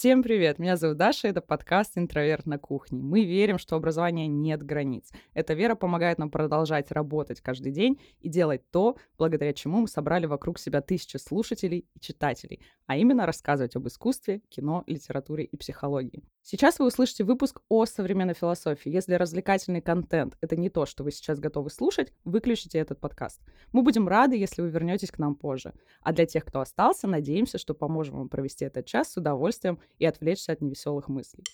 Всем 0.00 0.22
привет! 0.22 0.58
Меня 0.58 0.78
зовут 0.78 0.96
Даша, 0.96 1.28
это 1.28 1.42
подкаст 1.42 1.98
«Интроверт 1.98 2.46
на 2.46 2.56
кухне». 2.56 3.02
Мы 3.02 3.26
верим, 3.26 3.58
что 3.58 3.76
образование 3.76 4.28
нет 4.28 4.62
границ. 4.62 5.10
Эта 5.34 5.52
вера 5.52 5.74
помогает 5.74 6.16
нам 6.16 6.30
продолжать 6.30 6.90
работать 6.90 7.42
каждый 7.42 7.70
день 7.70 8.00
и 8.20 8.30
делать 8.30 8.62
то, 8.70 8.96
благодаря 9.18 9.52
чему 9.52 9.82
мы 9.82 9.88
собрали 9.88 10.24
вокруг 10.24 10.58
себя 10.58 10.80
тысячи 10.80 11.18
слушателей 11.18 11.84
и 11.94 12.00
читателей, 12.00 12.62
а 12.86 12.96
именно 12.96 13.26
рассказывать 13.26 13.76
об 13.76 13.88
искусстве, 13.88 14.40
кино, 14.48 14.84
литературе 14.86 15.44
и 15.44 15.54
психологии. 15.58 16.24
Сейчас 16.42 16.78
вы 16.78 16.86
услышите 16.86 17.22
выпуск 17.22 17.60
о 17.68 17.84
современной 17.84 18.32
философии. 18.32 18.88
Если 18.88 19.12
развлекательный 19.12 19.82
контент— 19.82 20.36
это 20.40 20.56
не 20.56 20.70
то, 20.70 20.86
что 20.86 21.04
вы 21.04 21.12
сейчас 21.12 21.38
готовы 21.38 21.68
слушать, 21.68 22.14
выключите 22.24 22.78
этот 22.78 22.98
подкаст. 22.98 23.42
Мы 23.72 23.82
будем 23.82 24.08
рады, 24.08 24.36
если 24.36 24.62
вы 24.62 24.70
вернетесь 24.70 25.10
к 25.10 25.18
нам 25.18 25.34
позже. 25.34 25.74
А 26.00 26.12
для 26.12 26.24
тех, 26.24 26.46
кто 26.46 26.60
остался, 26.60 27.06
надеемся, 27.06 27.58
что 27.58 27.74
поможем 27.74 28.16
вам 28.16 28.28
провести 28.30 28.64
этот 28.64 28.86
час 28.86 29.12
с 29.12 29.16
удовольствием 29.18 29.80
и 29.98 30.06
отвлечься 30.06 30.52
от 30.52 30.62
невеселых 30.62 31.08
мыслей. 31.08 31.44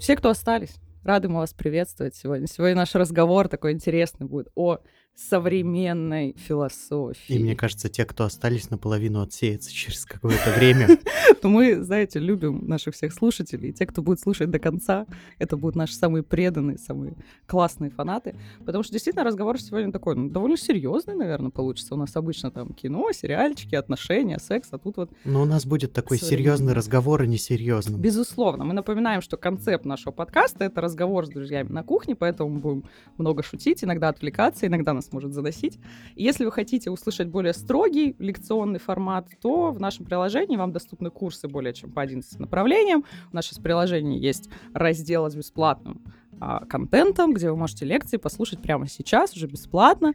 Все, 0.00 0.16
кто 0.16 0.30
остались, 0.30 0.74
рады 1.04 1.28
мы 1.28 1.36
вас 1.36 1.54
приветствовать 1.54 2.16
сегодня. 2.16 2.48
Сегодня 2.48 2.74
наш 2.74 2.94
разговор 2.96 3.48
такой 3.48 3.72
интересный 3.72 4.26
будет 4.26 4.48
о 4.56 4.80
современной 5.16 6.34
философии. 6.36 7.34
И 7.34 7.38
мне 7.38 7.54
кажется, 7.54 7.88
те, 7.88 8.04
кто 8.04 8.24
остались, 8.24 8.70
наполовину 8.70 9.22
отсеются 9.22 9.72
через 9.72 10.04
какое-то 10.04 10.50
время. 10.56 10.98
То 11.40 11.48
мы, 11.48 11.82
знаете, 11.82 12.18
любим 12.18 12.66
наших 12.66 12.94
всех 12.94 13.12
слушателей. 13.12 13.70
И 13.70 13.72
те, 13.72 13.86
кто 13.86 14.02
будет 14.02 14.20
слушать 14.20 14.50
до 14.50 14.58
конца, 14.58 15.06
это 15.38 15.56
будут 15.56 15.76
наши 15.76 15.94
самые 15.94 16.22
преданные, 16.22 16.78
самые 16.78 17.16
классные 17.46 17.90
фанаты. 17.90 18.34
Потому 18.64 18.82
что 18.82 18.92
действительно 18.92 19.24
разговор 19.24 19.60
сегодня 19.60 19.92
такой, 19.92 20.16
ну, 20.16 20.30
довольно 20.30 20.56
серьезный, 20.56 21.14
наверное, 21.14 21.50
получится. 21.50 21.94
У 21.94 21.98
нас 21.98 22.16
обычно 22.16 22.50
там 22.50 22.72
кино, 22.72 23.12
сериальчики, 23.12 23.76
отношения, 23.76 24.38
секс, 24.38 24.68
а 24.72 24.78
тут 24.78 24.96
вот... 24.96 25.10
Но 25.24 25.42
у 25.42 25.44
нас 25.44 25.64
будет 25.64 25.92
такой 25.92 26.18
серьезный 26.18 26.72
разговор, 26.72 27.22
а 27.22 27.26
не 27.26 27.38
серьезный. 27.38 27.98
Безусловно. 27.98 28.64
Мы 28.64 28.74
напоминаем, 28.74 29.20
что 29.20 29.36
концепт 29.36 29.84
нашего 29.84 30.12
подкаста— 30.12 30.64
это 30.66 30.80
разговор 30.80 31.26
с 31.26 31.28
друзьями 31.28 31.68
на 31.68 31.84
кухне, 31.84 32.16
поэтому 32.16 32.50
мы 32.50 32.60
будем 32.60 32.84
много 33.16 33.42
шутить, 33.42 33.84
иногда 33.84 34.08
отвлекаться, 34.08 34.66
иногда 34.66 34.92
нас 35.04 35.12
может 35.12 35.32
заносить. 35.32 35.78
Если 36.16 36.44
вы 36.44 36.52
хотите 36.52 36.90
услышать 36.90 37.28
более 37.28 37.52
строгий 37.52 38.16
лекционный 38.18 38.78
формат, 38.78 39.28
то 39.40 39.70
в 39.70 39.80
нашем 39.80 40.06
приложении 40.06 40.56
вам 40.56 40.72
доступны 40.72 41.10
курсы 41.10 41.48
более 41.48 41.72
чем 41.74 41.92
по 41.92 42.02
11 42.02 42.40
направлениям. 42.40 43.04
У 43.32 43.36
нас 43.36 43.46
сейчас 43.46 43.58
в 43.58 43.62
приложении 43.62 44.18
есть 44.18 44.48
раздел 44.72 45.30
с 45.30 45.34
бесплатным 45.34 46.02
а, 46.40 46.64
контентом, 46.66 47.32
где 47.34 47.50
вы 47.50 47.56
можете 47.56 47.84
лекции 47.84 48.16
послушать 48.16 48.60
прямо 48.60 48.88
сейчас, 48.88 49.34
уже 49.34 49.46
бесплатно. 49.46 50.14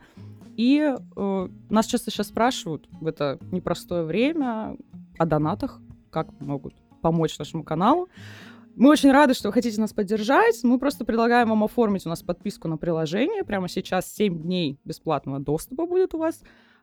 И 0.58 0.94
э, 1.16 1.50
нас 1.70 1.86
часто 1.86 2.12
сейчас 2.12 2.28
спрашивают 2.28 2.86
в 2.92 3.08
это 3.08 3.40
непростое 3.52 4.04
время 4.04 4.76
о 5.18 5.26
донатах, 5.26 5.80
как 6.10 6.28
могут 6.42 6.74
помочь 7.02 7.40
нашему 7.40 7.64
каналу. 7.64 8.10
Мы 8.80 8.92
очень 8.92 9.12
рады, 9.12 9.34
что 9.34 9.50
вы 9.50 9.54
хотите 9.54 9.82
нас 9.82 9.92
поддержать. 9.92 10.64
Мы 10.64 10.80
просто 10.80 11.04
предлагаем 11.04 11.50
вам 11.50 11.66
оформить 11.66 12.06
у 12.06 12.10
нас 12.10 12.24
подписку 12.24 12.70
на 12.70 12.78
приложение. 12.78 13.44
Прямо 13.44 13.68
сейчас 13.68 14.10
7 14.16 14.42
дней 14.42 14.80
бесплатного 14.86 15.40
доступа 15.40 15.86
будет 15.86 16.14
у 16.14 16.18
вас 16.18 16.42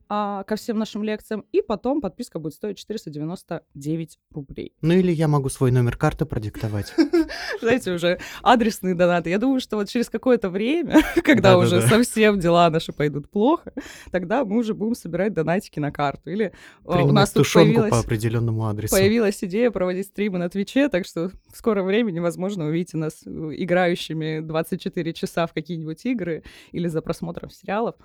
а, 0.09 0.45
ко 0.45 0.57
всем 0.57 0.79
нашим 0.79 1.03
лекциям, 1.03 1.45
и 1.53 1.63
потом 1.63 2.01
подписка 2.01 2.39
будет 2.39 2.55
стоить 2.55 2.79
499 2.79 4.19
рублей. 4.33 4.73
Ну 4.81 4.95
или 4.95 5.11
я 5.11 5.29
могу 5.29 5.49
свой 5.49 5.73
номер 5.73 5.97
карты 5.97 6.27
продиктовать. 6.27 6.95
Знаете, 7.61 7.93
уже 7.93 8.21
адресные 8.43 8.95
донаты. 8.95 9.31
Я 9.31 9.39
думаю, 9.39 9.61
что 9.61 9.77
вот 9.77 9.89
через 9.89 10.09
какое-то 10.09 10.49
время, 10.49 11.03
когда 11.25 11.59
уже 11.59 11.83
совсем 11.83 12.39
дела 12.39 12.71
наши 12.71 12.93
пойдут 12.93 13.31
плохо, 13.31 13.73
тогда 14.11 14.45
мы 14.45 14.59
уже 14.59 14.75
будем 14.75 14.95
собирать 14.95 15.33
донатики 15.35 15.81
на 15.81 15.91
карту. 15.91 16.31
Или 16.31 16.53
а, 16.85 17.03
у 17.03 17.13
нас 17.13 17.33
тут 17.33 17.47
появилась, 17.53 17.91
по 17.91 17.99
определенному 17.99 18.67
адресу. 18.67 18.95
Появилась 18.95 19.43
идея 19.43 19.71
проводить 19.71 20.07
стримы 20.07 20.39
на 20.39 20.49
Твиче, 20.49 20.89
так 20.89 21.07
что 21.07 21.31
в 21.53 21.57
скором 21.57 21.87
времени, 21.87 22.21
возможно, 22.21 22.67
увидите 22.67 22.97
нас 22.97 23.23
э, 23.27 23.31
играющими 23.57 24.41
24 24.41 25.13
часа 25.15 25.47
в 25.47 25.53
какие-нибудь 25.53 26.05
игры 26.05 26.45
или 26.73 26.89
за 26.89 27.03
просмотром 27.03 27.51
сериалов. 27.51 27.97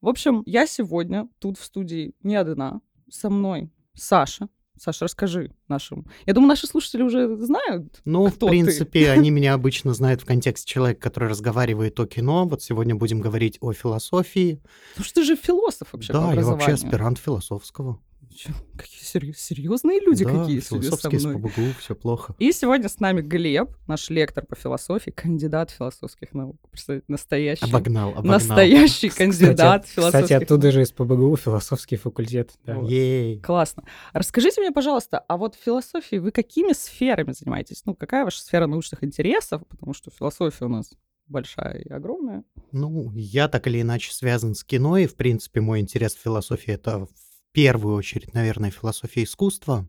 В 0.00 0.08
общем, 0.08 0.42
я 0.46 0.66
сегодня 0.66 1.28
тут 1.38 1.58
в 1.58 1.64
студии 1.64 2.14
не 2.22 2.36
одна. 2.36 2.80
Со 3.10 3.28
мной 3.28 3.70
Саша. 3.94 4.48
Саша, 4.78 5.04
расскажи 5.04 5.52
нашим. 5.68 6.06
Я 6.24 6.32
думаю, 6.32 6.48
наши 6.48 6.66
слушатели 6.66 7.02
уже 7.02 7.36
знают. 7.36 8.00
Ну, 8.06 8.28
в 8.28 8.38
принципе, 8.38 9.04
ты. 9.04 9.08
они 9.10 9.28
меня 9.28 9.52
обычно 9.52 9.92
знают 9.92 10.22
в 10.22 10.24
контексте 10.24 10.66
человека, 10.66 11.02
который 11.02 11.28
разговаривает 11.28 12.00
о 12.00 12.06
кино. 12.06 12.46
Вот 12.46 12.62
сегодня 12.62 12.94
будем 12.94 13.20
говорить 13.20 13.58
о 13.60 13.74
философии. 13.74 14.62
Ну 14.96 15.04
что 15.04 15.16
ты 15.16 15.24
же 15.24 15.36
философ 15.36 15.92
вообще. 15.92 16.14
Да, 16.14 16.32
я 16.32 16.40
вообще 16.40 16.72
аспирант 16.72 17.18
философского. 17.18 18.00
Какие 18.76 19.02
серьез, 19.02 19.38
серьезные 19.38 20.00
люди 20.00 20.24
да, 20.24 20.30
какие 20.30 20.60
философские 20.60 21.20
со 21.20 21.28
мной. 21.28 21.40
СПБГУ, 21.40 21.72
все 21.78 21.94
плохо. 21.94 22.34
И 22.38 22.52
сегодня 22.52 22.88
с 22.88 23.00
нами 23.00 23.20
Глеб, 23.20 23.76
наш 23.86 24.08
лектор 24.08 24.46
по 24.46 24.54
философии, 24.54 25.10
кандидат 25.10 25.70
философских 25.70 26.32
наук. 26.32 26.56
Настоящий. 27.08 27.64
Обогнал, 27.64 28.10
обогнал. 28.10 28.34
Настоящий 28.38 29.08
кандидат 29.08 29.84
кстати, 29.84 29.94
философских 29.94 30.22
Кстати, 30.22 30.42
оттуда 30.44 30.72
же 30.72 30.82
из 30.82 30.92
ПБГУ 30.92 31.36
философский 31.36 31.96
факультет. 31.96 32.52
Да. 32.64 32.76
Вот. 32.76 32.90
Ей. 32.90 33.40
Классно. 33.40 33.84
Расскажите 34.12 34.60
мне, 34.60 34.70
пожалуйста, 34.70 35.18
а 35.18 35.36
вот 35.36 35.54
в 35.54 35.58
философии 35.58 36.16
вы 36.16 36.30
какими 36.30 36.72
сферами 36.72 37.32
занимаетесь? 37.32 37.82
Ну, 37.84 37.94
какая 37.94 38.24
ваша 38.24 38.40
сфера 38.40 38.66
научных 38.66 39.04
интересов? 39.04 39.62
Потому 39.68 39.92
что 39.92 40.10
философия 40.10 40.64
у 40.64 40.68
нас 40.68 40.92
большая 41.26 41.78
и 41.78 41.88
огромная. 41.90 42.44
Ну, 42.72 43.12
я 43.14 43.48
так 43.48 43.66
или 43.66 43.80
иначе 43.80 44.12
связан 44.12 44.54
с 44.54 44.64
кино, 44.64 44.96
и, 44.98 45.06
в 45.06 45.16
принципе, 45.16 45.60
мой 45.60 45.80
интерес 45.80 46.14
в 46.14 46.20
философии— 46.20 46.72
это 46.74 47.06
первую 47.52 47.96
очередь, 47.96 48.34
наверное, 48.34 48.70
философия 48.70 49.24
искусства. 49.24 49.88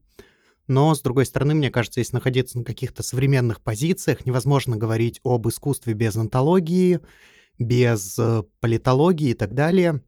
Но, 0.67 0.93
с 0.95 1.01
другой 1.01 1.25
стороны, 1.25 1.53
мне 1.53 1.69
кажется, 1.69 1.99
если 1.99 2.15
находиться 2.15 2.57
на 2.57 2.63
каких-то 2.63 3.03
современных 3.03 3.61
позициях, 3.61 4.25
невозможно 4.25 4.77
говорить 4.77 5.19
об 5.23 5.47
искусстве 5.47 5.93
без 5.93 6.15
антологии, 6.15 6.99
без 7.59 8.17
э, 8.17 8.43
политологии 8.59 9.31
и 9.31 9.33
так 9.33 9.53
далее. 9.53 10.01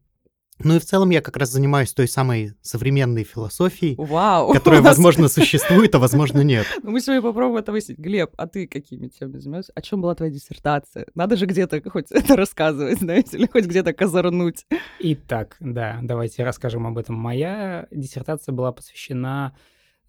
Ну 0.60 0.76
и 0.76 0.78
в 0.78 0.84
целом 0.84 1.10
я 1.10 1.20
как 1.20 1.36
раз 1.36 1.50
занимаюсь 1.50 1.92
той 1.92 2.06
самой 2.06 2.52
современной 2.62 3.24
философией, 3.24 3.96
Вау, 3.98 4.52
которая, 4.52 4.80
возможно, 4.82 5.28
существует, 5.28 5.94
а 5.94 5.98
возможно, 5.98 6.42
нет. 6.42 6.66
Ну, 6.82 6.92
мы 6.92 7.00
сегодня 7.00 7.22
попробуем 7.22 7.58
это 7.58 7.72
выяснить. 7.72 7.98
Глеб, 7.98 8.32
а 8.36 8.46
ты 8.46 8.68
какими 8.68 9.08
темами 9.08 9.38
занимаешься? 9.38 9.72
О 9.74 9.82
чем 9.82 10.00
была 10.00 10.14
твоя 10.14 10.32
диссертация? 10.32 11.06
Надо 11.14 11.36
же 11.36 11.46
где-то 11.46 11.82
хоть 11.90 12.06
это 12.12 12.36
рассказывать, 12.36 13.00
знаете, 13.00 13.36
или 13.36 13.46
хоть 13.46 13.66
где-то 13.66 13.92
козырнуть. 13.92 14.66
Итак, 15.00 15.56
да, 15.58 15.98
давайте 16.02 16.44
расскажем 16.44 16.86
об 16.86 16.98
этом. 16.98 17.16
Моя 17.16 17.88
диссертация 17.90 18.52
была 18.52 18.70
посвящена 18.70 19.56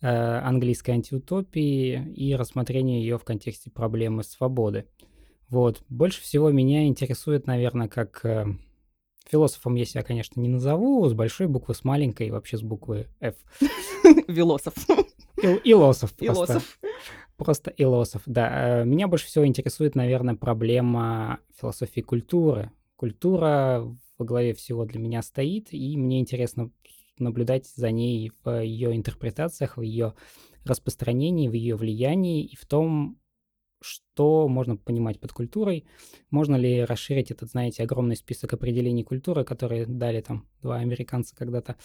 э, 0.01 0.07
английской 0.07 0.91
антиутопии 0.91 2.13
и 2.13 2.35
рассмотрению 2.35 3.00
ее 3.00 3.17
в 3.17 3.23
контексте 3.23 3.72
проблемы 3.72 4.23
свободы. 4.23 4.85
Вот. 5.50 5.84
Больше 5.89 6.22
всего 6.22 6.51
меня 6.51 6.85
интересует, 6.85 7.47
наверное, 7.47 7.88
как 7.88 8.23
э, 8.23 8.45
Философом 9.29 9.75
я 9.75 9.85
себя, 9.85 10.03
конечно, 10.03 10.39
не 10.39 10.47
назову, 10.47 11.07
с 11.07 11.13
большой 11.13 11.47
буквы, 11.47 11.73
с 11.73 11.83
маленькой, 11.83 12.29
вообще 12.29 12.57
с 12.57 12.61
буквы 12.61 13.07
F. 13.19 13.35
Философ. 14.27 14.73
Илосов. 15.63 16.13
Илосов. 16.19 16.79
Просто 17.37 17.73
Илосов, 17.75 18.21
да. 18.25 18.81
Э, 18.81 18.85
меня 18.85 19.07
больше 19.07 19.25
всего 19.25 19.45
интересует, 19.45 19.95
наверное, 19.95 20.35
проблема 20.35 21.39
философии 21.59 22.01
культуры. 22.01 22.71
Культура 22.95 23.83
во 24.17 24.25
главе 24.25 24.53
всего 24.53 24.85
для 24.85 24.99
меня 24.99 25.21
стоит, 25.21 25.73
и 25.73 25.97
мне 25.97 26.19
интересно 26.19 26.71
наблюдать 27.19 27.67
за 27.67 27.91
ней 27.91 28.31
в 28.43 28.61
ее 28.61 28.95
интерпретациях, 28.95 29.77
в 29.77 29.81
ее 29.81 30.13
распространении, 30.63 31.49
в 31.49 31.53
ее 31.53 31.75
влиянии 31.75 32.43
и 32.43 32.55
в 32.55 32.65
том, 32.65 33.17
что 33.85 34.47
можно 34.47 34.75
понимать 34.78 35.19
под 35.19 35.31
культурой, 35.31 35.85
можно 36.31 36.56
ли 36.56 36.84
расширить 36.84 37.31
этот, 37.31 37.51
знаете, 37.51 37.84
огромный 37.84 38.16
список 38.16 38.53
определений 38.53 39.03
культуры, 39.03 39.44
которые 39.44 39.85
дали 39.85 40.22
там 40.22 40.47
два 40.62 40.78
американца 40.78 41.35
когда-то. 41.35 41.75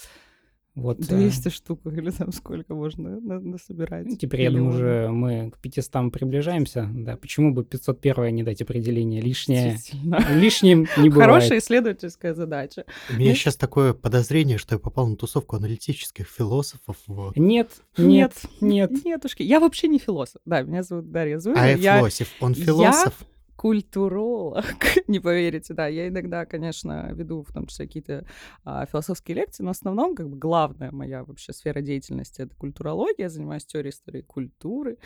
Вот, 0.80 0.98
200 0.98 1.48
э... 1.48 1.50
штук 1.50 1.80
или 1.84 2.10
там 2.10 2.32
сколько 2.32 2.74
можно 2.74 3.20
насобирать. 3.20 4.06
Ну, 4.06 4.16
теперь, 4.16 4.42
я 4.42 4.50
думаю, 4.50 4.68
уже 4.70 5.08
мы 5.10 5.50
к 5.50 5.58
500 5.58 6.10
приближаемся. 6.10 6.88
Да, 6.90 7.18
почему 7.18 7.52
бы 7.52 7.64
501 7.64 8.34
не 8.34 8.42
дать 8.42 8.62
определение? 8.62 9.20
Лишнее, 9.20 9.78
лишним 10.30 10.88
не 10.96 11.08
бывает. 11.10 11.30
Хорошая 11.30 11.58
исследовательская 11.58 12.32
задача. 12.32 12.86
У 13.10 13.16
меня 13.16 13.34
сейчас 13.34 13.56
такое 13.56 13.92
подозрение, 13.92 14.56
что 14.56 14.76
я 14.76 14.78
попал 14.78 15.06
на 15.06 15.16
тусовку 15.16 15.56
аналитических 15.56 16.26
философов. 16.26 16.96
Вот. 17.06 17.36
Нет, 17.50 17.70
нет, 17.98 18.32
нет. 18.62 19.04
Нетушки. 19.04 19.42
Я 19.42 19.60
вообще 19.60 19.88
не 19.88 19.98
философ. 19.98 20.40
Да, 20.46 20.62
меня 20.62 20.82
зовут 20.82 21.10
Дарья 21.10 21.38
Зуева. 21.38 21.60
А 21.60 21.68
я 21.68 21.98
философ, 21.98 22.28
он 22.40 22.54
философ? 22.54 23.14
Культуролог, 23.60 24.64
не 25.06 25.20
поверите, 25.20 25.74
да. 25.74 25.86
Я 25.86 26.08
иногда, 26.08 26.46
конечно, 26.46 27.12
веду 27.12 27.42
в 27.42 27.52
том 27.52 27.66
числе 27.66 27.86
какие-то 27.86 28.26
а, 28.64 28.86
философские 28.86 29.36
лекции, 29.36 29.62
но 29.62 29.74
в 29.74 29.76
основном, 29.76 30.14
как 30.14 30.30
бы, 30.30 30.38
главная 30.38 30.90
моя 30.92 31.24
вообще 31.24 31.52
сфера 31.52 31.82
деятельности— 31.82 32.40
это 32.40 32.56
культурология. 32.56 33.26
Я 33.26 33.28
занимаюсь 33.28 33.66
теорией 33.66 33.92
истории 33.92 34.22
культуры, 34.22 34.96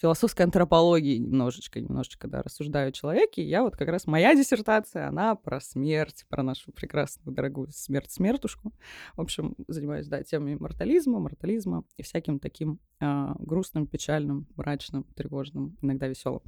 философской 0.00 0.42
антропологией 0.42 1.18
немножечко, 1.18 1.80
немножечко, 1.80 2.28
да, 2.28 2.44
рассуждаю 2.44 2.90
о 2.90 2.92
человеке. 2.92 3.42
И 3.42 3.48
я 3.48 3.64
вот 3.64 3.76
как 3.76 3.88
раз, 3.88 4.06
моя 4.06 4.36
диссертация, 4.36 5.08
она 5.08 5.34
про 5.34 5.58
смерть, 5.58 6.26
про 6.28 6.44
нашу 6.44 6.70
прекрасную, 6.70 7.34
дорогую 7.34 7.72
смерть-смертушку. 7.72 8.72
В 9.16 9.20
общем, 9.20 9.56
занимаюсь, 9.66 10.06
да, 10.06 10.22
темами 10.22 10.54
мортализма, 10.54 11.18
мортализма 11.18 11.82
и 11.96 12.04
всяким 12.04 12.38
таким 12.38 12.78
а, 13.00 13.34
грустным, 13.40 13.86
печальным, 13.86 14.46
мрачным, 14.56 15.04
тревожным, 15.16 15.76
иногда 15.82 16.06
веселым. 16.06 16.40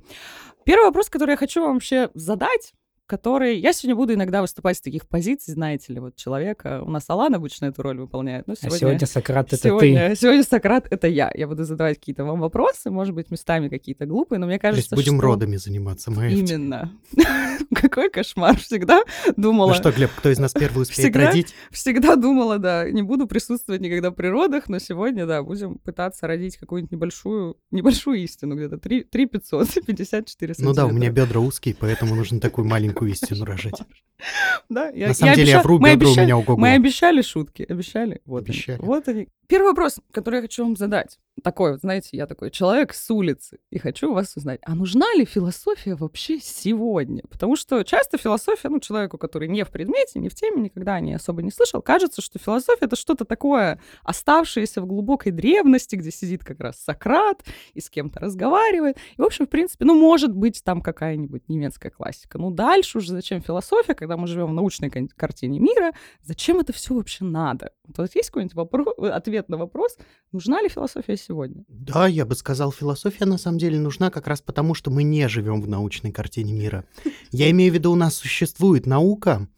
Первый 0.65 0.85
вопрос, 0.85 1.11
который 1.11 1.33
я 1.33 1.37
хочу 1.37 1.48
вам 1.57 1.75
вообще 1.75 2.11
задать, 2.15 2.75
который... 3.09 3.59
Я 3.59 3.73
сегодня 3.73 3.97
буду 3.97 4.15
иногда 4.15 4.43
выступать 4.43 4.77
с 4.77 4.81
таких 4.81 5.09
позиций, 5.09 5.55
знаете 5.55 5.93
ли, 5.93 5.99
вот 5.99 6.15
человека. 6.15 6.83
У 6.85 6.91
нас 6.91 7.05
Алан 7.09 7.35
обычно 7.35 7.67
эту 7.67 7.83
роль 7.83 7.99
выполняет. 7.99 8.47
Но 8.47 8.55
сегодня... 8.55 8.77
А 8.77 8.79
сегодня 8.79 9.07
Сократ— 9.07 9.47
это 9.53 9.57
сегодня... 9.57 10.11
ты. 10.11 10.17
Сегодня 10.17 10.45
Сократ— 10.45 10.87
это 10.91 11.09
я. 11.09 11.33
Я 11.35 11.49
буду 11.49 11.65
задавать 11.65 11.99
какие-то 11.99 12.25
вам 12.25 12.41
вопросы, 12.41 12.91
может 12.91 13.15
быть, 13.15 13.31
местами 13.31 13.69
какие-то 13.69 14.07
глупые, 14.07 14.39
но 14.39 14.47
мне 14.47 14.59
кажется, 14.59 14.91
То 14.91 14.97
есть 14.97 15.09
будем 15.09 15.19
что... 15.19 15.27
родами 15.27 15.57
заниматься, 15.57 16.11
мы. 16.11 16.31
Именно. 16.31 16.93
Какой 17.75 18.11
кошмар. 18.11 18.57
Всегда 18.59 19.03
думала... 19.37 19.69
Ну 19.69 19.75
что, 19.75 19.91
Глеб, 19.91 20.11
кто 20.17 20.29
из 20.31 20.39
нас 20.39 20.53
первый 20.53 20.83
успеет 20.83 20.99
всегда, 20.99 21.27
родить? 21.27 21.55
Всегда 21.71 22.15
думала, 22.15 22.59
да, 22.59 22.91
не 22.91 23.03
буду 23.03 23.27
присутствовать 23.27 23.81
никогда 23.81 24.11
при 24.11 24.27
родах, 24.27 24.69
но 24.69 24.79
сегодня, 24.79 25.27
да, 25.27 25.43
будем 25.43 25.79
пытаться 25.79 26.27
родить 26.27 26.59
какую-нибудь 26.59 26.93
небольшую, 26.93 27.57
небольшую 27.71 28.19
истину, 28.19 28.55
где-то 28.55 28.77
3, 28.79 29.05
3 29.05 29.27
500, 29.27 29.87
54 29.87 30.55
Ну 30.59 30.75
да, 30.75 30.87
у 30.87 30.91
меня 30.91 31.11
бедра 31.11 31.41
узкие, 31.41 31.75
поэтому 31.75 32.15
нужно 32.15 32.41
такую 32.41 32.67
маленькую 32.67 32.98
истину 33.07 33.45
рожать. 33.45 33.81
Да, 34.69 34.89
я, 34.91 35.09
На 35.09 35.15
самом 35.15 35.31
я 35.31 35.37
деле 35.37 35.47
обещал... 35.47 35.61
я 35.61 35.63
вру, 35.63 35.79
мы 35.79 35.91
обещали... 35.91 36.19
у 36.19 36.25
меня 36.25 36.39
ого 36.39 36.57
Мы 36.57 36.73
обещали 36.73 37.23
шутки, 37.23 37.65
обещали. 37.69 38.21
Вот 38.25 38.45
обещали. 38.45 38.79
Они. 38.79 38.87
Вот 38.87 39.09
они. 39.09 39.29
Первый 39.47 39.69
вопрос, 39.69 40.01
который 40.13 40.37
я 40.37 40.43
хочу 40.43 40.65
вам 40.65 40.77
задать. 40.77 41.19
Такой, 41.43 41.73
вот, 41.73 41.81
знаете, 41.81 42.17
я 42.17 42.27
такой 42.27 42.51
человек 42.51 42.95
с 42.95 43.11
улицы, 43.11 43.59
и 43.71 43.79
хочу 43.79 44.13
вас 44.13 44.37
узнать, 44.37 44.61
а 44.65 44.75
нужна 44.75 45.07
ли 45.15 45.25
философия 45.25 45.95
вообще 45.95 46.39
сегодня? 46.41 47.23
Потому 47.31 47.57
что 47.57 47.83
часто 47.85 48.19
философия, 48.19 48.69
ну, 48.69 48.81
человеку, 48.81 49.19
который 49.19 49.49
не 49.49 49.65
в 49.65 49.71
предмете, 49.71 50.19
не 50.19 50.29
в 50.29 50.35
теме, 50.35 50.63
никогда 50.63 50.99
не 51.01 51.15
особо 51.15 51.43
не 51.43 51.51
слышал, 51.51 51.83
кажется, 51.83 52.23
что 52.23 52.39
философия— 52.39 52.87
это 52.87 52.97
что-то 52.97 53.25
такое 53.25 53.81
оставшееся 54.03 54.81
в 54.81 54.87
глубокой 54.87 55.33
древности, 55.33 55.97
где 55.97 56.11
сидит 56.11 56.45
как 56.45 56.61
раз 56.61 56.77
Сократ 56.83 57.45
и 57.75 57.81
с 57.81 57.91
кем-то 57.91 58.21
разговаривает. 58.21 58.97
И, 59.17 59.21
в 59.21 59.25
общем, 59.25 59.47
в 59.47 59.51
принципе, 59.51 59.85
ну, 59.85 59.95
может 59.95 60.35
быть, 60.35 60.63
там 60.65 60.81
какая-нибудь 60.81 61.49
немецкая 61.49 61.91
классика. 61.91 62.39
Ну, 62.39 62.51
дальше 62.51 62.99
уже 62.99 63.13
зачем 63.13 63.41
философия, 63.43 63.95
когда 63.95 64.17
мы 64.17 64.27
живем 64.27 64.49
в 64.49 64.55
научной 64.55 64.91
картине 64.91 65.61
мира, 65.61 65.93
зачем 66.23 66.59
это 66.61 66.73
все 66.73 66.95
вообще 66.95 67.25
надо? 67.25 67.73
Вот 67.97 68.15
есть 68.15 68.31
какой-нибудь 68.31 68.55
вопрос, 68.55 68.95
ответ 68.99 69.49
на 69.49 69.57
вопрос, 69.57 69.97
нужна 70.33 70.61
ли 70.61 70.69
философия 70.69 71.17
сегодня? 71.29 71.65
Да, 71.69 72.07
я 72.07 72.25
бы 72.25 72.35
сказал, 72.35 72.73
философия 72.73 73.27
на 73.27 73.39
самом 73.39 73.59
деле 73.59 73.79
нужна 73.79 74.11
как 74.11 74.27
раз 74.27 74.41
потому, 74.41 74.75
что 74.75 74.91
мы 74.91 75.03
не 75.03 75.29
живем 75.29 75.61
в 75.61 75.69
научной 75.69 76.11
картине 76.11 76.53
мира. 76.53 76.85
Я 77.31 77.51
имею 77.51 77.71
в 77.71 77.75
виду, 77.75 77.93
у 77.93 77.97
нас 77.97 78.15
существует 78.17 78.87
наука, 78.87 79.49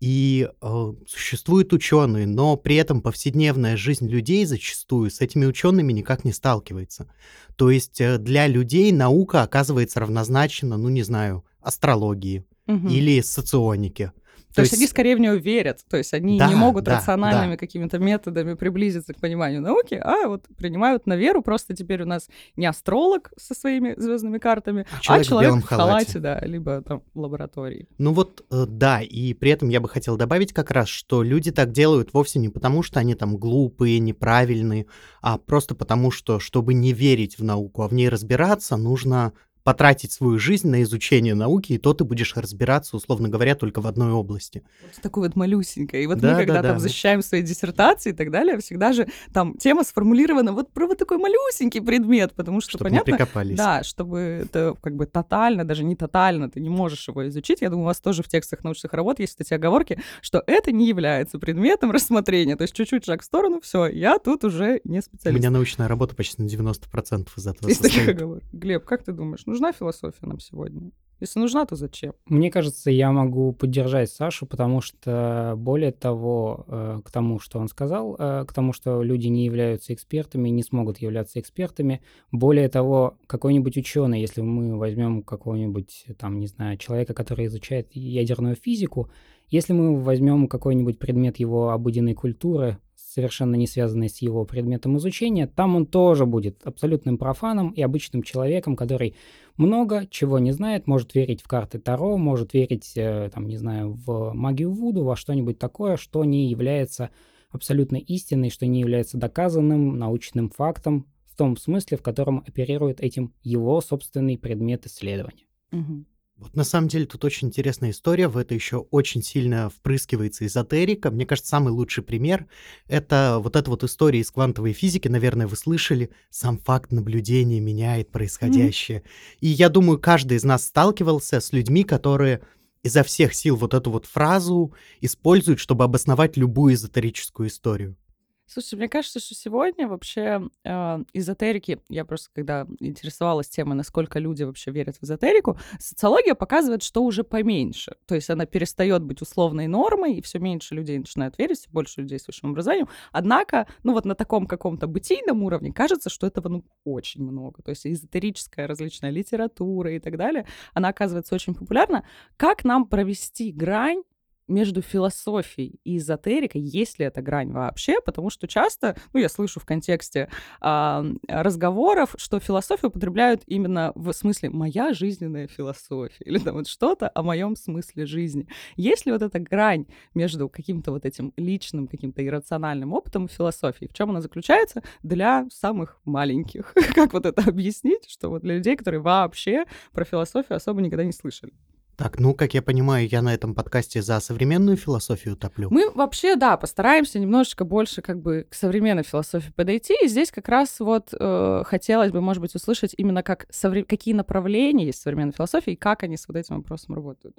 и 0.00 0.50
э, 0.60 0.92
существуют 1.06 1.72
ученые, 1.72 2.26
но 2.26 2.58
при 2.58 2.76
этом 2.76 3.00
повседневная 3.00 3.78
жизнь 3.78 4.06
людей 4.06 4.44
зачастую 4.44 5.10
с 5.10 5.22
этими 5.22 5.46
учеными 5.46 5.92
никак 5.92 6.24
не 6.24 6.32
сталкивается. 6.32 7.08
То 7.56 7.70
есть 7.70 8.02
э, 8.02 8.18
для 8.18 8.46
людей 8.46 8.92
наука 8.92 9.42
оказывается 9.42 10.00
равнозначна, 10.00 10.76
ну 10.76 10.90
не 10.90 11.02
знаю, 11.02 11.44
астрологии 11.62 12.44
угу. 12.66 12.88
или 12.88 13.22
соционике. 13.22 14.12
То, 14.54 14.56
то 14.56 14.60
есть, 14.62 14.72
есть 14.72 14.82
они 14.82 14.88
скорее 14.88 15.16
в 15.16 15.18
нее 15.18 15.36
верят, 15.36 15.80
то 15.90 15.96
есть 15.96 16.14
они 16.14 16.38
да, 16.38 16.46
не 16.46 16.54
могут 16.54 16.84
да, 16.84 16.96
рациональными 16.96 17.52
да. 17.52 17.56
какими-то 17.56 17.98
методами 17.98 18.54
приблизиться 18.54 19.12
к 19.12 19.18
пониманию 19.18 19.60
науки, 19.60 20.00
а 20.00 20.28
вот 20.28 20.44
принимают 20.56 21.06
на 21.06 21.16
веру. 21.16 21.42
Просто 21.42 21.74
теперь 21.74 22.02
у 22.02 22.06
нас 22.06 22.28
не 22.54 22.66
астролог 22.66 23.32
со 23.36 23.54
своими 23.54 23.94
звездными 23.96 24.38
картами, 24.38 24.86
а 24.92 25.00
человек, 25.00 25.26
а 25.26 25.28
человек 25.28 25.54
в, 25.54 25.60
в 25.60 25.64
халате, 25.64 26.20
да, 26.20 26.38
либо 26.38 26.82
там 26.82 27.02
в 27.14 27.18
лаборатории. 27.18 27.88
Ну 27.98 28.12
вот, 28.12 28.44
э, 28.52 28.64
да, 28.68 29.00
и 29.02 29.34
при 29.34 29.50
этом 29.50 29.70
я 29.70 29.80
бы 29.80 29.88
хотел 29.88 30.16
добавить 30.16 30.52
как 30.52 30.70
раз, 30.70 30.86
что 30.88 31.24
люди 31.24 31.50
так 31.50 31.72
делают 31.72 32.14
вовсе 32.14 32.38
не 32.38 32.48
потому, 32.48 32.84
что 32.84 33.00
они 33.00 33.16
там 33.16 33.36
глупые, 33.36 33.98
неправильные, 33.98 34.86
а 35.20 35.38
просто 35.38 35.74
потому, 35.74 36.12
что, 36.12 36.38
чтобы 36.38 36.74
не 36.74 36.92
верить 36.92 37.40
в 37.40 37.42
науку, 37.42 37.82
а 37.82 37.88
в 37.88 37.92
ней 37.92 38.08
разбираться, 38.08 38.76
нужно 38.76 39.32
потратить 39.64 40.12
свою 40.12 40.38
жизнь 40.38 40.68
на 40.68 40.82
изучение 40.82 41.34
науки, 41.34 41.72
и 41.72 41.78
то 41.78 41.94
ты 41.94 42.04
будешь 42.04 42.36
разбираться, 42.36 42.96
условно 42.96 43.30
говоря, 43.30 43.54
только 43.54 43.80
в 43.80 43.86
одной 43.86 44.12
области. 44.12 44.62
Вот 44.82 45.02
такой 45.02 45.28
вот 45.28 45.36
малюсенькой. 45.36 46.04
И 46.04 46.06
вот 46.06 46.18
да, 46.18 46.32
мы, 46.32 46.38
когда 46.40 46.60
да, 46.60 46.68
там 46.68 46.76
да. 46.76 46.80
защищаем 46.80 47.22
свои 47.22 47.40
диссертации 47.42 48.10
и 48.10 48.12
так 48.12 48.30
далее, 48.30 48.58
всегда 48.58 48.92
же 48.92 49.08
там 49.32 49.56
тема 49.56 49.82
сформулирована 49.82 50.52
вот 50.52 50.70
про 50.70 50.86
вот 50.86 50.98
такой 50.98 51.16
малюсенький 51.16 51.80
предмет, 51.80 52.34
потому 52.34 52.60
что, 52.60 52.72
чтобы 52.72 52.84
понятно... 52.84 53.16
Прикопались. 53.16 53.56
Да, 53.56 53.82
чтобы 53.82 54.18
это 54.18 54.76
как 54.82 54.96
бы 54.96 55.06
тотально, 55.06 55.64
даже 55.64 55.82
не 55.82 55.96
тотально, 55.96 56.50
ты 56.50 56.60
не 56.60 56.68
можешь 56.68 57.08
его 57.08 57.26
изучить. 57.28 57.62
Я 57.62 57.70
думаю, 57.70 57.84
у 57.84 57.86
вас 57.86 58.00
тоже 58.00 58.22
в 58.22 58.28
текстах 58.28 58.64
научных 58.64 58.92
работ 58.92 59.18
есть 59.18 59.40
эти 59.40 59.54
оговорки, 59.54 59.98
что 60.20 60.42
это 60.46 60.72
не 60.72 60.86
является 60.86 61.38
предметом 61.38 61.90
рассмотрения. 61.92 62.56
То 62.56 62.62
есть 62.62 62.74
чуть-чуть 62.74 63.06
шаг 63.06 63.22
в 63.22 63.24
сторону, 63.24 63.62
все, 63.62 63.86
я 63.86 64.18
тут 64.18 64.44
уже 64.44 64.82
не 64.84 65.00
специалист. 65.00 65.38
У 65.38 65.38
меня 65.38 65.50
научная 65.50 65.88
работа 65.88 66.14
почти 66.14 66.42
на 66.42 66.48
90% 66.48 67.28
из 67.36 67.46
этого 67.46 67.72
оговорок. 68.10 68.44
Глеб, 68.52 68.84
как 68.84 69.04
ты 69.04 69.12
думаешь, 69.12 69.46
нужна 69.54 69.72
философия 69.72 70.26
нам 70.26 70.40
сегодня? 70.40 70.90
Если 71.20 71.38
нужна, 71.38 71.64
то 71.64 71.76
зачем? 71.76 72.12
Мне 72.26 72.50
кажется, 72.50 72.90
я 72.90 73.12
могу 73.12 73.52
поддержать 73.52 74.10
Сашу, 74.10 74.46
потому 74.46 74.80
что 74.80 75.54
более 75.56 75.92
того, 75.92 76.64
э, 76.66 77.00
к 77.04 77.10
тому, 77.12 77.38
что 77.38 77.60
он 77.60 77.68
сказал, 77.68 78.16
э, 78.18 78.44
к 78.46 78.52
тому, 78.52 78.72
что 78.72 79.00
люди 79.00 79.28
не 79.28 79.44
являются 79.44 79.94
экспертами, 79.94 80.48
не 80.48 80.64
смогут 80.64 80.98
являться 80.98 81.38
экспертами, 81.38 82.02
более 82.32 82.68
того, 82.68 83.16
какой-нибудь 83.28 83.76
ученый, 83.76 84.20
если 84.20 84.40
мы 84.40 84.76
возьмем 84.76 85.22
какого-нибудь, 85.22 86.04
там, 86.18 86.40
не 86.40 86.48
знаю, 86.48 86.78
человека, 86.78 87.14
который 87.14 87.46
изучает 87.46 87.88
ядерную 87.92 88.56
физику, 88.56 89.08
если 89.50 89.72
мы 89.72 90.00
возьмем 90.00 90.48
какой-нибудь 90.48 90.98
предмет 90.98 91.36
его 91.36 91.70
обыденной 91.70 92.14
культуры, 92.14 92.78
совершенно 93.14 93.54
не 93.54 93.68
связанные 93.68 94.08
с 94.08 94.18
его 94.18 94.44
предметом 94.44 94.96
изучения, 94.96 95.46
там 95.46 95.76
он 95.76 95.86
тоже 95.86 96.26
будет 96.26 96.66
абсолютным 96.66 97.16
профаном 97.16 97.70
и 97.70 97.80
обычным 97.80 98.24
человеком, 98.24 98.74
который 98.74 99.14
много 99.56 100.08
чего 100.10 100.40
не 100.40 100.50
знает, 100.50 100.88
может 100.88 101.14
верить 101.14 101.40
в 101.40 101.46
карты 101.46 101.78
Таро, 101.78 102.16
может 102.16 102.54
верить, 102.54 102.92
э, 102.96 103.30
там, 103.32 103.46
не 103.46 103.56
знаю, 103.56 103.92
в 103.92 104.32
магию 104.32 104.72
Вуду, 104.72 105.04
во 105.04 105.14
что-нибудь 105.14 105.60
такое, 105.60 105.96
что 105.96 106.24
не 106.24 106.50
является 106.50 107.10
абсолютно 107.50 107.96
истиной, 107.98 108.50
что 108.50 108.66
не 108.66 108.80
является 108.80 109.16
доказанным 109.16 109.96
научным 109.96 110.50
фактом 110.50 111.06
в 111.26 111.36
том 111.36 111.56
смысле, 111.56 111.96
в 111.96 112.02
котором 112.02 112.42
оперирует 112.46 113.00
этим 113.00 113.32
его 113.44 113.80
собственный 113.80 114.36
предмет 114.36 114.86
исследования. 114.86 115.46
Угу. 115.70 116.04
Вот 116.36 116.56
на 116.56 116.64
самом 116.64 116.88
деле 116.88 117.06
тут 117.06 117.24
очень 117.24 117.48
интересная 117.48 117.90
история, 117.90 118.26
в 118.26 118.36
это 118.36 118.54
еще 118.54 118.78
очень 118.90 119.22
сильно 119.22 119.70
впрыскивается 119.70 120.44
эзотерика. 120.44 121.10
Мне 121.12 121.26
кажется, 121.26 121.50
самый 121.50 121.72
лучший 121.72 122.02
пример— 122.02 122.46
это 122.88 123.38
вот 123.40 123.54
эта 123.54 123.70
вот 123.70 123.84
история 123.84 124.18
из 124.18 124.32
квантовой 124.32 124.72
физики, 124.72 125.06
наверное, 125.06 125.46
вы 125.46 125.56
слышали, 125.56 126.10
сам 126.30 126.58
факт 126.58 126.90
наблюдения 126.90 127.60
меняет 127.60 128.10
происходящее. 128.10 128.98
Mm-hmm. 128.98 129.38
И 129.40 129.46
я 129.48 129.68
думаю, 129.68 130.00
каждый 130.00 130.36
из 130.36 130.44
нас 130.44 130.64
сталкивался 130.66 131.40
с 131.40 131.52
людьми, 131.52 131.84
которые 131.84 132.40
изо 132.82 133.04
всех 133.04 133.32
сил 133.32 133.56
вот 133.56 133.72
эту 133.72 133.92
вот 133.92 134.06
фразу 134.06 134.74
используют, 135.00 135.60
чтобы 135.60 135.84
обосновать 135.84 136.36
любую 136.36 136.74
эзотерическую 136.74 137.48
историю. 137.48 137.96
Слушай, 138.46 138.76
мне 138.76 138.88
кажется, 138.88 139.20
что 139.20 139.34
сегодня 139.34 139.88
вообще 139.88 140.42
э, 140.64 141.04
эзотерики, 141.14 141.80
я 141.88 142.04
просто 142.04 142.28
когда 142.34 142.66
интересовалась 142.78 143.48
темой, 143.48 143.74
насколько 143.74 144.18
люди 144.18 144.42
вообще 144.42 144.70
верят 144.70 144.96
в 144.96 145.04
эзотерику, 145.04 145.58
социология 145.78 146.34
показывает, 146.34 146.82
что 146.82 147.02
уже 147.02 147.24
поменьше. 147.24 147.96
То 148.06 148.14
есть 148.14 148.28
она 148.28 148.44
перестает 148.44 149.02
быть 149.02 149.22
условной 149.22 149.66
нормой, 149.66 150.16
и 150.16 150.22
все 150.22 150.38
меньше 150.38 150.74
людей 150.74 150.98
начинают 150.98 151.38
верить, 151.38 151.58
все 151.58 151.70
больше 151.70 152.02
людей 152.02 152.18
с 152.18 152.26
высшим 152.26 152.50
образованием. 152.50 152.88
Однако, 153.12 153.66
ну 153.82 153.94
вот 153.94 154.04
на 154.04 154.14
таком 154.14 154.46
каком-то 154.46 154.86
бытийном 154.86 155.42
уровне 155.42 155.72
кажется, 155.72 156.10
что 156.10 156.26
этого 156.26 156.48
ну 156.48 156.64
очень 156.84 157.22
много. 157.22 157.62
То 157.62 157.70
есть 157.70 157.86
эзотерическая 157.86 158.66
различная 158.66 159.10
литература 159.10 159.94
и 159.94 159.98
так 159.98 160.18
далее, 160.18 160.46
она 160.74 160.88
оказывается 160.88 161.34
очень 161.34 161.54
популярна. 161.54 162.06
Как 162.36 162.62
нам 162.64 162.86
провести 162.86 163.52
грань 163.52 164.02
между 164.48 164.82
философией 164.82 165.80
и 165.84 165.98
эзотерикой, 165.98 166.60
есть 166.60 166.98
ли 166.98 167.06
эта 167.06 167.22
грань 167.22 167.52
вообще, 167.52 168.00
потому 168.00 168.30
что 168.30 168.46
часто, 168.46 168.96
ну, 169.12 169.20
я 169.20 169.28
слышу 169.28 169.60
в 169.60 169.64
контексте 169.64 170.28
э, 170.60 171.04
разговоров, 171.28 172.14
что 172.18 172.40
философию 172.40 172.90
употребляют 172.90 173.42
именно 173.46 173.92
в 173.94 174.12
смысле 174.12 174.50
«моя 174.50 174.92
жизненная 174.92 175.46
философия» 175.46 176.24
или 176.24 176.38
там 176.38 176.54
вот 176.54 176.68
что-то 176.68 177.10
о 177.14 177.22
моем 177.22 177.56
смысле 177.56 178.06
жизни. 178.06 178.48
Есть 178.76 179.06
ли 179.06 179.12
вот 179.12 179.22
эта 179.22 179.38
грань 179.38 179.86
между 180.14 180.48
каким-то 180.48 180.92
вот 180.92 181.04
этим 181.04 181.32
личным, 181.36 181.88
каким-то 181.88 182.24
иррациональным 182.24 182.92
опытом 182.92 183.26
и 183.26 183.28
философией? 183.28 183.88
В 183.88 183.94
чем 183.94 184.10
она 184.10 184.20
заключается 184.20 184.82
для 185.02 185.46
самых 185.50 185.98
маленьких? 186.04 186.74
как 186.94 187.12
вот 187.12 187.26
это 187.26 187.42
объяснить, 187.42 188.08
что 188.08 188.28
вот 188.28 188.42
для 188.42 188.56
людей, 188.56 188.76
которые 188.76 189.00
вообще 189.00 189.64
про 189.92 190.04
философию 190.04 190.56
особо 190.56 190.80
никогда 190.80 191.04
не 191.04 191.12
слышали? 191.12 191.52
Так, 191.96 192.18
ну, 192.18 192.34
как 192.34 192.54
я 192.54 192.62
понимаю, 192.62 193.08
я 193.08 193.22
на 193.22 193.32
этом 193.32 193.54
подкасте 193.54 194.02
за 194.02 194.18
современную 194.18 194.76
философию 194.76 195.36
топлю. 195.36 195.68
Мы 195.70 195.90
вообще, 195.92 196.34
да, 196.34 196.56
постараемся 196.56 197.20
немножечко 197.20 197.64
больше 197.64 198.02
как 198.02 198.20
бы 198.20 198.46
к 198.50 198.54
современной 198.54 199.04
философии 199.04 199.52
подойти. 199.54 199.94
И 200.02 200.08
здесь 200.08 200.32
как 200.32 200.48
раз 200.48 200.80
вот 200.80 201.10
э, 201.12 201.62
хотелось 201.64 202.10
бы, 202.10 202.20
может 202.20 202.40
быть, 202.40 202.54
услышать 202.54 202.94
именно 202.96 203.22
как 203.22 203.46
совре... 203.50 203.84
какие 203.84 204.12
направления 204.12 204.86
есть 204.86 204.98
в 204.98 205.02
современной 205.02 205.32
философии 205.32 205.74
и 205.74 205.76
как 205.76 206.02
они 206.02 206.16
с 206.16 206.26
вот 206.26 206.36
этим 206.36 206.56
вопросом 206.56 206.96
работают. 206.96 207.36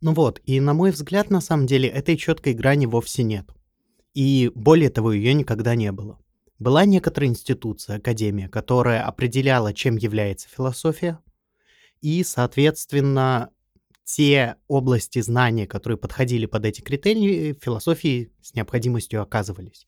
Ну 0.00 0.14
вот, 0.14 0.40
и 0.44 0.58
на 0.58 0.72
мой 0.72 0.90
взгляд, 0.90 1.30
на 1.30 1.40
самом 1.40 1.66
деле, 1.66 1.88
этой 1.88 2.16
четкой 2.16 2.54
грани 2.54 2.86
вовсе 2.86 3.22
нет. 3.22 3.50
И 4.14 4.50
более 4.54 4.90
того, 4.90 5.12
ее 5.12 5.34
никогда 5.34 5.74
не 5.74 5.92
было. 5.92 6.18
Была 6.58 6.84
некоторая 6.86 7.28
институция, 7.28 7.96
академия, 7.96 8.48
которая 8.48 9.02
определяла, 9.02 9.74
чем 9.74 9.96
является 9.96 10.48
философия, 10.48 11.18
и, 12.00 12.24
соответственно, 12.24 13.50
те 14.12 14.56
области 14.68 15.20
знания, 15.22 15.66
которые 15.66 15.96
подходили 15.96 16.44
под 16.44 16.66
эти 16.66 16.82
критерии, 16.82 17.56
философии 17.58 18.30
с 18.42 18.52
необходимостью 18.52 19.22
оказывались. 19.22 19.86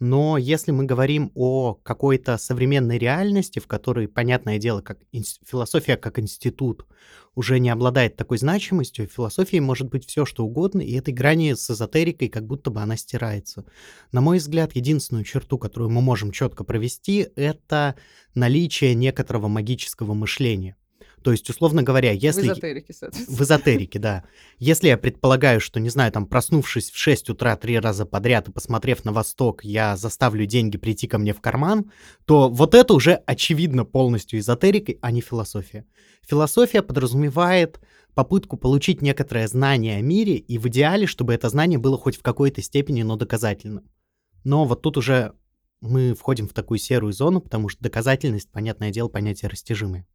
Но 0.00 0.36
если 0.36 0.70
мы 0.70 0.84
говорим 0.84 1.32
о 1.34 1.72
какой-то 1.72 2.36
современной 2.36 2.98
реальности, 2.98 3.60
в 3.60 3.66
которой, 3.66 4.06
понятное 4.06 4.58
дело, 4.58 4.82
как 4.82 4.98
философия 5.46 5.96
как 5.96 6.18
институт 6.18 6.84
уже 7.34 7.58
не 7.58 7.70
обладает 7.70 8.16
такой 8.16 8.36
значимостью, 8.36 9.08
философии 9.08 9.60
может 9.60 9.88
быть 9.88 10.06
все 10.06 10.26
что 10.26 10.44
угодно, 10.44 10.82
и 10.82 10.92
этой 10.92 11.14
грани 11.14 11.54
с 11.54 11.70
эзотерикой 11.70 12.28
как 12.28 12.46
будто 12.46 12.70
бы 12.70 12.82
она 12.82 12.98
стирается. 12.98 13.64
На 14.12 14.20
мой 14.20 14.38
взгляд, 14.38 14.76
единственную 14.76 15.24
черту, 15.24 15.56
которую 15.56 15.90
мы 15.90 16.02
можем 16.02 16.32
четко 16.32 16.64
провести, 16.64 17.28
это 17.34 17.94
наличие 18.34 18.94
некоторого 18.94 19.48
магического 19.48 20.12
мышления. 20.12 20.76
То 21.24 21.32
есть, 21.32 21.48
условно 21.48 21.82
говоря, 21.82 22.12
если... 22.12 22.42
В 22.42 22.52
эзотерике, 22.52 22.92
соответственно. 22.92 23.36
В 23.38 23.40
эзотерике, 23.40 23.98
да. 23.98 24.24
Если 24.58 24.88
я 24.88 24.98
предполагаю, 24.98 25.58
что, 25.58 25.80
не 25.80 25.88
знаю, 25.88 26.12
там, 26.12 26.26
проснувшись 26.26 26.90
в 26.90 26.98
6 26.98 27.30
утра 27.30 27.56
три 27.56 27.78
раза 27.78 28.04
подряд 28.04 28.48
и 28.48 28.52
посмотрев 28.52 29.06
на 29.06 29.12
восток, 29.12 29.64
я 29.64 29.96
заставлю 29.96 30.44
деньги 30.44 30.76
прийти 30.76 31.06
ко 31.06 31.16
мне 31.16 31.32
в 31.32 31.40
карман, 31.40 31.90
то 32.26 32.50
вот 32.50 32.74
это 32.74 32.92
уже 32.92 33.14
очевидно 33.24 33.86
полностью 33.86 34.38
эзотерикой, 34.38 34.98
а 35.00 35.10
не 35.10 35.22
философия. 35.22 35.86
Философия 36.28 36.82
подразумевает 36.82 37.80
попытку 38.14 38.58
получить 38.58 39.00
некоторое 39.00 39.48
знание 39.48 39.96
о 39.96 40.02
мире, 40.02 40.34
и 40.34 40.58
в 40.58 40.68
идеале, 40.68 41.06
чтобы 41.06 41.32
это 41.32 41.48
знание 41.48 41.78
было 41.78 41.96
хоть 41.96 42.18
в 42.18 42.22
какой-то 42.22 42.60
степени, 42.60 43.02
но 43.02 43.16
доказательным. 43.16 43.88
Но 44.44 44.66
вот 44.66 44.82
тут 44.82 44.98
уже 44.98 45.32
мы 45.80 46.12
входим 46.12 46.48
в 46.48 46.52
такую 46.52 46.76
серую 46.76 47.14
зону, 47.14 47.40
потому 47.40 47.70
что 47.70 47.82
доказательность, 47.82 48.50
понятное 48.50 48.90
дело, 48.90 49.08
понятие 49.08 49.48
растяжимое. 49.48 50.06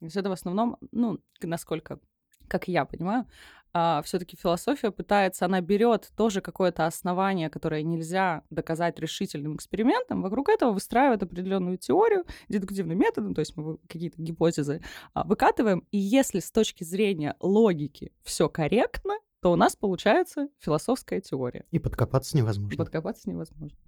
То 0.00 0.06
есть 0.06 0.16
это 0.16 0.30
в 0.30 0.32
основном, 0.32 0.76
ну, 0.92 1.20
насколько, 1.42 2.00
как 2.48 2.68
я 2.68 2.84
понимаю, 2.84 3.26
а, 3.72 4.02
все-таки 4.02 4.36
философия 4.36 4.90
пытается, 4.90 5.44
она 5.44 5.60
берет 5.60 6.10
тоже 6.16 6.40
какое-то 6.40 6.86
основание, 6.86 7.48
которое 7.50 7.82
нельзя 7.82 8.42
доказать 8.50 8.98
решительным 8.98 9.54
экспериментом, 9.56 10.22
вокруг 10.22 10.48
этого 10.48 10.72
выстраивает 10.72 11.22
определенную 11.22 11.78
теорию 11.78 12.24
дедуктивным 12.48 12.98
методом, 12.98 13.34
то 13.34 13.40
есть 13.40 13.56
мы 13.56 13.78
какие-то 13.88 14.20
гипотезы 14.20 14.82
а, 15.14 15.24
выкатываем, 15.24 15.86
и 15.92 15.98
если 15.98 16.40
с 16.40 16.50
точки 16.50 16.82
зрения 16.82 17.36
логики 17.40 18.12
все 18.24 18.48
корректно, 18.48 19.14
то 19.40 19.52
у 19.52 19.56
нас 19.56 19.76
получается 19.76 20.48
философская 20.58 21.20
теория. 21.20 21.64
И 21.70 21.78
подкопаться 21.78 22.36
невозможно. 22.36 22.74
И 22.74 22.76
подкопаться 22.76 23.30
невозможно. 23.30 23.78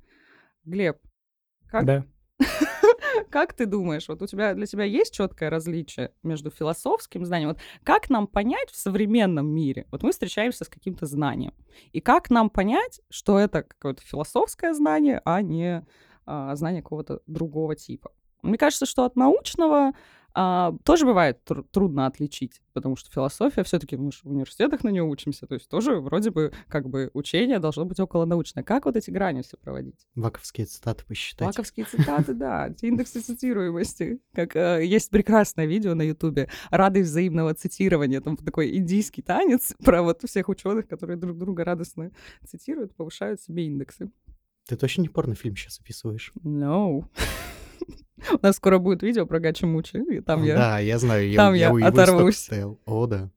Глеб, 0.65 0.99
как, 1.67 1.85
да. 1.85 2.07
Как 3.31 3.53
ты 3.55 3.67
думаешь, 3.67 4.09
вот 4.09 4.23
у 4.23 4.27
тебя 4.27 4.55
для 4.55 4.67
тебя 4.67 4.85
есть 4.85 5.15
четкое 5.15 5.51
различие 5.51 6.13
между 6.23 6.51
философским 6.51 7.25
знанием? 7.25 7.51
Вот 7.51 7.59
как 7.85 8.11
нам 8.11 8.27
понять 8.27 8.71
в 8.71 8.77
современном 8.77 9.47
мире? 9.47 9.87
Вот 9.91 10.03
мы 10.03 10.13
встречаемся 10.13 10.65
с 10.65 10.69
каким-то 10.69 11.07
знанием. 11.07 11.55
И 11.93 12.01
как 12.01 12.31
нам 12.31 12.51
понять, 12.51 13.01
что 13.11 13.39
это 13.39 13.63
какое-то 13.63 14.03
философское 14.03 14.75
знание, 14.75 15.21
а 15.25 15.43
не 15.43 15.85
а, 16.27 16.55
знание 16.57 16.83
какого-то 16.83 17.21
другого 17.27 17.77
типа? 17.77 18.11
Мне 18.43 18.59
кажется, 18.59 18.87
что 18.87 19.05
от 19.05 19.17
научного 19.17 19.93
а, 20.35 20.75
тоже 20.85 21.05
бывает 21.05 21.41
тр- 21.47 21.65
трудно 21.71 22.07
отличить, 22.07 22.61
потому 22.73 22.97
что 22.97 23.11
философия 23.11 23.63
все-таки 23.65 23.97
мы 23.97 24.13
же 24.13 24.19
в 24.23 24.31
университетах 24.31 24.85
на 24.85 24.89
нее 24.89 25.03
учимся, 25.03 25.47
то 25.47 25.55
есть 25.55 25.69
тоже 25.69 25.97
вроде 26.01 26.31
бы 26.31 26.53
как 26.69 26.89
бы 26.89 27.11
учение 27.13 27.59
должно 27.59 27.85
быть 27.85 28.01
около 28.01 28.25
научное. 28.25 28.63
Как 28.63 28.87
вот 28.87 28.97
эти 28.97 29.11
грани 29.11 29.43
все 29.43 29.57
проводить? 29.57 30.07
Ваковские 30.15 30.67
цитаты 30.67 31.05
посчитать. 31.05 31.47
Ваковские 31.47 31.87
цитаты, 31.87 32.35
да, 32.35 32.75
индексы 32.81 33.21
цитируемости. 33.21 34.21
Как 34.35 34.57
э, 34.57 34.85
есть 34.85 35.11
прекрасное 35.11 35.67
видео 35.67 35.95
на 35.95 36.03
Ютубе 36.03 36.49
«Радость 36.71 37.11
взаимного 37.11 37.55
цитирования», 37.55 38.21
там 38.21 38.37
такой 38.37 38.77
индийский 38.77 39.23
танец 39.23 39.75
про 39.85 40.03
вот 40.03 40.23
всех 40.23 40.49
ученых, 40.49 40.89
которые 40.89 41.17
друг 41.17 41.39
друга 41.39 41.65
радостно 41.65 42.11
цитируют, 42.47 42.95
повышают 42.95 43.41
себе 43.41 43.67
индексы. 43.67 44.11
Ты 44.67 44.77
точно 44.77 45.03
не 45.03 45.09
порнофильм 45.09 45.57
сейчас 45.57 45.81
описываешь? 45.81 46.33
No. 46.45 47.05
У 48.33 48.39
нас 48.43 48.57
скоро 48.57 48.79
будет 48.79 49.03
видео 49.03 49.27
про 49.27 49.41
Гачи 49.41 49.65
Мучи, 49.65 49.97
и 49.97 50.21
там 50.21 50.45
я... 50.45 50.57
Да, 50.57 50.79
я 50.79 50.99
знаю, 50.99 51.35
там 51.35 51.55
я, 51.55 51.73
я 51.77 51.87
оторвусь. 51.87 52.49
О, 52.87 53.07
да. 53.07 53.31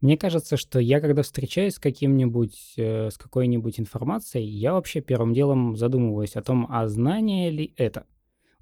Мне 0.00 0.16
кажется, 0.16 0.56
что 0.56 0.78
я, 0.78 1.00
когда 1.00 1.22
встречаюсь 1.22 1.74
с 1.74 1.78
каким-нибудь, 1.80 2.74
э, 2.76 3.10
с 3.10 3.18
какой-нибудь 3.18 3.80
информацией, 3.80 4.46
я 4.46 4.74
вообще 4.74 5.00
первым 5.00 5.34
делом 5.34 5.76
задумываюсь 5.76 6.36
о 6.36 6.42
том, 6.42 6.66
а 6.70 6.86
знание 6.86 7.50
ли 7.50 7.74
это. 7.76 8.06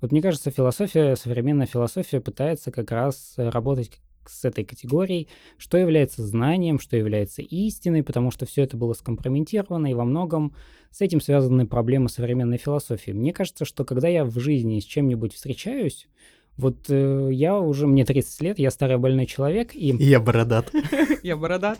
Вот 0.00 0.12
мне 0.12 0.22
кажется, 0.22 0.50
философия, 0.50 1.14
современная 1.14 1.66
философия 1.66 2.20
пытается 2.20 2.70
как 2.70 2.90
раз 2.90 3.34
работать 3.36 4.00
с 4.28 4.44
этой 4.44 4.64
категорией, 4.64 5.28
что 5.58 5.78
является 5.78 6.24
знанием, 6.26 6.78
что 6.78 6.96
является 6.96 7.42
истиной, 7.42 8.02
потому 8.02 8.30
что 8.30 8.46
все 8.46 8.62
это 8.62 8.76
было 8.76 8.92
скомпрометировано, 8.92 9.90
и 9.90 9.94
во 9.94 10.04
многом 10.04 10.54
с 10.90 11.00
этим 11.00 11.20
связаны 11.20 11.66
проблемы 11.66 12.08
современной 12.08 12.58
философии. 12.58 13.10
Мне 13.10 13.32
кажется, 13.32 13.64
что 13.64 13.84
когда 13.84 14.08
я 14.08 14.24
в 14.24 14.38
жизни 14.38 14.80
с 14.80 14.84
чем-нибудь 14.84 15.34
встречаюсь, 15.34 16.08
вот 16.56 16.86
э, 16.88 17.28
я 17.32 17.58
уже, 17.58 17.86
мне 17.86 18.04
30 18.04 18.40
лет, 18.42 18.58
я 18.58 18.70
старый 18.70 18.96
больной 18.96 19.26
человек, 19.26 19.74
и... 19.74 19.94
Я 19.98 20.20
бородат. 20.20 20.72
Я 21.22 21.36
бородат. 21.36 21.78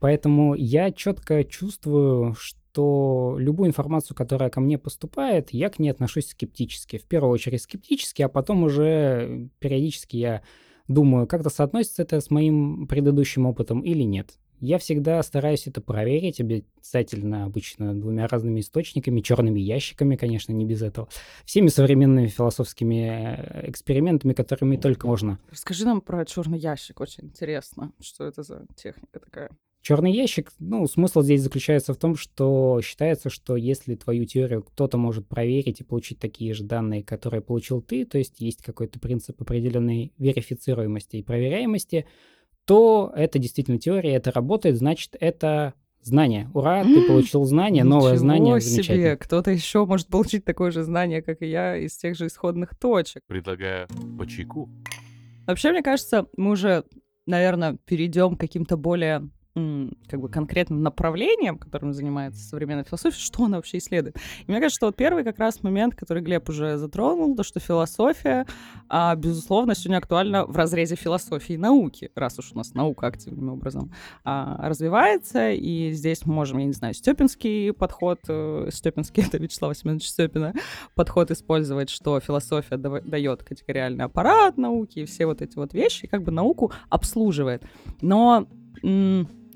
Поэтому 0.00 0.54
я 0.54 0.92
четко 0.92 1.42
чувствую, 1.42 2.34
что 2.34 3.36
любую 3.38 3.68
информацию, 3.68 4.14
которая 4.14 4.50
ко 4.50 4.60
мне 4.60 4.76
поступает, 4.76 5.50
я 5.50 5.70
к 5.70 5.78
ней 5.78 5.88
отношусь 5.88 6.28
скептически. 6.28 6.98
В 6.98 7.04
первую 7.04 7.32
очередь 7.32 7.62
скептически, 7.62 8.22
а 8.22 8.28
потом 8.28 8.64
уже 8.64 9.48
периодически 9.58 10.16
я 10.18 10.42
думаю, 10.88 11.26
как-то 11.26 11.50
соотносится 11.50 12.02
это 12.02 12.20
с 12.20 12.30
моим 12.30 12.86
предыдущим 12.86 13.46
опытом 13.46 13.80
или 13.80 14.02
нет. 14.02 14.38
Я 14.60 14.78
всегда 14.78 15.22
стараюсь 15.22 15.66
это 15.66 15.82
проверить 15.82 16.40
обязательно, 16.40 17.44
обычно 17.44 17.94
двумя 17.94 18.26
разными 18.26 18.60
источниками, 18.60 19.20
черными 19.20 19.60
ящиками, 19.60 20.16
конечно, 20.16 20.52
не 20.52 20.64
без 20.64 20.80
этого, 20.80 21.08
всеми 21.44 21.68
современными 21.68 22.28
философскими 22.28 23.36
э, 23.36 23.70
экспериментами, 23.70 24.32
которыми 24.32 24.78
только 24.78 25.06
можно. 25.06 25.38
Расскажи 25.50 25.84
нам 25.84 26.00
про 26.00 26.24
черный 26.24 26.58
ящик, 26.58 27.00
очень 27.00 27.24
интересно, 27.24 27.92
что 28.00 28.24
это 28.24 28.42
за 28.42 28.64
техника 28.76 29.20
такая. 29.20 29.50
Черный 29.86 30.10
ящик, 30.10 30.50
ну, 30.58 30.84
смысл 30.88 31.22
здесь 31.22 31.42
заключается 31.42 31.94
в 31.94 31.96
том, 31.96 32.16
что 32.16 32.80
считается, 32.82 33.30
что 33.30 33.54
если 33.54 33.94
твою 33.94 34.24
теорию 34.24 34.64
кто-то 34.64 34.98
может 34.98 35.28
проверить 35.28 35.80
и 35.80 35.84
получить 35.84 36.18
такие 36.18 36.54
же 36.54 36.64
данные, 36.64 37.04
которые 37.04 37.40
получил 37.40 37.80
ты, 37.80 38.04
то 38.04 38.18
есть 38.18 38.40
есть 38.40 38.64
какой-то 38.64 38.98
принцип 38.98 39.40
определенной 39.40 40.12
верифицируемости 40.18 41.18
и 41.18 41.22
проверяемости, 41.22 42.04
то 42.64 43.12
это 43.14 43.38
действительно 43.38 43.78
теория, 43.78 44.14
это 44.14 44.32
работает, 44.32 44.76
значит, 44.76 45.14
это 45.20 45.74
знание. 46.02 46.50
Ура, 46.52 46.82
ты 46.82 47.06
получил 47.06 47.44
знание, 47.44 47.84
новое 47.84 48.14
Ничего 48.14 48.18
знание. 48.18 48.60
себе, 48.60 49.16
кто-то 49.16 49.52
еще 49.52 49.86
может 49.86 50.08
получить 50.08 50.44
такое 50.44 50.72
же 50.72 50.82
знание, 50.82 51.22
как 51.22 51.42
и 51.42 51.46
я, 51.46 51.76
из 51.76 51.96
тех 51.96 52.16
же 52.16 52.26
исходных 52.26 52.76
точек. 52.76 53.22
Предлагаю 53.28 53.86
по 54.18 54.26
чайку. 54.26 54.68
Вообще, 55.46 55.70
мне 55.70 55.84
кажется, 55.84 56.26
мы 56.36 56.50
уже, 56.50 56.82
наверное, 57.24 57.78
перейдем 57.86 58.34
к 58.34 58.40
каким-то 58.40 58.76
более 58.76 59.30
как 60.08 60.20
бы 60.20 60.28
конкретным 60.28 60.82
направлением, 60.82 61.56
которым 61.56 61.94
занимается 61.94 62.42
современная 62.46 62.84
философия, 62.84 63.18
что 63.18 63.44
она 63.44 63.56
вообще 63.56 63.78
исследует. 63.78 64.16
И 64.46 64.50
мне 64.50 64.60
кажется, 64.60 64.76
что 64.76 64.86
вот 64.86 64.96
первый 64.96 65.24
как 65.24 65.38
раз 65.38 65.62
момент, 65.62 65.94
который 65.94 66.22
Глеб 66.22 66.48
уже 66.48 66.76
затронул, 66.76 67.34
то, 67.34 67.42
что 67.42 67.58
философия, 67.58 68.46
а, 68.88 69.14
безусловно, 69.16 69.74
сегодня 69.74 69.96
актуальна 69.96 70.44
в 70.44 70.54
разрезе 70.56 70.96
философии 70.96 71.54
и 71.54 71.56
науки, 71.56 72.10
раз 72.14 72.38
уж 72.38 72.52
у 72.52 72.58
нас 72.58 72.74
наука 72.74 73.06
активным 73.06 73.54
образом 73.54 73.92
а, 74.24 74.68
развивается, 74.68 75.50
и 75.50 75.92
здесь 75.92 76.26
мы 76.26 76.34
можем, 76.34 76.58
я 76.58 76.66
не 76.66 76.72
знаю, 76.72 76.92
степинский 76.92 77.72
подход, 77.72 78.20
э, 78.28 78.68
степинский 78.70 79.22
это 79.26 79.38
Вячеслав 79.38 79.76
Семенович 79.76 80.08
Степина, 80.08 80.52
подход 80.94 81.30
использовать, 81.30 81.88
что 81.88 82.20
философия 82.20 82.76
дает 82.76 83.42
категориальный 83.42 84.04
аппарат 84.04 84.58
науки 84.58 85.00
и 85.00 85.04
все 85.06 85.24
вот 85.24 85.40
эти 85.40 85.56
вот 85.56 85.72
вещи, 85.72 86.06
как 86.06 86.22
бы 86.22 86.30
науку 86.30 86.72
обслуживает. 86.90 87.62
Но 88.02 88.46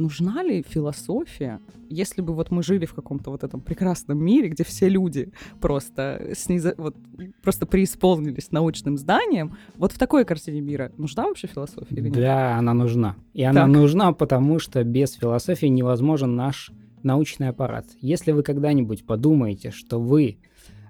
нужна 0.00 0.42
ли 0.42 0.64
философия, 0.66 1.60
если 1.88 2.22
бы 2.22 2.34
вот 2.34 2.50
мы 2.50 2.62
жили 2.62 2.86
в 2.86 2.94
каком-то 2.94 3.30
вот 3.30 3.44
этом 3.44 3.60
прекрасном 3.60 4.18
мире, 4.18 4.48
где 4.48 4.64
все 4.64 4.88
люди 4.88 5.32
просто, 5.60 6.32
сниза, 6.34 6.74
вот, 6.76 6.96
просто 7.42 7.66
преисполнились 7.66 8.50
научным 8.50 8.96
зданием, 8.96 9.56
вот 9.76 9.92
в 9.92 9.98
такой 9.98 10.24
картине 10.24 10.60
мира 10.60 10.90
нужна 10.96 11.26
вообще 11.26 11.46
философия 11.46 11.94
или 11.94 12.08
нет? 12.08 12.14
Да, 12.14 12.56
она 12.56 12.74
нужна. 12.74 13.14
И 13.34 13.44
она 13.44 13.62
так. 13.62 13.70
нужна, 13.70 14.12
потому 14.12 14.58
что 14.58 14.82
без 14.82 15.12
философии 15.12 15.66
невозможен 15.66 16.34
наш 16.34 16.72
научный 17.02 17.48
аппарат. 17.48 17.86
Если 18.00 18.32
вы 18.32 18.42
когда-нибудь 18.42 19.06
подумаете, 19.06 19.70
что 19.70 20.00
вы 20.00 20.38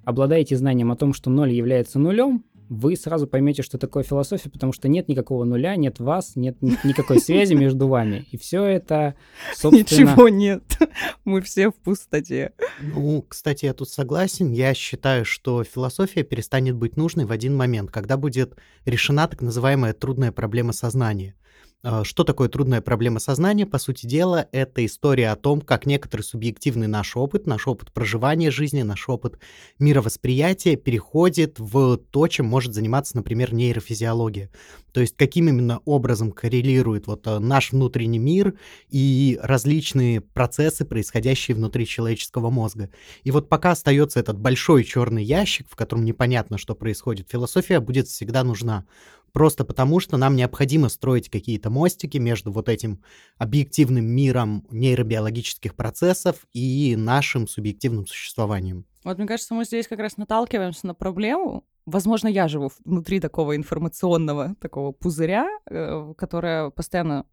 обладаете 0.05 0.57
знанием 0.57 0.91
о 0.91 0.97
том, 0.97 1.13
что 1.13 1.31
ноль 1.31 1.53
является 1.53 1.99
нулем, 1.99 2.45
вы 2.71 2.95
сразу 2.95 3.27
поймете, 3.27 3.63
что 3.63 3.79
такое 3.79 4.05
философия, 4.05 4.49
потому 4.49 4.73
что 4.73 4.87
нет 4.87 5.09
никакого 5.09 5.45
нуля, 5.45 5.75
нет 5.75 5.99
вас, 5.99 6.37
нет 6.37 6.63
ни- 6.63 6.79
никакой 6.87 7.19
связи 7.19 7.53
между 7.53 7.89
вами. 7.89 8.29
И 8.31 8.37
все 8.37 8.63
это, 8.65 9.17
собственно... 9.55 9.81
Ничего 9.81 10.29
нет. 10.29 10.63
Мы 11.25 11.43
все 11.43 11.71
в 11.71 11.75
пустоте. 11.75 12.53
Ну, 12.81 13.27
кстати, 13.29 13.65
я 13.65 13.75
тут 13.75 13.89
согласен. 13.89 14.53
Я 14.53 14.73
считаю, 14.75 15.25
что 15.25 15.65
философия 15.65 16.23
перестанет 16.23 16.77
быть 16.77 16.97
нужной 16.97 17.25
в 17.25 17.33
один 17.33 17.57
момент, 17.57 17.91
когда 17.91 18.17
будет 18.17 18.57
решена 18.85 19.27
так 19.27 19.43
называемая 19.43 19.93
трудная 19.93 20.31
проблема 20.31 20.73
сознания. 20.73 21.35
А, 21.83 22.05
что 22.05 22.25
такое 22.25 22.51
трудная 22.51 22.83
проблема 22.83 23.21
сознания? 23.21 23.65
По 23.65 23.79
сути 23.79 24.07
дела, 24.07 24.47
это 24.53 24.85
история 24.85 25.31
о 25.31 25.37
том, 25.37 25.63
как 25.63 25.87
некоторый 25.87 26.21
субъективный 26.21 26.89
наш 26.89 27.17
опыт, 27.17 27.47
наш 27.47 27.67
опыт 27.67 27.91
проживания 27.93 28.51
жизни, 28.51 28.83
наш 28.83 29.09
опыт 29.09 29.39
мировосприятия 29.79 30.77
переходит 30.77 31.59
в 31.59 31.97
то, 31.97 32.29
чем 32.29 32.45
может 32.45 32.75
заниматься, 32.75 33.17
например, 33.17 33.55
нейрофизиология. 33.55 34.51
То 34.93 35.01
есть 35.01 35.17
каким 35.17 35.49
именно 35.49 35.81
образом 35.87 36.33
коррелирует 36.33 37.07
вот 37.07 37.27
а, 37.27 37.41
наш 37.41 37.73
внутренний 37.73 38.19
мир 38.19 38.55
и 38.91 39.39
различные 39.43 40.21
процессы, 40.21 40.85
происходящие 40.85 41.55
внутри 41.55 41.87
человеческого 41.87 42.51
мозга. 42.51 42.91
И 43.23 43.31
вот 43.31 43.49
пока 43.49 43.71
остается 43.71 44.21
этот 44.21 44.39
большой 44.39 44.85
черный 44.85 45.25
ящик, 45.25 45.67
в 45.71 45.77
котором 45.77 46.05
непонятно, 46.05 46.59
что 46.59 46.75
происходит, 46.75 47.31
философия 47.31 47.81
будет 47.81 48.09
всегда 48.09 48.45
нужна. 48.45 48.85
Просто 49.33 49.65
потому, 49.65 50.01
что 50.01 50.17
нам 50.17 50.37
необходимо 50.37 50.89
строить 50.89 51.29
какие-то 51.29 51.71
мостики 51.71 52.19
между 52.19 52.51
вот 52.53 52.69
этим 52.69 53.03
объективным 53.39 54.05
миром 54.05 54.67
нейробиологических 54.71 55.75
процессов 55.75 56.47
и 56.53 56.95
нашим 56.97 57.47
субъективным 57.47 58.07
существованием. 58.07 58.87
Вот 59.05 59.19
мне 59.19 59.27
кажется, 59.27 59.55
мы 59.55 59.65
здесь 59.65 59.89
как 59.89 59.99
раз 59.99 60.17
наталкиваемся 60.17 60.87
на 60.87 60.95
проблему. 60.95 61.65
Возможно, 61.87 62.29
я 62.29 62.49
живу 62.49 62.71
внутри 62.85 63.21
такого 63.21 63.57
информационного 63.57 64.55
такого 64.61 64.93
пузыря, 64.93 65.49
э, 65.67 66.15
которая 66.17 66.71
постоянно 66.71 67.25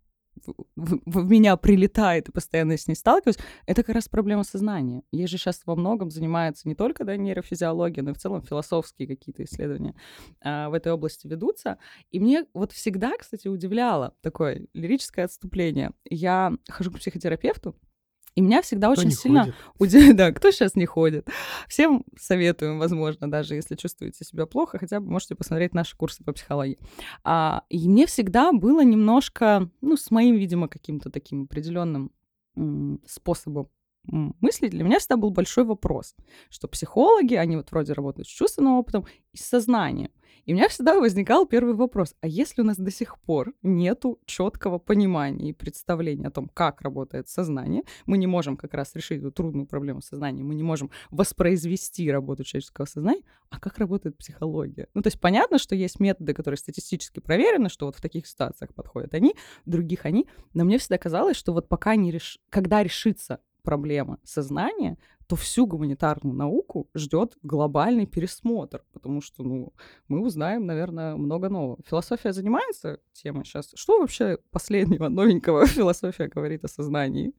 в, 0.75 0.99
в 1.05 1.29
меня 1.29 1.57
прилетает 1.57 2.29
и 2.29 2.31
постоянно 2.31 2.77
с 2.77 2.87
ней 2.87 2.95
сталкиваюсь, 2.95 3.37
это 3.65 3.83
как 3.83 3.95
раз 3.95 4.07
проблема 4.07 4.43
сознания. 4.43 5.03
Ей 5.11 5.27
же 5.27 5.37
сейчас 5.37 5.61
во 5.65 5.75
многом 5.75 6.09
занимается 6.09 6.67
не 6.67 6.75
только 6.75 7.03
да, 7.03 7.15
нейрофизиология, 7.17 8.03
но 8.03 8.11
и 8.11 8.13
в 8.13 8.17
целом 8.17 8.41
философские 8.41 9.07
какие-то 9.07 9.43
исследования 9.43 9.95
а, 10.41 10.69
в 10.69 10.73
этой 10.73 10.91
области 10.91 11.27
ведутся. 11.27 11.77
И 12.11 12.19
мне 12.19 12.45
вот 12.53 12.71
всегда, 12.71 13.13
кстати, 13.17 13.47
удивляло 13.47 14.15
такое 14.21 14.67
лирическое 14.73 15.25
отступление. 15.25 15.91
Я 16.09 16.53
хожу 16.69 16.91
к 16.91 16.99
психотерапевту, 16.99 17.75
и 18.37 18.41
меня 18.41 18.61
всегда 18.61 18.91
кто 18.91 19.01
очень 19.01 19.09
сильно 19.11 19.51
удивляет, 19.79 20.15
да, 20.15 20.31
кто 20.31 20.51
сейчас 20.51 20.75
не 20.75 20.85
ходит. 20.85 21.27
Всем 21.67 22.05
советуем, 22.15 22.77
возможно, 22.77 23.29
даже 23.31 23.55
если 23.55 23.73
чувствуете 23.73 24.23
себя 24.23 24.45
плохо, 24.45 24.77
хотя 24.77 24.99
бы 24.99 25.09
можете 25.09 25.33
посмотреть 25.33 25.73
наши 25.73 25.97
курсы 25.97 26.23
по 26.23 26.33
психологии. 26.33 26.77
А, 27.23 27.63
и 27.69 27.89
мне 27.89 28.05
всегда 28.05 28.51
было 28.51 28.83
немножко, 28.83 29.71
ну, 29.81 29.97
с 29.97 30.11
моим, 30.11 30.35
видимо, 30.35 30.67
каким-то 30.67 31.09
таким 31.09 31.43
определенным 31.43 32.11
способом 33.07 33.69
мыслить, 34.07 34.71
для 34.71 34.83
меня 34.83 34.99
всегда 34.99 35.17
был 35.17 35.31
большой 35.31 35.63
вопрос, 35.63 36.15
что 36.49 36.67
психологи, 36.67 37.35
они 37.35 37.57
вот 37.57 37.71
вроде 37.71 37.93
работают 37.93 38.27
с 38.27 38.31
чувственным 38.31 38.73
опытом 38.73 39.05
и 39.33 39.37
с 39.37 39.45
сознанием. 39.45 40.11
И 40.45 40.53
у 40.53 40.55
меня 40.55 40.69
всегда 40.69 40.97
возникал 40.97 41.45
первый 41.45 41.73
вопрос, 41.73 42.15
а 42.21 42.27
если 42.27 42.61
у 42.61 42.63
нас 42.63 42.77
до 42.77 42.89
сих 42.89 43.19
пор 43.19 43.53
нету 43.63 44.17
четкого 44.25 44.77
понимания 44.79 45.49
и 45.49 45.53
представления 45.53 46.27
о 46.27 46.31
том, 46.31 46.47
как 46.47 46.81
работает 46.81 47.27
сознание, 47.27 47.83
мы 48.05 48.17
не 48.17 48.27
можем 48.27 48.55
как 48.55 48.73
раз 48.73 48.95
решить 48.95 49.19
эту 49.19 49.31
трудную 49.31 49.67
проблему 49.67 50.01
сознания, 50.01 50.43
мы 50.43 50.55
не 50.55 50.63
можем 50.63 50.89
воспроизвести 51.09 52.09
работу 52.09 52.45
человеческого 52.45 52.85
сознания, 52.85 53.23
а 53.49 53.59
как 53.59 53.77
работает 53.77 54.17
психология? 54.17 54.87
Ну, 54.93 55.01
то 55.01 55.07
есть 55.07 55.19
понятно, 55.19 55.57
что 55.57 55.75
есть 55.75 55.99
методы, 55.99 56.33
которые 56.33 56.57
статистически 56.57 57.19
проверены, 57.19 57.67
что 57.67 57.85
вот 57.85 57.97
в 57.97 58.01
таких 58.01 58.25
ситуациях 58.25 58.73
подходят 58.73 59.13
они, 59.13 59.35
других 59.65 60.05
они, 60.05 60.27
но 60.53 60.63
мне 60.63 60.77
всегда 60.77 60.97
казалось, 60.97 61.35
что 61.35 61.51
вот 61.51 61.67
пока 61.67 61.97
не 61.97 62.09
реш... 62.09 62.39
когда 62.49 62.83
решится 62.83 63.41
проблема 63.67 64.17
сознания, 64.23 64.97
то 65.27 65.35
всю 65.35 65.67
гуманитарную 65.67 66.33
науку 66.33 66.87
ждет 66.95 67.37
глобальный 67.43 68.05
пересмотр, 68.05 68.85
потому 68.93 69.21
что, 69.21 69.43
ну, 69.43 69.73
мы 70.07 70.21
узнаем, 70.21 70.65
наверное, 70.65 71.17
много 71.17 71.49
нового. 71.49 71.77
Философия 71.85 72.31
занимается 72.31 73.01
темой 73.11 73.43
сейчас. 73.43 73.71
Что 73.75 73.99
вообще 73.99 74.37
последнего 74.51 75.09
новенького 75.09 75.65
философия 75.65 76.29
говорит 76.29 76.63
о 76.63 76.69
сознании? 76.69 77.33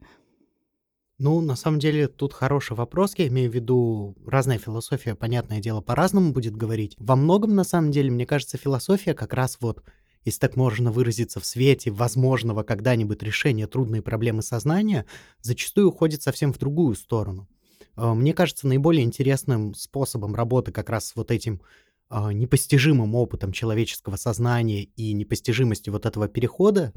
Ну, 1.17 1.41
на 1.41 1.57
самом 1.57 1.79
деле, 1.79 2.09
тут 2.09 2.35
хороший 2.35 2.77
вопрос. 2.77 3.15
Я 3.17 3.27
имею 3.29 3.51
в 3.51 3.55
виду, 3.55 4.15
разная 4.27 4.59
философия, 4.59 5.15
понятное 5.15 5.61
дело, 5.61 5.81
по-разному 5.81 6.35
будет 6.35 6.55
говорить. 6.57 6.95
Во 6.99 7.17
многом, 7.17 7.55
на 7.55 7.65
самом 7.65 7.91
деле, 7.91 8.11
мне 8.11 8.27
кажется, 8.27 8.59
философия 8.59 9.15
как 9.15 9.33
раз 9.33 9.57
вот 9.63 9.83
если 10.25 10.41
так 10.41 10.57
можно 10.57 10.93
выразиться, 10.93 11.41
в 11.41 11.47
свете 11.47 11.91
возможного 11.91 12.63
когда-нибудь 12.63 13.23
решения 13.23 13.67
трудной 13.67 14.03
проблемы 14.03 14.43
сознания, 14.43 15.07
зачастую 15.41 15.89
уходит 15.89 16.23
совсем 16.23 16.53
в 16.53 16.59
другую 16.59 16.95
сторону. 16.95 17.49
А, 17.97 18.15
мне 18.15 18.33
кажется, 18.33 18.67
наиболее 18.67 19.05
интересным 19.05 19.75
способом 19.75 20.35
работы 20.35 20.73
как 20.73 20.91
раз 20.91 21.09
с 21.09 21.17
вот 21.17 21.31
этим 21.31 21.61
а, 22.11 22.33
непостижимым 22.33 23.15
опытом 23.15 23.53
человеческого 23.53 24.17
сознания 24.17 24.85
и 24.85 25.13
непостижимостью 25.13 25.93
вот 25.93 26.07
этого 26.07 26.27
перехода 26.27 26.95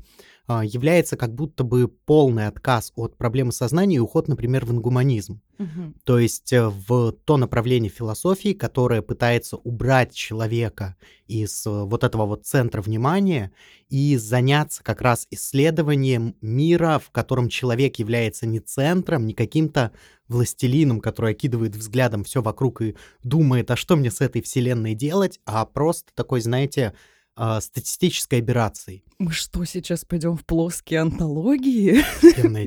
а, 0.48 0.64
является 0.64 1.18
как 1.18 1.36
будто 1.36 1.66
бы 1.66 1.90
полный 1.90 2.48
отказ 2.48 2.94
от 2.96 3.18
проблемы 3.18 3.52
сознания 3.52 3.98
и 3.98 4.00
уход, 4.00 4.30
например, 4.30 4.66
в 4.66 4.72
ингуманизм. 4.72 5.42
Угу. 5.60 5.94
То 6.06 6.18
есть 6.18 6.54
э, 6.54 6.70
в 6.70 7.12
то 7.12 7.36
направление 7.36 7.92
философии, 7.92 8.54
которое 8.54 9.02
пытается 9.02 9.58
убрать 9.58 10.14
человека 10.14 10.96
из 11.32 11.66
э, 11.66 11.70
вот 11.70 12.04
этого 12.04 12.26
вот 12.26 12.46
центра 12.46 12.82
внимания 12.82 13.52
и 13.90 14.18
заняться 14.18 14.84
как 14.84 15.02
раз 15.02 15.28
исследованием 15.32 16.36
мира, 16.42 17.02
в 17.04 17.10
котором 17.12 17.48
человек 17.48 17.96
является 17.98 18.46
не 18.46 18.60
центром, 18.60 19.26
не 19.26 19.34
каким-то 19.34 19.92
властелином, 20.28 21.00
который 21.00 21.32
окидывает 21.32 21.76
взглядом 21.76 22.26
все 22.26 22.42
вокруг 22.42 22.82
и 22.82 22.96
думает, 23.24 23.72
а 23.72 23.76
что 23.78 23.96
мне 23.96 24.12
с 24.12 24.20
этой 24.20 24.42
вселенной 24.42 24.94
делать, 24.94 25.40
а 25.46 25.66
просто 25.66 26.12
такой, 26.14 26.42
знаете, 26.42 26.94
а, 27.36 27.62
статистической 27.62 28.40
операцией. 28.40 29.04
Мы 29.22 29.32
что, 29.32 29.64
сейчас 29.66 30.04
пойдем 30.04 30.36
в 30.36 30.46
плоские 30.46 31.02
антологии? 31.02 32.04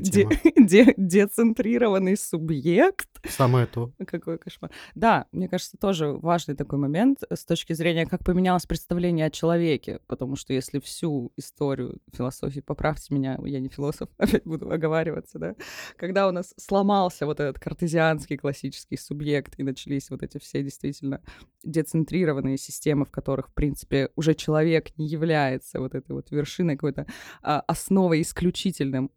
Де- 0.09 0.53
де- 0.57 0.93
децентрированный 0.95 2.15
субъект? 2.17 3.09
Самое 3.29 3.65
то. 3.65 3.91
Какой 4.07 4.37
кошмар. 4.37 4.71
Да, 4.95 5.25
мне 5.31 5.49
кажется, 5.49 5.77
тоже 5.77 6.13
важный 6.13 6.55
такой 6.55 6.79
момент 6.79 7.19
с 7.29 7.43
точки 7.43 7.73
зрения, 7.73 8.05
как 8.05 8.23
поменялось 8.23 8.65
представление 8.65 9.25
о 9.25 9.31
человеке. 9.31 9.99
Потому 10.07 10.35
что 10.35 10.53
если 10.53 10.79
всю 10.79 11.33
историю 11.35 11.99
философии, 12.13 12.61
поправьте 12.61 13.13
меня, 13.13 13.37
я 13.43 13.59
не 13.59 13.67
философ, 13.67 14.09
опять 14.17 14.45
буду 14.45 14.71
оговариваться, 14.71 15.39
да, 15.39 15.55
когда 15.97 16.27
у 16.27 16.31
нас 16.31 16.53
сломался 16.57 17.25
вот 17.25 17.39
этот 17.39 17.59
картезианский 17.59 18.37
классический 18.37 18.97
субъект 18.97 19.55
и 19.57 19.63
начались 19.63 20.09
вот 20.09 20.23
эти 20.23 20.37
все 20.37 20.63
действительно 20.63 21.21
децентрированные 21.63 22.57
системы, 22.57 23.05
в 23.05 23.11
которых, 23.11 23.49
в 23.49 23.53
принципе, 23.53 24.09
уже 24.15 24.35
человек 24.35 24.54
не 24.97 25.07
является 25.07 25.79
вот 25.79 25.95
этой 25.95 26.11
вот 26.11 26.31
вершиной 26.31 26.75
какой-то 26.75 27.07
а, 27.41 27.61
основой 27.61 28.21
исключительным 28.21 29.11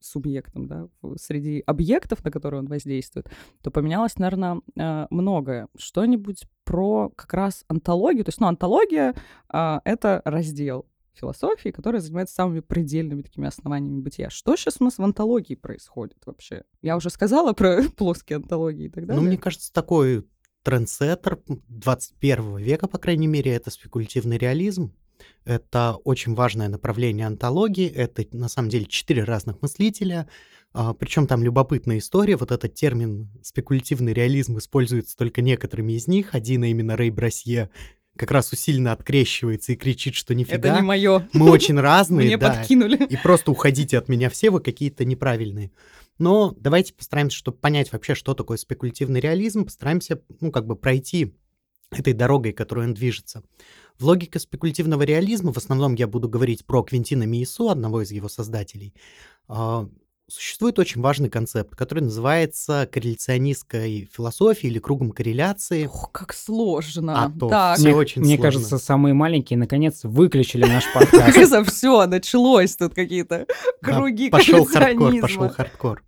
субъектом, 0.00 0.66
да, 0.66 0.88
среди 1.16 1.62
объектов, 1.66 2.24
на 2.24 2.30
которые 2.30 2.60
он 2.60 2.66
воздействует, 2.66 3.30
то 3.62 3.70
поменялось, 3.70 4.18
наверное, 4.18 4.60
а, 4.78 5.06
многое. 5.10 5.68
Что-нибудь 5.76 6.44
про 6.64 7.10
как 7.10 7.32
раз 7.34 7.64
антологию. 7.68 8.24
То 8.24 8.30
есть, 8.30 8.40
ну, 8.40 8.46
антология 8.46 9.14
а,— 9.48 9.80
это 9.84 10.22
раздел 10.24 10.86
философии, 11.14 11.70
которая 11.70 12.00
занимается 12.00 12.34
самыми 12.34 12.60
предельными 12.60 13.22
такими 13.22 13.46
основаниями 13.46 14.00
бытия. 14.00 14.30
Что 14.30 14.56
сейчас 14.56 14.76
у 14.80 14.84
нас 14.84 14.98
в 14.98 15.02
антологии 15.02 15.54
происходит 15.54 16.18
вообще? 16.24 16.64
Я 16.80 16.96
уже 16.96 17.10
сказала 17.10 17.52
про 17.52 17.82
плоские 17.96 18.36
антологии 18.36 18.86
и 18.86 18.88
так 18.88 19.06
далее. 19.06 19.22
Ну, 19.22 19.26
мне 19.26 19.38
кажется, 19.38 19.72
такой 19.72 20.26
трендсеттер 20.62 21.40
21 21.68 22.56
века, 22.58 22.88
по 22.88 22.98
крайней 22.98 23.26
мере, 23.26 23.52
это 23.52 23.70
спекулятивный 23.70 24.38
реализм. 24.38 24.92
Это 25.44 25.96
очень 26.04 26.34
важное 26.34 26.68
направление 26.68 27.26
антологии. 27.26 27.88
Это, 27.88 28.24
на 28.32 28.48
самом 28.48 28.68
деле, 28.68 28.86
четыре 28.86 29.24
разных 29.24 29.60
мыслителя. 29.62 30.28
А, 30.72 30.94
причем 30.94 31.26
там 31.26 31.42
любопытная 31.42 31.98
история. 31.98 32.36
Вот 32.36 32.50
этот 32.50 32.74
термин 32.74 33.28
спекулятивный 33.42 34.12
реализм 34.12 34.58
используется 34.58 35.16
только 35.16 35.42
некоторыми 35.42 35.92
из 35.92 36.06
них. 36.06 36.34
Один, 36.34 36.64
а 36.64 36.68
именно 36.68 36.96
Рэй 36.96 37.10
Брасье, 37.10 37.70
как 38.16 38.30
раз 38.30 38.52
усиленно 38.52 38.92
открещивается 38.92 39.72
и 39.72 39.76
кричит, 39.76 40.14
что 40.14 40.34
нифига. 40.34 40.56
Это 40.56 40.76
не 40.76 40.82
мое. 40.82 41.28
Мы 41.32 41.50
очень 41.50 41.78
разные, 41.78 42.26
Мне 42.26 42.38
подкинули. 42.38 43.04
И 43.06 43.16
просто 43.16 43.50
уходите 43.50 43.98
от 43.98 44.08
меня 44.08 44.30
все, 44.30 44.50
вы 44.50 44.60
какие-то 44.60 45.04
неправильные. 45.04 45.70
Но 46.22 46.54
давайте 46.56 46.94
постараемся, 46.94 47.36
чтобы 47.36 47.58
понять 47.58 47.90
вообще, 47.90 48.14
что 48.14 48.34
такое 48.34 48.56
спекулятивный 48.56 49.18
реализм, 49.18 49.64
постараемся, 49.64 50.22
ну, 50.38 50.52
как 50.52 50.68
бы 50.68 50.76
пройти 50.76 51.34
этой 51.90 52.12
дорогой, 52.12 52.52
которой 52.52 52.86
он 52.86 52.94
движется. 52.94 53.42
В 53.98 54.04
логике 54.04 54.38
спекулятивного 54.38 55.02
реализма 55.02 55.52
в 55.52 55.56
основном 55.56 55.96
я 55.96 56.06
буду 56.06 56.28
говорить 56.28 56.64
про 56.64 56.84
Квинтина 56.84 57.24
Миесу, 57.24 57.70
одного 57.70 58.02
из 58.02 58.12
его 58.12 58.28
создателей. 58.28 58.94
Существует 60.32 60.78
очень 60.78 61.02
важный 61.02 61.28
концепт, 61.28 61.76
который 61.76 62.00
называется 62.04 62.88
корреляционистской 62.90 64.08
философией 64.10 64.72
или 64.72 64.78
кругом 64.78 65.10
корреляции. 65.10 65.84
Ох, 65.84 66.10
как 66.10 66.32
сложно. 66.32 67.24
А 67.24 67.30
то 67.38 67.50
так. 67.50 67.76
всё 67.76 67.88
Мне, 67.88 67.96
очень 67.96 68.22
мне 68.22 68.36
сложно. 68.36 68.42
кажется, 68.50 68.78
самые 68.78 69.12
маленькие 69.12 69.58
наконец 69.58 70.00
выключили 70.04 70.64
наш 70.64 70.90
подкаст. 70.94 71.68
Все 71.70 72.06
началось 72.06 72.74
тут 72.76 72.94
какие-то 72.94 73.46
круги 73.82 74.30
пошел 74.30 74.64
хардкор, 74.64 75.20
пошел 75.20 75.50
хардкор. 75.50 76.02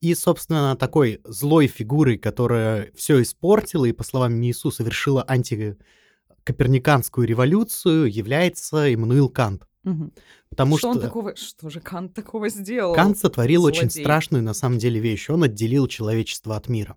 И, 0.00 0.14
собственно, 0.14 0.74
такой 0.74 1.20
злой 1.24 1.66
фигурой, 1.66 2.16
которая 2.16 2.90
все 2.96 3.20
испортила 3.20 3.84
и, 3.84 3.92
по 3.92 4.04
словам 4.04 4.40
Мейясу, 4.40 4.70
совершила 4.70 5.22
антикоперниканскую 5.28 7.26
революцию, 7.26 8.10
является 8.10 8.94
Иммануил 8.94 9.28
Кант. 9.28 9.66
Потому 10.48 10.76
что, 10.76 10.92
что, 10.92 10.98
он 10.98 11.00
такого, 11.00 11.36
что 11.36 11.70
же 11.70 11.80
Кант 11.80 12.14
такого 12.14 12.48
сделал? 12.48 12.94
Кант 12.94 13.18
сотворил 13.18 13.64
очень 13.64 13.90
злодей. 13.90 14.02
страшную 14.04 14.42
на 14.42 14.54
самом 14.54 14.78
деле 14.78 15.00
вещь. 15.00 15.30
Он 15.30 15.42
отделил 15.42 15.86
человечество 15.86 16.56
от 16.56 16.68
мира. 16.68 16.96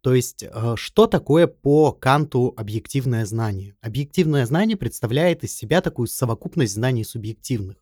То 0.00 0.14
есть, 0.14 0.44
э, 0.44 0.74
что 0.76 1.06
такое 1.06 1.46
по 1.46 1.92
Канту 1.92 2.54
объективное 2.56 3.26
знание? 3.26 3.74
Объективное 3.80 4.46
знание 4.46 4.76
представляет 4.76 5.44
из 5.44 5.56
себя 5.56 5.80
такую 5.80 6.06
совокупность 6.06 6.74
знаний 6.74 7.04
субъективных. 7.04 7.76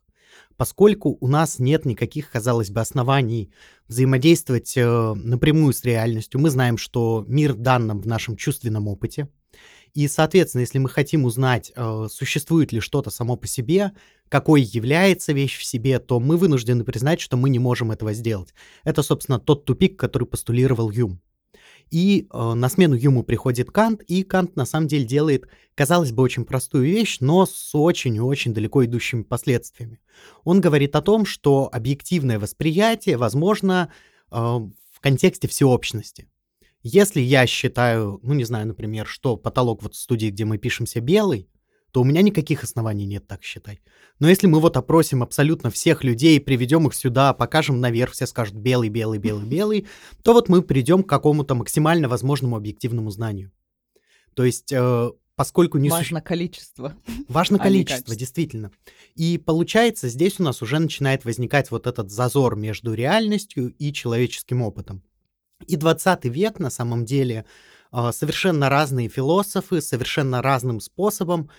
Поскольку 0.55 1.17
у 1.19 1.27
нас 1.27 1.59
нет 1.59 1.85
никаких, 1.85 2.31
казалось 2.31 2.71
бы, 2.71 2.81
оснований 2.81 3.51
взаимодействовать 3.87 4.75
э, 4.75 5.13
напрямую 5.13 5.73
с 5.73 5.83
реальностью, 5.83 6.39
мы 6.39 6.49
знаем, 6.49 6.77
что 6.77 7.23
мир 7.27 7.53
дан 7.53 7.85
нам 7.85 8.01
в 8.01 8.07
нашем 8.07 8.35
чувственном 8.35 8.87
опыте. 8.87 9.29
И, 9.97 10.07
соответственно, 10.07 10.61
если 10.61 10.77
мы 10.77 10.89
хотим 10.89 11.25
узнать, 11.25 11.71
э, 11.75 12.07
существует 12.11 12.71
ли 12.71 12.81
что-то 12.81 13.09
само 13.09 13.35
по 13.35 13.47
себе, 13.47 13.93
какой 14.29 14.61
является 14.61 15.33
вещь 15.33 15.57
в 15.57 15.65
себе, 15.65 15.97
то 15.97 16.19
мы 16.19 16.37
вынуждены 16.37 16.83
признать, 16.83 17.19
что 17.19 17.35
мы 17.35 17.49
не 17.49 17.57
можем 17.57 17.89
этого 17.89 18.13
сделать. 18.13 18.53
Это, 18.83 19.01
собственно, 19.01 19.39
тот 19.39 19.65
тупик, 19.65 19.97
который 19.97 20.27
постулировал 20.27 20.91
Юм. 20.91 21.19
И 21.89 22.27
э, 22.31 22.53
на 22.53 22.69
смену 22.69 22.93
Юму 22.93 23.23
приходит 23.23 23.71
Кант, 23.71 24.03
и 24.03 24.21
Кант 24.21 24.55
на 24.55 24.65
самом 24.65 24.87
деле 24.87 25.03
делает, 25.03 25.47
казалось 25.73 26.11
бы, 26.11 26.21
очень 26.21 26.45
простую 26.45 26.83
вещь, 26.83 27.17
но 27.19 27.47
с 27.47 27.73
очень 27.73 28.17
и 28.17 28.19
очень 28.19 28.53
далеко 28.53 28.85
идущими 28.85 29.23
последствиями. 29.23 29.99
Он 30.43 30.61
говорит 30.61 30.95
о 30.95 31.01
том, 31.01 31.25
что 31.25 31.71
объективное 31.73 32.37
восприятие 32.37 33.17
возможно 33.17 33.91
э, 34.29 34.35
в 34.35 34.99
контексте 35.01 35.47
всеобщности. 35.47 36.27
Если 36.83 37.19
я 37.19 37.47
считаю, 37.47 38.19
ну 38.23 38.33
не 38.33 38.43
знаю, 38.43 38.67
например, 38.67 39.07
что 39.07 39.35
потолок 39.35 39.83
вот 39.83 39.95
в 39.95 39.97
студии, 39.97 40.27
где 40.27 40.45
мы 40.45 40.57
пишемся, 40.57 41.01
белый, 41.01 41.49
то 41.91 42.01
у 42.01 42.03
меня 42.03 42.21
никаких 42.21 42.63
оснований 42.63 43.05
нет 43.05 43.27
так 43.27 43.43
считать. 43.43 43.79
Но 44.19 44.29
если 44.29 44.47
мы 44.47 44.59
вот 44.59 44.77
опросим 44.77 45.23
абсолютно 45.23 45.69
всех 45.71 46.03
людей, 46.03 46.39
приведем 46.39 46.87
их 46.87 46.93
сюда, 46.93 47.33
покажем 47.33 47.79
наверх, 47.79 48.11
все 48.11 48.27
скажут 48.27 48.55
белый, 48.55 48.89
белый, 48.89 49.19
белый, 49.19 49.47
белый, 49.47 49.87
то 50.21 50.33
вот 50.33 50.49
мы 50.49 50.61
придем 50.61 51.03
к 51.03 51.09
какому-то 51.09 51.55
максимально 51.55 52.09
возможному 52.09 52.55
объективному 52.55 53.09
знанию. 53.09 53.51
То 54.35 54.43
есть, 54.43 54.71
э, 54.71 55.11
поскольку 55.35 55.77
не 55.77 55.89
Важно 55.89 56.21
количество. 56.21 56.93
Важно 57.27 57.57
а 57.57 57.61
количество, 57.61 58.15
действительно. 58.15 58.71
И 59.15 59.37
получается, 59.37 60.09
здесь 60.09 60.39
у 60.39 60.43
нас 60.43 60.61
уже 60.61 60.77
начинает 60.79 61.25
возникать 61.25 61.71
вот 61.71 61.87
этот 61.87 62.11
зазор 62.11 62.55
между 62.55 62.93
реальностью 62.93 63.73
и 63.79 63.91
человеческим 63.93 64.61
опытом. 64.61 65.01
И 65.65 65.75
20 65.75 66.25
век, 66.25 66.59
на 66.59 66.69
самом 66.69 67.05
деле, 67.05 67.45
а, 67.91 68.11
совершенно 68.11 68.69
разные 68.69 69.09
философы, 69.09 69.81
совершенно 69.81 70.41
разным 70.41 70.79
способом 70.79 71.49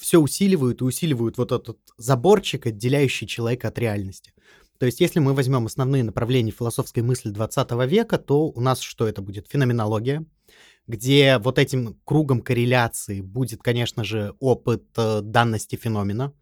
все 0.00 0.18
усиливают 0.18 0.80
и 0.80 0.84
усиливают 0.84 1.38
вот 1.38 1.52
этот 1.52 1.78
заборчик, 1.98 2.66
отделяющий 2.66 3.28
человека 3.28 3.68
от 3.68 3.78
реальности. 3.78 4.32
То 4.78 4.86
есть, 4.86 5.00
если 5.00 5.18
мы 5.18 5.34
возьмем 5.34 5.66
основные 5.66 6.04
направления 6.04 6.52
философской 6.52 7.02
мысли 7.02 7.30
20 7.30 7.70
века, 7.88 8.16
то 8.16 8.46
у 8.46 8.60
нас 8.60 8.80
что 8.80 9.08
это 9.08 9.22
будет? 9.22 9.48
Феноменология, 9.48 10.24
где 10.86 11.38
вот 11.38 11.58
этим 11.58 11.98
кругом 12.04 12.40
корреляции 12.40 13.20
будет, 13.20 13.60
конечно 13.60 14.04
же, 14.04 14.34
опыт 14.38 14.84
э, 14.96 15.20
данности 15.20 15.74
феномена. 15.76 16.32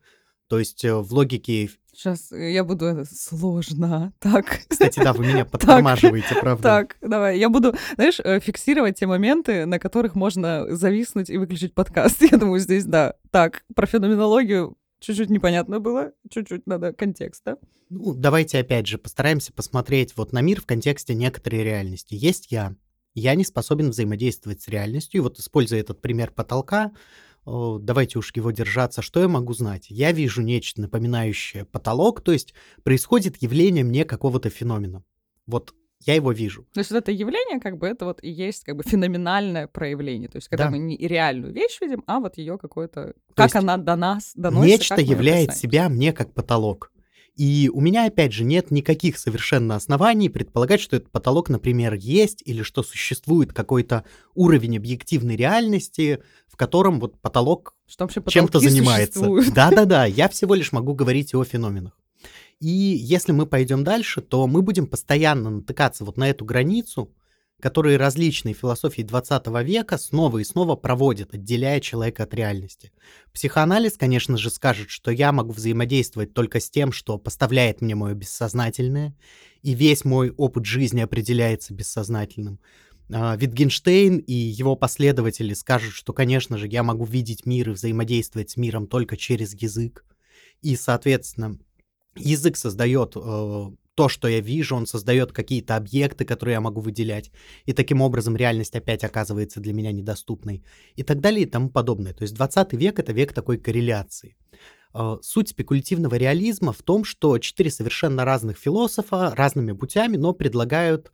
То 0.48 0.59
есть 0.59 0.85
э, 0.85 0.94
в 0.94 1.12
логике... 1.14 1.70
Сейчас 1.96 2.30
я 2.30 2.62
буду... 2.62 2.85
это 2.85 3.04
Сложно. 3.06 4.12
Так. 4.20 4.61
Кстати, 4.68 5.00
да, 5.02 5.14
вы 5.14 5.26
меня 5.26 5.44
подтормаживаете, 5.50 6.35
правда. 6.40 6.62
Так, 6.62 6.96
давай. 7.00 7.38
Я 7.38 7.48
буду, 7.48 7.74
знаешь, 7.94 8.20
э, 8.22 8.38
фиксировать 8.40 8.98
те 8.98 9.06
моменты, 9.06 9.64
на 9.64 9.78
которых 9.78 10.14
можно 10.14 10.66
зависнуть 10.76 11.30
и 11.30 11.38
выключить 11.38 11.74
подкаст. 11.74 12.20
Я 12.30 12.37
думаю, 12.37 12.61
здесь, 12.61 12.85
да. 12.85 13.14
Так, 13.30 13.64
про 13.74 13.87
феноменологию 13.87 14.76
чуть-чуть 15.00 15.30
непонятно 15.30 15.80
было, 15.80 16.12
чуть-чуть 16.30 16.66
надо 16.66 16.92
контекста. 16.92 17.56
Ну, 17.88 18.12
давайте 18.14 18.59
опять 18.59 18.87
же 18.87 18.98
постараемся 18.98 19.54
посмотреть 19.54 20.16
вот 20.16 20.32
на 20.32 20.42
мир 20.42 20.61
в 20.61 20.66
контексте 20.66 21.14
некоторой 21.14 21.62
реальности. 21.62 22.14
Есть 22.14 22.52
я, 22.52 22.74
я 23.14 23.35
не 23.35 23.44
способен 23.44 23.90
взаимодействовать 23.90 24.61
с 24.61 24.68
реальностью. 24.68 25.20
И 25.20 25.22
вот 25.22 25.38
используя 25.38 25.80
этот 25.80 26.02
пример 26.02 26.30
потолка, 26.30 26.92
давайте 27.46 28.18
уж 28.18 28.32
его 28.35 28.50
держаться, 28.50 29.02
что 29.02 29.20
я 29.20 29.28
могу 29.28 29.54
знать? 29.54 29.87
Я 29.88 30.12
вижу 30.12 30.42
нечто 30.42 30.80
напоминающее 30.80 31.64
потолок, 31.64 32.20
то 32.20 32.32
есть 32.32 32.54
происходит 32.82 33.40
явление 33.40 33.85
мне 33.85 34.04
какого-то 34.04 34.50
феномена. 34.50 35.04
Вот 35.46 35.74
я 36.00 36.14
его 36.14 36.32
вижу. 36.32 36.66
То 36.74 36.80
есть 36.80 36.90
вот 36.90 36.98
это 36.98 37.12
явление, 37.12 37.61
как 37.61 37.78
бы, 37.78 37.87
это 37.87 38.04
вот 38.04 38.22
и 38.22 38.30
есть 38.30 38.64
как 38.64 38.76
бы 38.76 38.82
феноменальное 38.82 39.66
проявление. 39.66 40.28
То 40.28 40.37
есть 40.37 40.48
когда 40.48 40.64
Да. 40.64 40.70
мы 40.70 40.78
не 40.78 40.96
реальную 40.96 41.52
вещь 41.52 41.78
видим, 41.80 42.04
а 42.06 42.20
вот 42.20 42.37
ее 42.37 42.59
какое-то... 42.59 43.14
То 43.28 43.35
Как 43.35 43.46
есть 43.46 43.56
она 43.56 43.76
до 43.76 43.96
нас 43.96 44.32
доносится. 44.35 44.94
Нечто 44.94 45.00
являет 45.00 45.54
себя 45.56 45.88
мне 45.88 46.12
как 46.12 46.35
потолок. 46.35 46.92
И 47.37 47.70
у 47.72 47.81
меня, 47.81 48.07
опять 48.07 48.33
же, 48.33 48.44
нет 48.44 48.70
никаких 48.70 49.18
совершенно 49.18 49.77
оснований 49.77 50.31
предполагать, 50.31 50.81
что 50.81 50.96
этот 50.96 51.11
потолок, 51.11 51.51
например, 51.51 51.92
есть, 51.92 52.42
или 52.46 52.62
что 52.62 52.83
существует 52.83 53.53
какой-то 53.53 54.05
уровень 54.35 54.79
объективной 54.79 55.37
реальности, 55.37 56.22
в 56.49 56.57
котором 56.57 56.99
вот 56.99 57.20
потолок 57.20 57.75
чем-то 57.87 58.59
занимается. 58.59 59.20
Да-да-да, 59.55 60.07
я 60.07 60.31
всего 60.31 60.55
лишь 60.55 60.72
могу 60.72 60.94
говорить 60.94 61.35
о 61.35 61.44
феноменах. 61.44 61.92
И 62.59 62.68
если 62.68 63.33
мы 63.33 63.44
пойдем 63.44 63.85
дальше, 63.85 64.22
то 64.22 64.46
мы 64.46 64.62
будем 64.62 64.87
постоянно 64.87 65.51
натыкаться 65.51 66.07
вот 66.07 66.16
на 66.16 66.31
эту 66.31 66.46
границу, 66.46 67.11
которые 67.61 67.97
различные 67.97 68.55
философии 68.55 69.03
20 69.03 69.47
века 69.64 69.97
снова 69.99 70.38
и 70.38 70.45
снова 70.45 70.77
проводят, 70.77 71.35
отделяя 71.35 71.81
человека 71.81 72.25
от 72.25 72.35
реальности. 72.35 72.92
Психоанализ, 73.33 73.97
конечно 73.97 74.37
же, 74.37 74.51
скажет, 74.51 74.90
что 74.90 75.11
я 75.11 75.33
могу 75.33 75.53
взаимодействовать 75.53 76.35
только 76.35 76.61
с 76.61 76.71
тем, 76.71 76.92
что 76.92 77.19
поставляет 77.19 77.81
мне 77.81 77.95
мое 77.95 78.14
бессознательное, 78.14 79.16
и 79.62 79.75
весь 79.75 80.05
мой 80.05 80.31
опыт 80.31 80.66
жизни 80.66 81.01
определяется 81.01 81.73
бессознательным. 81.73 82.61
А, 83.12 83.37
Витгенштейн 83.37 84.19
и 84.19 84.33
его 84.33 84.77
последователи 84.77 85.55
скажут, 85.55 85.95
что, 85.95 86.12
конечно 86.12 86.59
же, 86.59 86.66
я 86.66 86.83
могу 86.83 87.05
видеть 87.05 87.47
мир 87.47 87.71
и 87.71 87.73
взаимодействовать 87.73 88.51
с 88.51 88.57
миром 88.57 88.87
только 88.87 89.16
через 89.16 89.55
язык. 89.55 90.05
И, 90.61 90.77
соответственно, 90.77 91.59
язык 92.16 92.57
создает 92.57 93.12
э, 93.16 93.71
то, 93.96 94.11
что 94.11 94.28
я 94.28 94.40
вижу, 94.40 94.76
он 94.76 94.87
создает 94.87 95.32
какие-то 95.32 95.74
объекты, 95.74 96.26
которые 96.26 96.54
я 96.54 96.61
могу 96.61 96.80
выделять. 96.82 97.32
И 97.64 97.72
таким 97.72 98.02
образом 98.02 98.37
реальность 98.37 98.76
опять 98.76 99.02
оказывается 99.04 99.59
для 99.59 99.72
меня 99.72 99.90
недоступной. 99.90 100.62
И 100.96 101.02
так 101.02 101.20
далее 101.20 101.42
и 101.42 101.50
тому 101.50 101.70
подобное. 101.70 102.12
То 102.12 102.22
есть 102.22 102.35
20 102.35 102.74
век— 102.74 102.98
это 103.00 103.12
век 103.12 103.32
такой 103.32 103.56
корреляции. 103.56 104.37
Э, 104.94 105.16
Суть 105.22 105.48
спекулятивного 105.48 106.14
реализма 106.16 106.72
в 106.72 106.82
том, 106.82 107.04
что 107.04 107.38
четыре 107.38 107.70
совершенно 107.70 108.26
разных 108.26 108.59
философа 108.59 109.35
разными 109.35 109.72
путями, 109.72 110.18
но 110.18 110.35
предлагают 110.35 111.11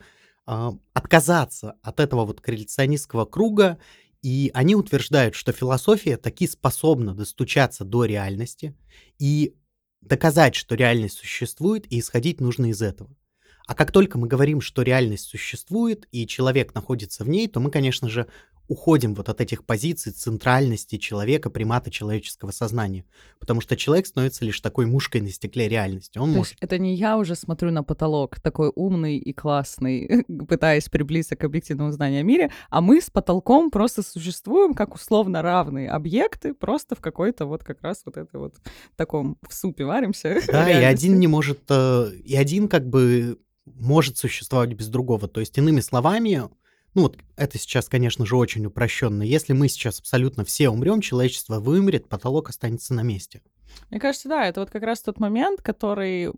э, 0.49 0.71
отказаться 0.93 1.77
от 1.83 2.01
этого 2.01 2.25
вот 2.25 2.41
корреляционистского 2.41 3.27
круга 3.27 3.79
И 4.23 4.51
они 4.55 4.75
утверждают, 4.75 5.37
что 5.37 5.53
философия 5.53 6.17
таки 6.17 6.49
способна 6.49 7.15
достучаться 7.15 7.85
до 7.85 8.07
реальности 8.07 8.75
и 9.21 9.55
доказать, 10.03 10.55
что 10.55 10.75
реальность 10.75 11.19
существует, 11.19 11.91
и 11.91 11.99
исходить 11.99 12.41
нужно 12.41 12.67
из 12.67 12.83
этого. 12.83 13.17
А 13.67 13.75
как 13.75 13.93
только 13.93 14.19
мы 14.19 14.27
говорим, 14.27 14.61
что 14.61 14.83
реальность 14.83 15.27
существует, 15.27 16.07
и 16.11 16.27
человек 16.27 16.75
находится 16.75 17.25
в 17.25 17.29
ней, 17.29 17.49
то 17.49 17.61
мы, 17.61 17.71
конечно 17.71 18.09
же, 18.09 18.27
уходим 18.69 19.15
вот 19.15 19.29
от 19.29 19.41
этих 19.41 19.65
позиций 19.65 20.13
центральности 20.13 20.97
человека, 20.97 21.51
примата 21.51 21.91
человеческого 21.91 22.51
сознания. 22.51 23.05
Потому 23.39 23.61
что 23.61 23.77
человек 23.77 24.07
становится 24.07 24.45
лишь 24.45 24.61
такой 24.61 24.87
мушкой 24.87 25.21
на 25.21 25.31
стекле 25.31 25.69
реальности. 25.69 26.19
Он 26.19 26.31
То 26.31 26.39
может... 26.39 26.57
это 26.61 26.79
не 26.79 26.95
я 26.95 27.19
уже 27.19 27.35
смотрю 27.35 27.71
на 27.71 27.83
потолок, 27.83 28.41
такой 28.41 28.73
умный 28.75 29.19
и 29.19 29.33
классный, 29.33 30.25
пытаясь 30.49 30.89
приблизиться 30.89 31.37
к 31.37 31.45
объективному 31.45 31.93
знанию 31.93 32.21
о 32.21 32.25
мире, 32.25 32.51
а 32.71 32.81
мы 32.81 33.01
с 33.01 33.11
потолком 33.11 33.71
просто 33.71 34.03
существуем 34.03 34.75
как 34.75 34.95
условно 34.95 35.43
равные 35.43 35.91
объекты, 35.91 36.55
просто 36.55 36.95
в 36.95 37.01
какой-то 37.01 37.47
вот 37.47 37.65
как 37.65 37.83
раз 37.83 38.03
вот 38.05 38.17
это 38.17 38.39
вот 38.39 38.55
таком 38.97 39.37
в 39.49 39.55
супе 39.55 39.85
варимся. 39.85 40.41
Да, 40.53 40.69
и 40.69 40.85
один 40.85 41.19
не 41.19 41.27
может... 41.27 41.63
Э, 41.71 42.11
и 42.13 42.37
один 42.37 42.69
как 42.69 42.87
бы 42.87 43.39
может 43.65 44.19
существовать 44.19 44.75
без 44.75 44.89
другого. 44.89 45.29
То 45.29 45.41
есть, 45.41 45.57
иными 45.59 45.81
словами, 45.81 46.43
ну 46.95 47.03
вот 47.03 47.19
это 47.37 47.59
сейчас, 47.59 47.89
конечно 47.89 48.27
же, 48.27 48.37
очень 48.37 48.67
упрощенно. 48.67 49.23
Если 49.23 49.53
мы 49.53 49.69
сейчас 49.69 50.01
абсолютно 50.01 50.45
все 50.45 50.69
умрем, 50.69 51.01
человечество 51.01 51.59
вымрет, 51.59 52.09
потолок 52.09 52.51
останется 52.51 52.95
на 52.95 53.03
месте. 53.03 53.43
Мне 53.91 54.01
кажется, 54.01 54.29
да, 54.29 54.47
это 54.47 54.61
вот 54.61 54.71
как 54.71 54.83
раз 54.83 55.01
тот 55.01 55.19
момент, 55.19 55.63
который, 55.63 56.31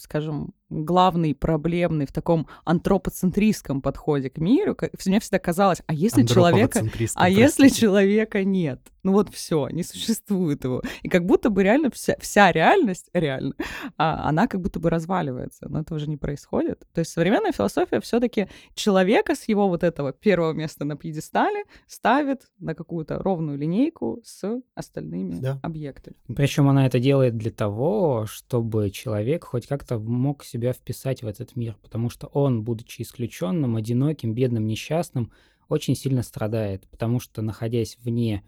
скажем, 0.00 0.54
главный, 0.70 1.34
проблемный 1.34 2.06
в 2.06 2.12
таком 2.12 2.46
антропоцентристском 2.64 3.80
подходе 3.80 4.30
к 4.30 4.38
миру. 4.38 4.76
Мне 5.06 5.20
всегда 5.20 5.38
казалось, 5.38 5.82
а 5.86 5.94
если 5.94 6.24
человека, 6.24 6.84
а 7.14 7.28
если 7.28 7.68
человека 7.68 8.44
нет, 8.44 8.80
ну 9.02 9.12
вот 9.12 9.30
все, 9.30 9.68
не 9.68 9.82
существует 9.82 10.64
его, 10.64 10.82
и 11.02 11.08
как 11.08 11.24
будто 11.24 11.50
бы 11.50 11.62
реально 11.62 11.90
вся, 11.90 12.16
вся 12.20 12.52
реальность 12.52 13.08
реально, 13.14 13.54
а, 13.96 14.28
она 14.28 14.46
как 14.46 14.60
будто 14.60 14.80
бы 14.80 14.90
разваливается, 14.90 15.68
но 15.68 15.80
этого 15.80 15.98
же 15.98 16.08
не 16.08 16.16
происходит. 16.16 16.84
То 16.92 17.00
есть 17.00 17.12
современная 17.12 17.52
философия 17.52 18.00
все-таки 18.00 18.48
человека 18.74 19.34
с 19.34 19.48
его 19.48 19.68
вот 19.68 19.82
этого 19.82 20.12
первого 20.12 20.52
места 20.52 20.84
на 20.84 20.96
пьедестале 20.96 21.64
ставит 21.86 22.42
на 22.58 22.74
какую-то 22.74 23.18
ровную 23.18 23.56
линейку 23.56 24.20
с 24.24 24.60
остальными 24.74 25.36
да. 25.40 25.58
объектами. 25.62 26.16
Причем 26.34 26.68
она 26.68 26.86
это 26.86 26.98
делает 26.98 27.36
для 27.36 27.50
того, 27.50 28.26
чтобы 28.26 28.90
человек 28.90 29.44
хоть 29.44 29.66
как-то 29.66 29.98
мог 29.98 30.44
себе 30.44 30.57
себя 30.58 30.72
вписать 30.72 31.22
в 31.22 31.26
этот 31.26 31.54
мир, 31.56 31.76
потому 31.82 32.10
что 32.10 32.26
он, 32.26 32.62
будучи 32.62 33.02
исключенным, 33.02 33.76
одиноким, 33.76 34.34
бедным, 34.34 34.66
несчастным, 34.66 35.30
очень 35.68 35.94
сильно 35.94 36.22
страдает, 36.22 36.88
потому 36.90 37.20
что, 37.20 37.42
находясь 37.42 37.96
вне 37.98 38.42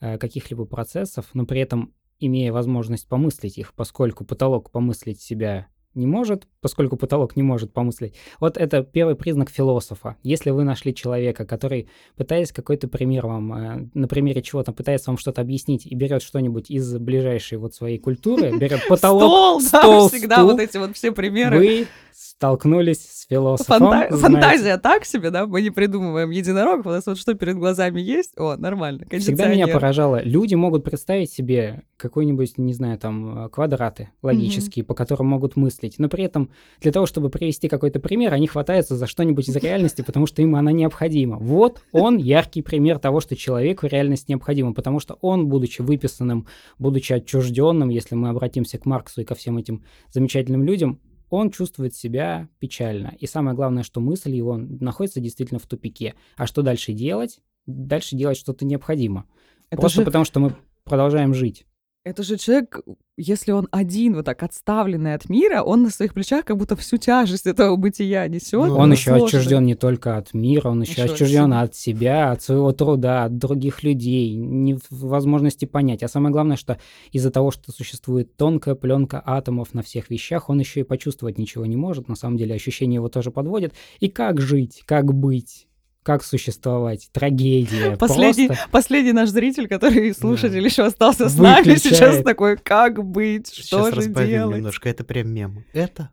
э, 0.00 0.18
каких-либо 0.18 0.66
процессов, 0.66 1.30
но 1.32 1.46
при 1.46 1.60
этом 1.60 1.94
имея 2.20 2.52
возможность 2.52 3.08
помыслить 3.08 3.58
их, 3.58 3.72
поскольку 3.74 4.24
потолок 4.24 4.70
помыслить 4.70 5.20
себя 5.20 5.68
не 5.94 6.06
может, 6.06 6.46
поскольку 6.64 6.96
потолок 6.96 7.36
не 7.36 7.42
может 7.42 7.74
помыслить. 7.74 8.14
Вот 8.40 8.56
это 8.56 8.82
первый 8.82 9.16
признак 9.16 9.50
философа. 9.50 10.16
Если 10.22 10.48
вы 10.48 10.64
нашли 10.64 10.94
человека, 10.94 11.44
который, 11.44 11.90
пытаясь 12.16 12.52
какой-то 12.52 12.88
пример 12.88 13.26
вам, 13.26 13.52
э, 13.52 13.88
на 13.92 14.08
примере 14.08 14.40
чего-то 14.40 14.72
пытается 14.72 15.10
вам 15.10 15.18
что-то 15.18 15.42
объяснить 15.42 15.84
и 15.84 15.94
берет 15.94 16.22
что-нибудь 16.22 16.70
из 16.70 16.96
ближайшей 16.96 17.58
вот 17.58 17.74
своей 17.74 17.98
культуры, 17.98 18.56
берет 18.56 18.80
потолок, 18.88 19.60
стол, 19.60 19.82
стол, 19.82 20.08
всегда 20.08 20.42
вот 20.42 20.58
эти 20.58 20.78
вот 20.78 20.96
все 20.96 21.12
примеры. 21.12 21.58
Вы 21.58 21.86
столкнулись 22.14 23.02
с 23.02 23.26
философом. 23.28 23.82
Фанта- 23.82 24.16
фантазия 24.16 24.78
так 24.78 25.04
себе, 25.04 25.30
да? 25.30 25.46
Мы 25.46 25.60
не 25.60 25.68
придумываем 25.68 26.30
единорог, 26.30 26.86
у 26.86 26.88
нас 26.88 27.04
вот 27.04 27.18
что 27.18 27.34
перед 27.34 27.56
глазами 27.56 28.00
есть, 28.00 28.32
о, 28.38 28.56
нормально. 28.56 29.04
Всегда 29.10 29.48
меня 29.48 29.68
поражало. 29.68 30.22
Люди 30.22 30.54
могут 30.54 30.82
представить 30.82 31.30
себе 31.30 31.82
какой-нибудь, 31.98 32.56
не 32.56 32.72
знаю, 32.72 32.98
там, 32.98 33.50
квадраты 33.50 34.10
логические, 34.22 34.82
mm-hmm. 34.82 34.86
по 34.86 34.94
которым 34.94 35.26
могут 35.26 35.56
мыслить, 35.56 35.98
но 35.98 36.08
при 36.08 36.24
этом 36.24 36.50
для 36.80 36.92
того, 36.92 37.06
чтобы 37.06 37.30
привести 37.30 37.68
какой-то 37.68 38.00
пример, 38.00 38.32
они 38.32 38.46
хватаются 38.46 38.96
за 38.96 39.06
что-нибудь 39.06 39.48
из 39.48 39.56
реальности, 39.56 40.02
потому 40.02 40.26
что 40.26 40.42
им 40.42 40.56
она 40.56 40.72
необходима. 40.72 41.38
Вот 41.38 41.82
он 41.92 42.16
яркий 42.18 42.62
пример 42.62 42.98
того, 42.98 43.20
что 43.20 43.36
человеку 43.36 43.86
реальность 43.86 44.28
необходима, 44.28 44.74
потому 44.74 45.00
что 45.00 45.18
он, 45.20 45.48
будучи 45.48 45.82
выписанным, 45.82 46.46
будучи 46.78 47.12
отчужденным, 47.12 47.88
если 47.88 48.14
мы 48.14 48.28
обратимся 48.28 48.78
к 48.78 48.86
Марксу 48.86 49.22
и 49.22 49.24
ко 49.24 49.34
всем 49.34 49.58
этим 49.58 49.84
замечательным 50.10 50.64
людям, 50.64 51.00
он 51.30 51.50
чувствует 51.50 51.94
себя 51.94 52.48
печально. 52.58 53.14
И 53.18 53.26
самое 53.26 53.56
главное, 53.56 53.82
что 53.82 54.00
мысль 54.00 54.34
его 54.34 54.56
находится 54.56 55.20
действительно 55.20 55.58
в 55.58 55.66
тупике. 55.66 56.14
А 56.36 56.46
что 56.46 56.62
дальше 56.62 56.92
делать? 56.92 57.40
Дальше 57.66 58.14
делать 58.14 58.36
что-то 58.36 58.64
необходимо. 58.64 59.26
Это 59.70 59.80
Просто 59.80 60.00
же... 60.00 60.04
потому, 60.04 60.24
что 60.24 60.40
мы 60.40 60.54
продолжаем 60.84 61.34
жить. 61.34 61.66
Это 62.04 62.22
же 62.22 62.36
человек, 62.36 62.80
если 63.16 63.52
он 63.52 63.66
один, 63.70 64.16
вот 64.16 64.26
так 64.26 64.42
отставленный 64.42 65.14
от 65.14 65.30
мира, 65.30 65.62
он 65.62 65.84
на 65.84 65.90
своих 65.90 66.12
плечах 66.12 66.44
как 66.44 66.58
будто 66.58 66.76
всю 66.76 66.98
тяжесть 66.98 67.46
этого 67.46 67.76
бытия 67.76 68.28
несет. 68.28 68.68
Ну, 68.68 68.76
он 68.76 68.92
еще 68.92 69.16
сложный. 69.16 69.26
отчужден 69.26 69.64
не 69.64 69.74
только 69.74 70.18
от 70.18 70.34
мира, 70.34 70.68
он 70.68 70.82
еще, 70.82 71.02
еще 71.02 71.14
отчужден 71.14 71.54
от 71.54 71.74
себя, 71.74 72.32
от 72.32 72.42
своего 72.42 72.72
труда, 72.72 73.24
от 73.24 73.38
других 73.38 73.82
людей, 73.82 74.34
невозможности 74.34 75.64
понять. 75.64 76.02
А 76.02 76.08
самое 76.08 76.30
главное, 76.30 76.58
что 76.58 76.78
из-за 77.10 77.30
того, 77.30 77.50
что 77.50 77.72
существует 77.72 78.36
тонкая 78.36 78.74
пленка 78.74 79.22
атомов 79.24 79.72
на 79.72 79.82
всех 79.82 80.10
вещах, 80.10 80.50
он 80.50 80.60
еще 80.60 80.80
и 80.80 80.84
почувствовать 80.84 81.38
ничего 81.38 81.64
не 81.64 81.76
может. 81.76 82.08
На 82.08 82.16
самом 82.16 82.36
деле 82.36 82.54
ощущения 82.54 82.96
его 82.96 83.08
тоже 83.08 83.30
подводят. 83.30 83.72
И 84.00 84.10
как 84.10 84.42
жить, 84.42 84.82
как 84.84 85.14
быть? 85.14 85.68
Как 86.04 86.22
существовать, 86.22 87.08
трагедия. 87.12 87.96
Последний, 87.96 88.48
просто... 88.48 88.68
последний 88.70 89.12
наш 89.12 89.30
зритель, 89.30 89.66
который 89.66 90.14
слушатель 90.14 90.60
да. 90.60 90.66
еще 90.66 90.84
остался 90.84 91.28
с 91.28 91.34
Выключает. 91.34 91.66
нами, 91.66 91.76
сейчас 91.78 92.22
такой, 92.22 92.56
как 92.58 93.02
быть, 93.02 93.52
что 93.52 93.90
сейчас 93.90 94.04
же 94.04 94.10
делать? 94.10 94.58
немножко, 94.58 94.88
это 94.88 95.02
прям 95.02 95.32
мем. 95.32 95.64
Это, 95.72 96.10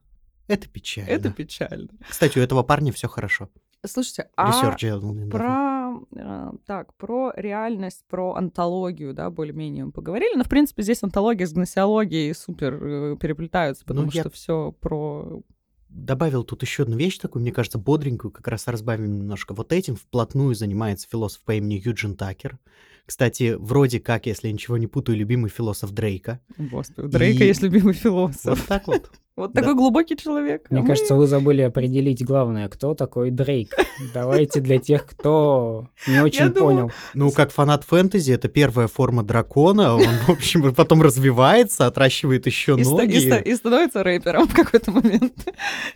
это 0.47 0.67
печально. 0.69 1.10
Это 1.10 1.30
печально. 1.30 1.89
Кстати, 2.10 2.39
у 2.39 2.41
этого 2.41 2.63
парня 2.63 2.91
все 2.93 3.08
хорошо. 3.08 3.49
Слушайте, 3.86 4.30
а 4.38 4.75
про, 5.32 5.99
э, 6.15 6.51
так, 6.67 6.93
про 6.97 7.34
реальность, 7.36 8.06
про 8.08 8.36
антологию, 8.36 9.13
да, 9.13 9.32
более-менее 9.32 9.86
мы 9.86 9.91
поговорили, 9.91 10.36
но, 10.36 10.43
в 10.43 10.49
принципе, 10.49 10.84
здесь 10.84 11.01
антология 11.01 11.47
с 11.47 11.54
гносеологией 11.54 12.34
супер 12.36 12.73
э, 12.75 13.17
переплетаются, 13.19 13.84
потому 13.84 14.06
ну, 14.06 14.12
что 14.12 14.19
я... 14.19 14.30
все 14.30 14.71
про 14.80 15.41
добавил 15.93 16.43
тут 16.43 16.62
еще 16.62 16.84
одну 16.84 16.97
вещь 16.97 17.17
такую, 17.17 17.41
мне 17.41 17.51
кажется, 17.51 17.77
бодренькую, 17.77 18.32
как 18.32 18.47
раз 18.47 18.67
разбавим 18.67 19.17
немножко. 19.17 19.54
Вот 19.54 19.73
этим 19.73 19.95
вплотную 19.95 20.56
занимается 20.56 21.08
философ 21.10 21.41
по 21.43 21.54
имени 21.54 21.82
Юджин 21.84 22.15
Такер. 22.15 22.60
Кстати, 23.06 23.56
вроде 23.58 24.00
как, 24.00 24.26
если 24.26 24.48
я 24.48 24.54
ничего 24.54 24.78
не 24.78 24.88
путаю, 24.88 25.18
любимый 25.18 25.50
философ 25.50 25.92
Дрейка. 25.92 26.40
Господи, 26.58 27.08
Дрейка 27.10 27.44
и... 27.44 27.48
есть 27.48 27.62
любимый 27.62 27.94
философ. 27.94 28.60
Вот 28.60 28.68
так 28.68 28.88
вот. 28.88 29.10
Вот 29.38 29.54
такой 29.54 29.76
глубокий 29.76 30.18
человек. 30.18 30.70
Мне 30.70 30.86
кажется, 30.86 31.16
вы 31.16 31.26
забыли 31.26 31.62
определить 31.62 32.24
главное, 32.24 32.68
кто 32.68 32.94
такой 32.94 33.32
Дрейк. 33.32 33.74
Давайте 34.14 34.60
для 34.60 34.78
тех, 34.78 35.06
кто 35.06 35.88
не 36.06 36.20
очень 36.20 36.52
понял. 36.52 36.92
Ну, 37.14 37.32
как 37.32 37.52
фанат 37.52 37.84
фэнтези, 37.86 38.34
это 38.34 38.50
первая 38.50 38.88
форма 38.88 39.24
дракона. 39.24 39.96
Он, 39.96 40.04
в 40.28 40.30
общем, 40.30 40.74
потом 40.76 41.02
развивается, 41.02 41.88
отращивает 41.88 42.46
еще 42.46 42.76
ноги. 42.76 43.42
И 43.50 43.56
становится 43.56 44.04
рэпером 44.04 44.48
в 44.48 44.54
какой-то 44.54 44.92
момент. 44.92 45.48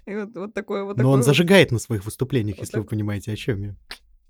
Вот 0.06 0.54
такой 0.54 0.84
вот. 0.84 0.98
Но 0.98 1.12
он 1.12 1.22
зажигает 1.22 1.72
на 1.72 1.78
своих 1.78 2.06
выступлениях, 2.06 2.58
если 2.60 2.80
вы 2.80 2.86
понимаете, 2.86 3.34
о 3.34 3.36
чем 3.36 3.62
я 3.62 3.76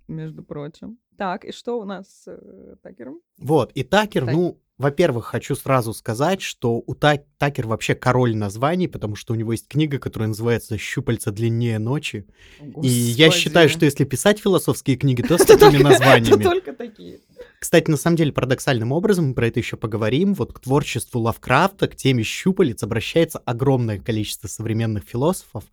между 0.08 0.44
прочим. 0.44 0.98
Так, 1.18 1.46
и 1.46 1.52
что 1.52 1.80
у 1.80 1.86
нас 1.86 2.08
с 2.08 2.28
э, 2.28 2.76
Такером? 2.82 3.20
Вот, 3.38 3.72
и 3.74 3.84
Такер, 3.84 4.26
так. 4.26 4.34
ну, 4.34 4.60
во-первых, 4.78 5.26
хочу 5.28 5.56
сразу 5.56 5.94
сказать, 5.94 6.42
что 6.42 6.84
у 6.86 6.96
Та- 6.96 7.24
Такер 7.38 7.66
вообще 7.68 7.96
король 7.96 8.36
названий, 8.36 8.90
потому 8.90 9.16
что 9.16 9.34
у 9.34 9.38
него 9.38 9.54
есть 9.54 9.70
книга, 9.70 10.00
которая 10.00 10.28
называется 10.28 10.78
«Щупальца 10.78 11.32
длиннее 11.32 11.80
ночи». 11.80 12.28
Господи. 12.60 12.88
И 12.88 12.90
я 12.90 13.32
считаю, 13.32 13.70
что 13.70 13.86
если 13.86 14.04
писать 14.04 14.40
философские 14.40 14.98
книги, 14.98 15.22
то 15.22 15.38
с 15.38 15.46
такими 15.46 15.82
названиями. 15.82 16.44
только 16.44 16.74
такие. 16.74 17.22
Кстати, 17.60 17.90
на 17.90 17.98
самом 17.98 18.18
деле, 18.18 18.34
парадоксальным 18.34 18.92
образом, 18.92 19.30
мы 19.30 19.34
про 19.34 19.48
это 19.48 19.60
еще 19.60 19.78
поговорим, 19.78 20.34
вот 20.34 20.52
к 20.52 20.60
творчеству 20.60 21.22
Лавкрафта, 21.22 21.88
к 21.88 21.96
теме 21.96 22.24
щупалец 22.24 22.84
обращается 22.84 23.40
огромное 23.40 24.00
количество 24.00 24.50
современных 24.50 25.06
философов, 25.06 25.64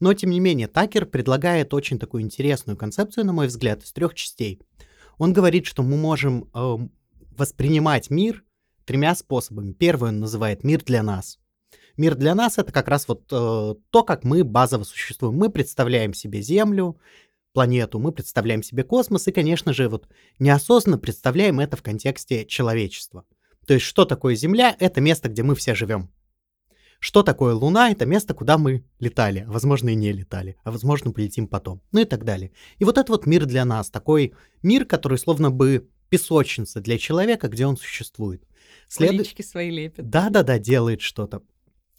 но, 0.00 0.14
тем 0.14 0.30
не 0.30 0.40
менее, 0.40 0.68
Такер 0.68 1.06
предлагает 1.06 1.74
очень 1.74 1.98
такую 1.98 2.22
интересную 2.22 2.76
концепцию, 2.76 3.26
на 3.26 3.32
мой 3.32 3.46
взгляд, 3.46 3.82
из 3.82 3.92
трех 3.92 4.14
частей. 4.14 4.60
Он 5.18 5.32
говорит, 5.32 5.66
что 5.66 5.82
мы 5.82 5.96
можем 5.96 6.48
э, 6.54 6.76
воспринимать 7.36 8.10
мир 8.10 8.44
тремя 8.84 9.14
способами. 9.14 9.72
Первый 9.72 10.10
он 10.10 10.20
называет 10.20 10.64
мир 10.64 10.82
для 10.84 11.02
нас. 11.02 11.38
Мир 11.96 12.14
для 12.14 12.34
нас 12.36 12.58
это 12.58 12.72
как 12.72 12.86
раз 12.86 13.08
вот 13.08 13.24
э, 13.32 13.74
то, 13.90 14.02
как 14.04 14.22
мы 14.22 14.44
базово 14.44 14.84
существуем. 14.84 15.34
Мы 15.34 15.50
представляем 15.50 16.14
себе 16.14 16.40
Землю, 16.40 16.96
планету, 17.52 17.98
мы 17.98 18.12
представляем 18.12 18.62
себе 18.62 18.84
космос 18.84 19.26
и, 19.26 19.32
конечно 19.32 19.72
же, 19.72 19.88
вот 19.88 20.06
неосознанно 20.38 20.98
представляем 20.98 21.58
это 21.58 21.76
в 21.76 21.82
контексте 21.82 22.46
человечества. 22.46 23.24
То 23.66 23.74
есть, 23.74 23.84
что 23.84 24.04
такое 24.04 24.36
Земля? 24.36 24.76
Это 24.78 25.00
место, 25.00 25.28
где 25.28 25.42
мы 25.42 25.56
все 25.56 25.74
живем. 25.74 26.10
Что 26.98 27.22
такое 27.22 27.54
Луна? 27.54 27.90
Это 27.90 28.06
место, 28.06 28.34
куда 28.34 28.58
мы 28.58 28.84
летали, 28.98 29.44
а 29.46 29.52
возможно 29.52 29.90
и 29.90 29.94
не 29.94 30.12
летали, 30.12 30.56
а 30.64 30.72
возможно 30.72 31.12
полетим 31.12 31.46
потом, 31.46 31.80
ну 31.92 32.00
и 32.00 32.04
так 32.04 32.24
далее. 32.24 32.50
И 32.78 32.84
вот 32.84 32.98
это 32.98 33.12
вот 33.12 33.24
мир 33.24 33.46
для 33.46 33.64
нас, 33.64 33.88
такой 33.88 34.34
мир, 34.62 34.84
который 34.84 35.18
словно 35.18 35.50
бы 35.50 35.88
песочница 36.08 36.80
для 36.80 36.98
человека, 36.98 37.48
где 37.48 37.66
он 37.66 37.76
существует. 37.76 38.42
След... 38.88 39.26
свои 39.44 39.70
лепят. 39.70 40.08
Да-да-да, 40.08 40.58
делает 40.58 41.00
что-то. 41.00 41.42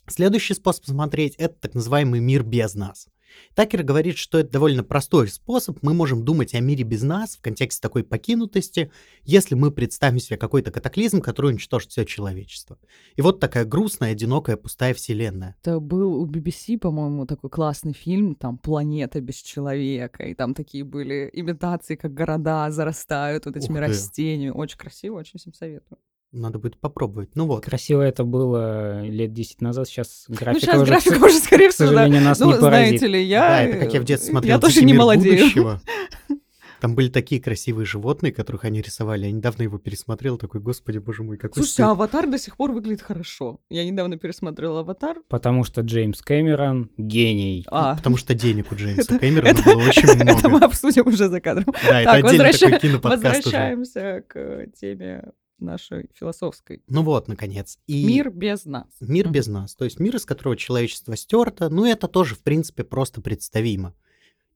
Следующий 0.08 0.56
способ 0.56 0.86
смотреть— 0.86 1.36
это 1.38 1.56
так 1.56 1.76
называемый 1.76 2.20
мир 2.20 2.44
без 2.44 2.74
нас. 2.74 3.08
Такер 3.56 3.84
говорит, 3.84 4.18
что 4.18 4.39
это 4.39 4.52
довольно 4.52 4.84
простой 4.84 5.28
способ. 5.28 5.80
Мы 5.82 5.94
можем 5.94 6.24
думать 6.24 6.54
о 6.54 6.60
мире 6.60 6.84
без 6.84 7.04
нас 7.04 7.36
в 7.38 7.42
контексте 7.42 7.82
такой 7.82 8.04
покинутости, 8.04 8.92
если 9.24 9.56
мы 9.56 9.72
представим 9.72 10.20
себе 10.20 10.38
какой-то 10.38 10.72
катаклизм, 10.72 11.22
который 11.22 11.52
уничтожит 11.52 11.92
все 11.92 12.06
человечество. 12.06 12.78
И 13.15 13.22
вот 13.22 13.39
такая 13.39 13.65
грустная, 13.65 14.12
одинокая, 14.12 14.58
пустая 14.58 14.94
вселенная. 14.94 15.56
Это 15.62 15.80
был 15.80 16.22
у 16.22 16.28
BBC, 16.28 16.78
по-моему, 16.78 17.26
такой 17.26 17.50
классный 17.50 17.94
фильм, 17.94 18.36
там 18.36 18.58
«Планета 18.58 19.22
без 19.22 19.36
человека», 19.36 20.24
и 20.24 20.34
там 20.34 20.54
такие 20.54 20.84
были 20.84 21.30
имитации, 21.34 21.96
как 21.96 22.13
города 22.13 22.70
зарастают 22.72 23.46
вот 23.46 23.56
этими 23.58 23.78
растениями. 23.78 24.52
Очень 24.52 24.78
красиво, 24.78 25.15
очень 25.15 25.39
всем 25.39 25.54
советую. 25.54 26.00
Надо 26.32 26.60
будет 26.60 26.78
попробовать. 26.78 27.32
Ну 27.36 27.48
вот. 27.48 27.65
Красиво 27.65 28.02
это 28.02 28.24
было 28.24 29.02
лет 29.04 29.34
10 29.34 29.62
назад, 29.62 29.88
сейчас 29.88 30.26
ну, 30.28 30.36
графика 30.36 30.54
ну, 30.54 30.60
сейчас 30.60 30.82
уже, 30.82 30.92
графика 30.92 31.26
уже, 31.26 31.39
скорее 31.39 31.70
всего, 31.72 31.92
да. 31.92 32.08
нас 32.08 32.39
ну, 32.39 32.48
не 32.48 32.60
поразит. 32.60 33.00
знаете 33.00 33.08
ли, 33.08 33.24
я... 33.24 33.39
Да, 33.42 33.62
это 33.63 33.80
как 33.80 33.94
я 33.94 34.02
в 34.02 34.04
детстве 34.04 34.32
смотрел 34.32 34.56
Я 34.56 34.60
тоже 34.60 34.84
не 34.84 34.94
молодею. 34.94 35.39
Будущего. 35.39 35.82
Там 36.80 36.96
были 36.96 37.10
такие 37.10 37.42
красивые 37.42 37.86
животные, 37.86 38.32
которых 38.32 38.63
они 38.63 38.82
рисовали. 38.82 39.26
Я 39.26 39.32
недавно 39.32 39.63
его 39.63 39.78
пересмотрел, 39.78 40.38
такой, 40.38 40.62
господи, 40.62 40.98
боже 40.98 41.24
мой, 41.24 41.38
какой 41.38 41.63
Слушай, 41.63 41.86
а 41.86 41.92
«Аватар» 41.92 42.28
до 42.28 42.38
сих 42.38 42.56
пор 42.56 42.72
выглядит 42.72 43.02
хорошо. 43.02 43.60
Я 43.70 43.84
недавно 43.86 44.18
пересмотрел 44.18 44.78
«Аватар». 44.78 45.18
Потому 45.28 45.63
что 45.63 45.82
Джеймс 45.82 46.22
Кэмерон 46.22 46.89
гений. 46.98 47.65
А. 47.70 47.96
Потому 47.96 48.18
что 48.18 48.34
денег 48.34 48.72
у 48.72 48.76
Джеймса 48.76 49.15
это, 49.15 49.20
Кэмерона 49.20 49.48
это, 49.50 49.63
было 49.63 49.82
очень 49.82 50.08
много. 50.15 50.32
Это 50.39 50.50
мы 50.50 50.60
обсудим 50.60 51.08
уже 51.08 51.28
за 51.28 51.42
кадром. 51.42 51.74
Да, 51.86 52.02
это 52.02 52.12
отдельный 52.12 52.54
такой 52.54 52.80
киноподкаст 52.80 53.24
Возвращаемся 53.24 54.24
к 54.28 54.68
теме 54.80 55.24
нашей 55.62 56.10
философской. 56.13 56.84
Ну 56.88 57.04
вот, 57.04 57.28
наконец. 57.28 57.78
И 57.88 58.06
мир 58.06 58.30
без 58.32 58.65
нас. 58.65 58.88
Мир 59.00 59.28
mm-hmm. 59.28 59.32
без 59.32 59.48
нас. 59.48 59.76
То 59.76 59.86
есть 59.86 60.00
мир, 60.00 60.15
из 60.15 60.26
которого 60.26 60.58
человечество 60.58 61.15
стерто, 61.15 61.69
ну 61.69 61.86
это 61.86 62.08
тоже, 62.08 62.36
в 62.36 62.39
принципе, 62.39 62.84
просто 62.84 63.22
представимо. 63.22 63.95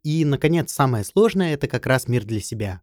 И, 0.04 0.26
наконец, 0.26 0.72
самое 0.72 1.04
сложное— 1.04 1.54
это 1.56 1.68
как 1.68 1.86
раз 1.86 2.08
мир 2.08 2.26
для 2.26 2.42
себя. 2.42 2.82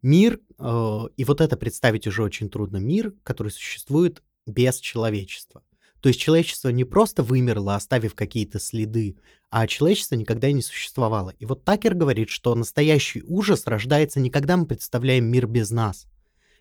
Мир, 0.00 0.40
э, 0.58 1.00
и 1.16 1.24
вот 1.24 1.40
это 1.40 1.56
представить 1.56 2.06
уже 2.06 2.22
очень 2.22 2.48
трудно, 2.48 2.78
мир, 2.78 3.14
который 3.22 3.52
существует 3.52 4.22
без 4.46 4.78
человечества. 4.78 5.62
То 6.00 6.08
есть 6.08 6.20
человечество 6.20 6.70
не 6.70 6.84
просто 6.84 7.22
вымерло, 7.22 7.76
оставив 7.76 8.16
какие-то 8.16 8.58
следы, 8.58 9.16
а 9.50 9.68
человечество 9.68 10.16
никогда 10.16 10.50
не 10.50 10.60
существовало. 10.60 11.30
И 11.38 11.46
вот 11.46 11.64
Такер 11.64 11.94
говорит, 11.94 12.28
что 12.28 12.54
настоящий 12.56 13.22
ужас 13.22 13.66
рождается 13.66 14.18
не 14.18 14.28
когда 14.28 14.56
мы 14.56 14.66
представляем 14.66 15.26
мир 15.26 15.46
без 15.46 15.70
нас, 15.70 16.08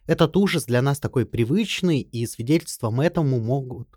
этот 0.07 0.35
ужас 0.37 0.65
для 0.65 0.81
нас 0.81 0.99
такой 0.99 1.25
привычный, 1.25 2.01
и 2.01 2.25
свидетельством 2.25 3.01
этому 3.01 3.39
могут 3.39 3.87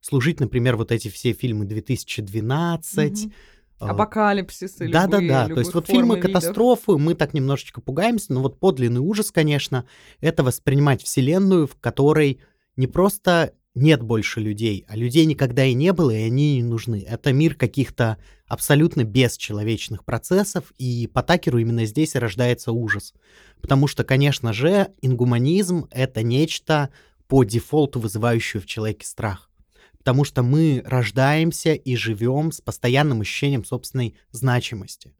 служить, 0.00 0.40
например, 0.40 0.76
вот 0.76 0.92
эти 0.92 1.08
все 1.08 1.32
фильмы 1.32 1.64
2012, 1.64 3.24
угу. 3.24 3.32
Апокалипсисы. 3.78 4.88
Да, 4.88 5.06
да, 5.06 5.20
да. 5.20 5.48
То 5.48 5.58
есть 5.58 5.74
вот 5.74 5.86
фильмы 5.86 6.16
видов. 6.16 6.32
катастрофы, 6.32 6.98
мы 6.98 7.14
так 7.14 7.34
немножечко 7.34 7.80
пугаемся, 7.80 8.32
но 8.32 8.40
вот 8.40 8.60
подлинный 8.60 9.00
ужас, 9.00 9.32
конечно, 9.32 9.86
это 10.20 10.44
воспринимать 10.44 11.02
Вселенную, 11.02 11.66
в 11.66 11.76
которой 11.80 12.40
не 12.76 12.86
просто 12.86 13.54
нет 13.74 14.02
больше 14.02 14.40
людей, 14.40 14.84
а 14.88 14.96
людей 14.96 15.24
никогда 15.24 15.64
и 15.64 15.74
не 15.74 15.92
было, 15.92 16.10
и 16.10 16.22
они 16.22 16.56
не 16.56 16.62
нужны. 16.62 17.04
Это 17.08 17.32
мир 17.32 17.54
каких-то 17.54 18.18
абсолютно 18.46 19.04
бесчеловечных 19.04 20.04
процессов, 20.04 20.72
и 20.78 21.06
по 21.06 21.22
Такеру 21.22 21.58
именно 21.58 21.86
здесь 21.86 22.14
рождается 22.14 22.72
ужас. 22.72 23.14
Потому 23.60 23.86
что, 23.86 24.04
конечно 24.04 24.52
же, 24.52 24.92
ингуманизм— 25.00 25.86
это 25.90 26.22
нечто 26.22 26.90
по 27.28 27.44
дефолту 27.44 27.98
вызывающее 27.98 28.60
в 28.60 28.66
человеке 28.66 29.06
страх. 29.06 29.48
Потому 29.96 30.24
что 30.24 30.42
мы 30.42 30.82
рождаемся 30.84 31.72
и 31.72 31.96
живем 31.96 32.52
с 32.52 32.60
постоянным 32.60 33.22
ощущением 33.22 33.64
собственной 33.64 34.16
значимости. 34.32 35.12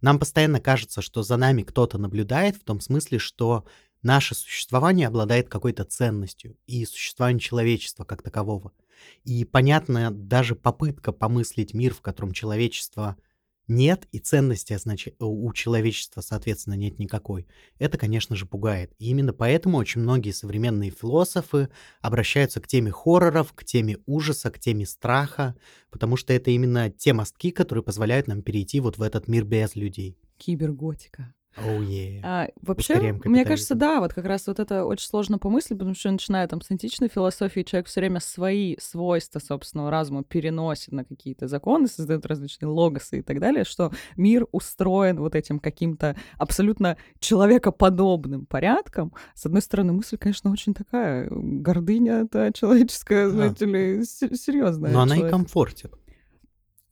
Нам 0.00 0.18
постоянно 0.18 0.58
кажется, 0.60 1.02
что 1.02 1.22
за 1.22 1.36
нами 1.36 1.62
кто-то 1.62 1.98
наблюдает, 1.98 2.56
в 2.56 2.64
том 2.64 2.80
смысле, 2.80 3.18
что 3.18 3.64
наше 4.02 4.34
существование 4.34 5.06
обладает 5.06 5.48
какой-то 5.48 5.84
ценностью 5.84 6.56
и 6.66 6.84
существование 6.84 7.40
человечества 7.40 8.04
как 8.04 8.22
такового. 8.22 8.72
И 9.24 9.44
понятно, 9.44 10.10
даже 10.10 10.54
попытка 10.54 11.12
помыслить 11.12 11.74
мир, 11.74 11.94
в 11.94 12.00
котором 12.00 12.32
человечество 12.32 13.16
нет 13.68 14.06
и 14.12 14.18
ценности 14.18 14.76
значит, 14.76 15.14
у 15.20 15.52
человечества, 15.52 16.20
соответственно, 16.20 16.74
нет 16.74 16.98
никакой. 16.98 17.46
Это, 17.78 17.96
конечно 17.96 18.36
же, 18.36 18.46
пугает. 18.46 18.92
И 18.98 19.08
именно 19.10 19.32
поэтому 19.32 19.78
очень 19.78 20.00
многие 20.00 20.32
современные 20.32 20.90
философы 20.90 21.68
обращаются 22.00 22.60
к 22.60 22.66
теме 22.66 22.90
хорроров, 22.90 23.52
к 23.52 23.64
теме 23.64 23.98
ужаса, 24.06 24.50
к 24.50 24.58
теме 24.58 24.84
страха, 24.84 25.54
потому 25.90 26.16
что 26.16 26.32
это 26.32 26.50
именно 26.50 26.90
те 26.90 27.12
мостки, 27.12 27.50
которые 27.50 27.84
позволяют 27.84 28.26
нам 28.26 28.42
перейти 28.42 28.80
вот 28.80 28.98
в 28.98 29.02
этот 29.02 29.28
мир 29.28 29.44
без 29.44 29.74
людей. 29.76 30.18
Киберготика. 30.38 31.34
Oh, 31.58 31.80
yeah. 31.80 32.20
а, 32.22 32.48
вообще, 32.62 33.12
мне 33.24 33.44
кажется, 33.44 33.74
да, 33.74 34.00
вот 34.00 34.14
как 34.14 34.24
раз 34.24 34.46
вот 34.46 34.58
это 34.58 34.86
очень 34.86 35.06
сложно 35.06 35.38
помыслить, 35.38 35.78
потому 35.78 35.94
что 35.94 36.10
начиная 36.10 36.48
там 36.48 36.62
с 36.62 36.70
античной 36.70 37.08
философии, 37.08 37.60
человек 37.60 37.88
все 37.88 38.00
время 38.00 38.20
свои 38.20 38.76
свойства 38.78 39.38
собственного 39.38 39.90
разума 39.90 40.24
переносит 40.24 40.92
на 40.92 41.04
какие-то 41.04 41.48
законы, 41.48 41.88
создает 41.88 42.24
различные 42.24 42.70
логосы 42.70 43.18
и 43.18 43.22
так 43.22 43.38
далее, 43.38 43.64
что 43.64 43.92
мир 44.16 44.46
устроен 44.50 45.18
вот 45.18 45.34
этим 45.34 45.58
каким-то 45.58 46.16
абсолютно 46.38 46.96
человекоподобным 47.18 48.46
порядком. 48.46 49.12
С 49.34 49.44
одной 49.44 49.60
стороны, 49.60 49.92
мысль, 49.92 50.16
конечно, 50.16 50.50
очень 50.50 50.72
такая, 50.72 51.28
гордыня 51.30 52.22
это 52.22 52.50
человеческая, 52.54 53.28
знаете 53.28 53.66
ли, 53.66 54.04
серьезная. 54.04 54.92
Но 54.92 55.02
она 55.02 55.16
и 55.16 55.28
комфортит. 55.28 55.92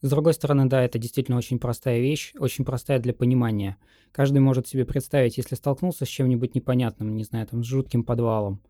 С 0.03 0.09
другой 0.09 0.33
стороны, 0.33 0.67
да, 0.67 0.83
это 0.83 0.99
действительно 0.99 1.37
очень 1.37 1.59
простая 1.59 2.01
вещь, 2.01 2.33
очень 2.39 2.65
простая 2.65 2.99
для 2.99 3.13
понимания. 3.13 3.77
Каждый 4.13 4.39
может 4.39 4.67
себе 4.67 4.87
представить, 4.87 5.37
если 5.37 5.55
столкнулся 5.55 6.07
с 6.07 6.09
чем-нибудь 6.09 6.55
непонятным, 6.55 7.15
не 7.15 7.25
знаю, 7.25 7.47
там, 7.47 7.63
с 7.63 7.67
жутким 7.67 8.03
подвалом. 8.03 8.63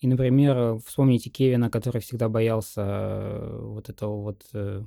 И, 0.00 0.06
например, 0.06 0.78
вспомните 0.86 1.28
Кевина, 1.28 1.70
который 1.70 2.00
всегда 2.00 2.28
боялся 2.28 2.82
э, 2.82 3.60
вот 3.60 3.90
этого 3.90 4.22
вот... 4.22 4.46
Э, 4.54 4.84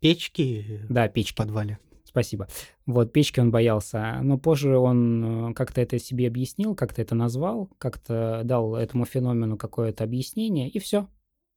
печки? 0.00 0.80
Да, 0.88 1.08
печки. 1.08 1.34
В 1.34 1.36
подвале. 1.36 1.78
Спасибо. 2.04 2.48
Вот, 2.86 3.12
печки 3.12 3.38
он 3.38 3.52
боялся, 3.52 4.18
но 4.22 4.36
позже 4.36 4.76
он 4.78 5.50
э, 5.50 5.54
как-то 5.54 5.80
это 5.80 6.00
себе 6.00 6.26
объяснил, 6.26 6.74
как-то 6.74 7.02
это 7.02 7.14
назвал, 7.14 7.70
как-то 7.78 8.40
дал 8.44 8.74
этому 8.74 9.04
феномену 9.04 9.56
какое-то 9.56 10.02
объяснение, 10.02 10.68
и 10.68 10.80
все 10.80 11.06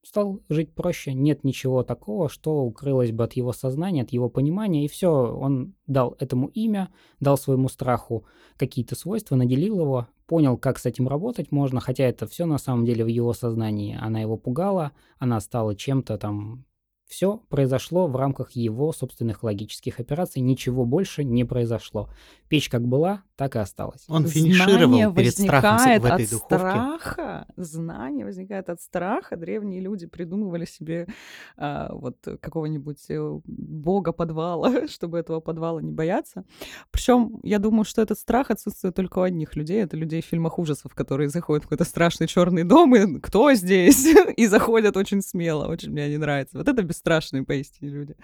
стал 0.04 0.42
жить 0.50 0.74
проще. 0.74 1.14
Нет 1.14 1.44
ничего 1.44 1.84
такого, 1.84 2.30
что 2.30 2.64
укрылось 2.64 3.12
бы 3.12 3.24
от 3.24 3.34
его 3.34 3.54
сознания, 3.54 4.04
от 4.04 4.12
его 4.12 4.30
понимания. 4.30 4.86
И 4.86 4.90
все, 4.90 5.10
он 5.10 5.74
дал 5.88 6.16
этому 6.20 6.48
имя, 6.48 6.90
дал 7.20 7.38
своему 7.38 7.70
страху 7.70 8.26
какие-то 8.58 8.96
свойства, 8.96 9.36
наделил 9.36 9.80
его, 9.80 10.08
понял, 10.28 10.58
как 10.58 10.78
с 10.78 10.86
этим 10.86 11.08
работать 11.08 11.52
можно, 11.52 11.80
хотя 11.80 12.04
это 12.04 12.28
все 12.28 12.46
на 12.46 12.58
самом 12.58 12.86
деле 12.86 13.04
в 13.04 13.08
его 13.08 13.34
сознании. 13.34 13.98
Она 14.00 14.20
его 14.22 14.38
пугала, 14.38 14.92
она 15.18 15.40
стала 15.40 15.76
чем-то 15.76 16.18
там 16.18 16.66
все 17.14 17.38
произошло 17.50 18.08
в 18.08 18.16
рамках 18.16 18.54
его 18.54 18.92
собственных 18.92 19.44
логических 19.44 20.00
операций, 20.00 20.42
ничего 20.42 20.84
больше 20.84 21.24
не 21.24 21.44
произошло. 21.44 22.10
Печь 22.50 22.70
как 22.70 22.88
была, 22.88 23.22
так 23.36 23.56
и 23.56 23.60
осталась. 23.60 24.06
Он 24.08 24.26
финишировал 24.26 24.78
знание 24.78 25.14
перед 25.14 25.34
страхом 25.34 26.02
в 26.02 26.06
этой 26.06 26.26
от 26.26 26.32
духовке. 26.32 26.58
страха, 26.58 27.48
знание 27.56 28.26
возникает 28.26 28.70
от 28.70 28.82
страха. 28.82 29.38
Древние 29.38 29.80
люди 29.80 30.08
придумывали 30.08 30.66
себе 30.66 31.08
а, 31.56 31.94
вот 31.94 32.18
какого-нибудь 32.42 33.06
э, 33.10 33.40
бога 33.46 34.12
подвала, 34.12 34.88
чтобы 34.88 35.20
этого 35.20 35.40
подвала 35.40 35.82
не 35.82 35.92
бояться. 35.92 36.46
Причем 36.90 37.40
я 37.44 37.60
думаю, 37.60 37.86
что 37.86 38.02
этот 38.02 38.18
страх 38.18 38.50
отсутствует 38.50 38.96
только 38.96 39.20
у 39.20 39.22
одних 39.22 39.56
людей. 39.56 39.84
Это 39.84 39.98
людей 39.98 40.24
в 40.24 40.26
фильмах 40.26 40.58
ужасов, 40.58 40.96
которые 40.96 41.30
заходят 41.30 41.64
в 41.64 41.68
какой-то 41.68 41.86
страшный 41.86 42.26
черный 42.26 42.64
дом, 42.64 42.96
и 42.96 43.20
кто 43.20 43.54
здесь? 43.54 44.08
и 44.36 44.48
заходят 44.48 44.98
очень 44.98 45.22
смело. 45.22 45.68
Очень 45.68 45.92
мне 45.92 46.10
не 46.10 46.18
нравится. 46.18 46.58
Вот 46.58 46.68
это 46.68 46.82
без 46.82 47.03
страшные 47.04 47.44
поистине 47.44 47.92
люди. 47.92 48.16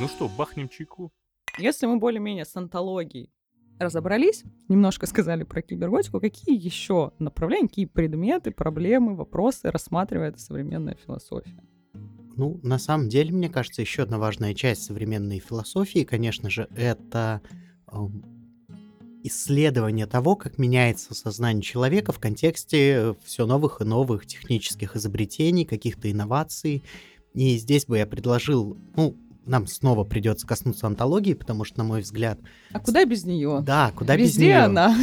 Ну 0.00 0.08
что, 0.08 0.26
бахнем 0.26 0.70
чайку? 0.70 1.12
Если 1.58 1.84
мы 1.84 1.98
более-менее 1.98 2.46
с 2.46 2.56
антологией 2.56 3.30
разобрались, 3.78 4.42
немножко 4.68 5.04
сказали 5.04 5.42
про 5.42 5.60
киберготику, 5.60 6.18
какие 6.18 6.56
еще 6.58 7.12
направления, 7.18 7.68
какие 7.68 7.84
предметы, 7.84 8.52
проблемы, 8.52 9.16
вопросы 9.16 9.70
рассматривает 9.70 10.40
современная 10.40 10.94
философия? 10.94 11.62
Ну, 12.36 12.58
на 12.62 12.78
самом 12.78 13.10
деле, 13.10 13.32
мне 13.32 13.50
кажется, 13.50 13.82
еще 13.82 14.04
одна 14.04 14.16
важная 14.18 14.54
часть 14.54 14.84
современной 14.84 15.40
философии, 15.40 16.04
конечно 16.04 16.48
же, 16.48 16.68
это 16.74 17.42
э, 17.92 17.96
исследование 19.28 20.06
того, 20.06 20.36
как 20.36 20.58
меняется 20.58 21.14
сознание 21.14 21.62
человека 21.62 22.12
в 22.12 22.18
контексте 22.18 23.14
все 23.24 23.46
новых 23.46 23.80
и 23.80 23.84
новых 23.84 24.26
технических 24.26 24.96
изобретений, 24.96 25.64
каких-то 25.64 26.10
инноваций. 26.10 26.82
И 27.34 27.56
здесь 27.58 27.86
бы 27.86 27.98
я 27.98 28.06
предложил, 28.06 28.76
ну, 28.96 29.16
нам 29.46 29.66
снова 29.66 30.04
придется 30.04 30.46
коснуться 30.46 30.86
антологии, 30.86 31.34
потому 31.34 31.64
что, 31.64 31.78
на 31.78 31.84
мой 31.84 32.00
взгляд... 32.00 32.38
А 32.72 32.80
куда 32.80 33.04
без 33.04 33.24
нее? 33.24 33.60
Да, 33.62 33.92
куда 33.94 34.16
Везде 34.16 34.26
без 34.26 34.38
нее? 34.38 34.58
она. 34.58 34.96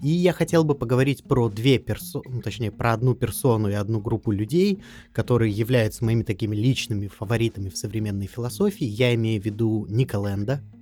И 0.00 0.08
я 0.08 0.32
хотел 0.32 0.64
бы 0.64 0.74
поговорить 0.74 1.24
про 1.24 1.50
две 1.50 1.78
персоны, 1.78 2.24
ну, 2.28 2.40
точнее, 2.40 2.70
про 2.70 2.94
одну 2.94 3.14
персону 3.14 3.68
и 3.68 3.74
одну 3.74 4.00
группу 4.00 4.30
людей, 4.30 4.82
которые 5.12 5.52
являются 5.52 6.04
моими 6.04 6.22
такими 6.22 6.56
личными 6.56 7.08
фаворитами 7.08 7.68
в 7.68 7.76
современной 7.76 8.26
философии. 8.26 8.86
Я 8.86 9.14
имею 9.14 9.42
в 9.42 9.44
виду 9.44 9.86
Ника 9.90 10.16
Ленда, 10.16 10.62
Э, 10.62 10.79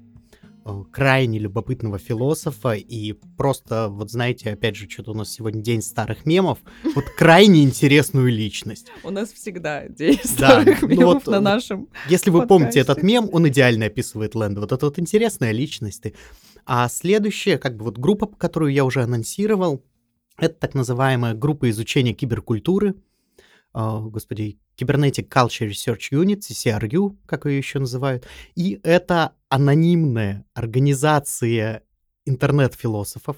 крайне 0.93 1.39
любопытного 1.39 1.99
философа 1.99 2.73
и 2.73 3.13
просто, 3.37 3.89
вот 3.89 4.11
знаете, 4.11 4.51
опять 4.51 4.77
же, 4.77 4.89
что-то 4.89 5.13
у 5.13 5.15
нас 5.15 5.31
сегодня 5.31 5.63
день 5.63 5.83
старых 5.83 6.27
мемов, 6.27 6.59
вот 6.95 7.05
крайне 7.17 7.63
интересную 7.63 8.31
личность. 8.31 8.89
У 9.03 9.11
нас 9.11 9.33
всегда 9.33 9.89
день 9.89 10.21
старых 10.23 10.83
ну 10.83 10.89
мемов 10.89 11.27
на 11.27 11.41
нашем 11.41 11.89
Если 12.09 12.31
вы 12.31 12.47
помните 12.47 12.81
этот 12.81 13.03
мем, 13.03 13.29
он 13.33 13.49
идеально 13.49 13.87
описывает 13.87 14.35
Лэнда. 14.35 14.61
Вот 14.61 14.73
это 14.73 14.87
вот 14.87 14.99
интересная 14.99 15.53
личность. 15.53 16.05
А 16.67 16.89
следующая, 16.89 17.59
как 17.59 17.77
бы 17.77 17.85
вот 17.85 17.99
группа, 17.99 18.27
которую 18.27 18.73
я 18.73 18.85
уже 18.85 19.03
анонсировал, 19.03 19.83
это 20.37 20.55
так 20.55 20.75
называемая 20.75 21.35
группа 21.35 21.71
изучения 21.71 22.13
киберкультуры— 22.13 22.95
господи, 23.79 24.59
Cybernetic 24.77 25.29
Culture 25.29 25.69
Research 25.69 26.11
Unit, 26.11 26.41
CCRU, 26.41 27.17
как 27.27 27.47
ее 27.47 27.59
еще 27.59 27.79
называют, 27.79 28.27
и 28.57 28.81
это 28.83 29.35
анонимная 29.49 30.45
организация 30.55 31.83
интернет-философов, 32.27 33.37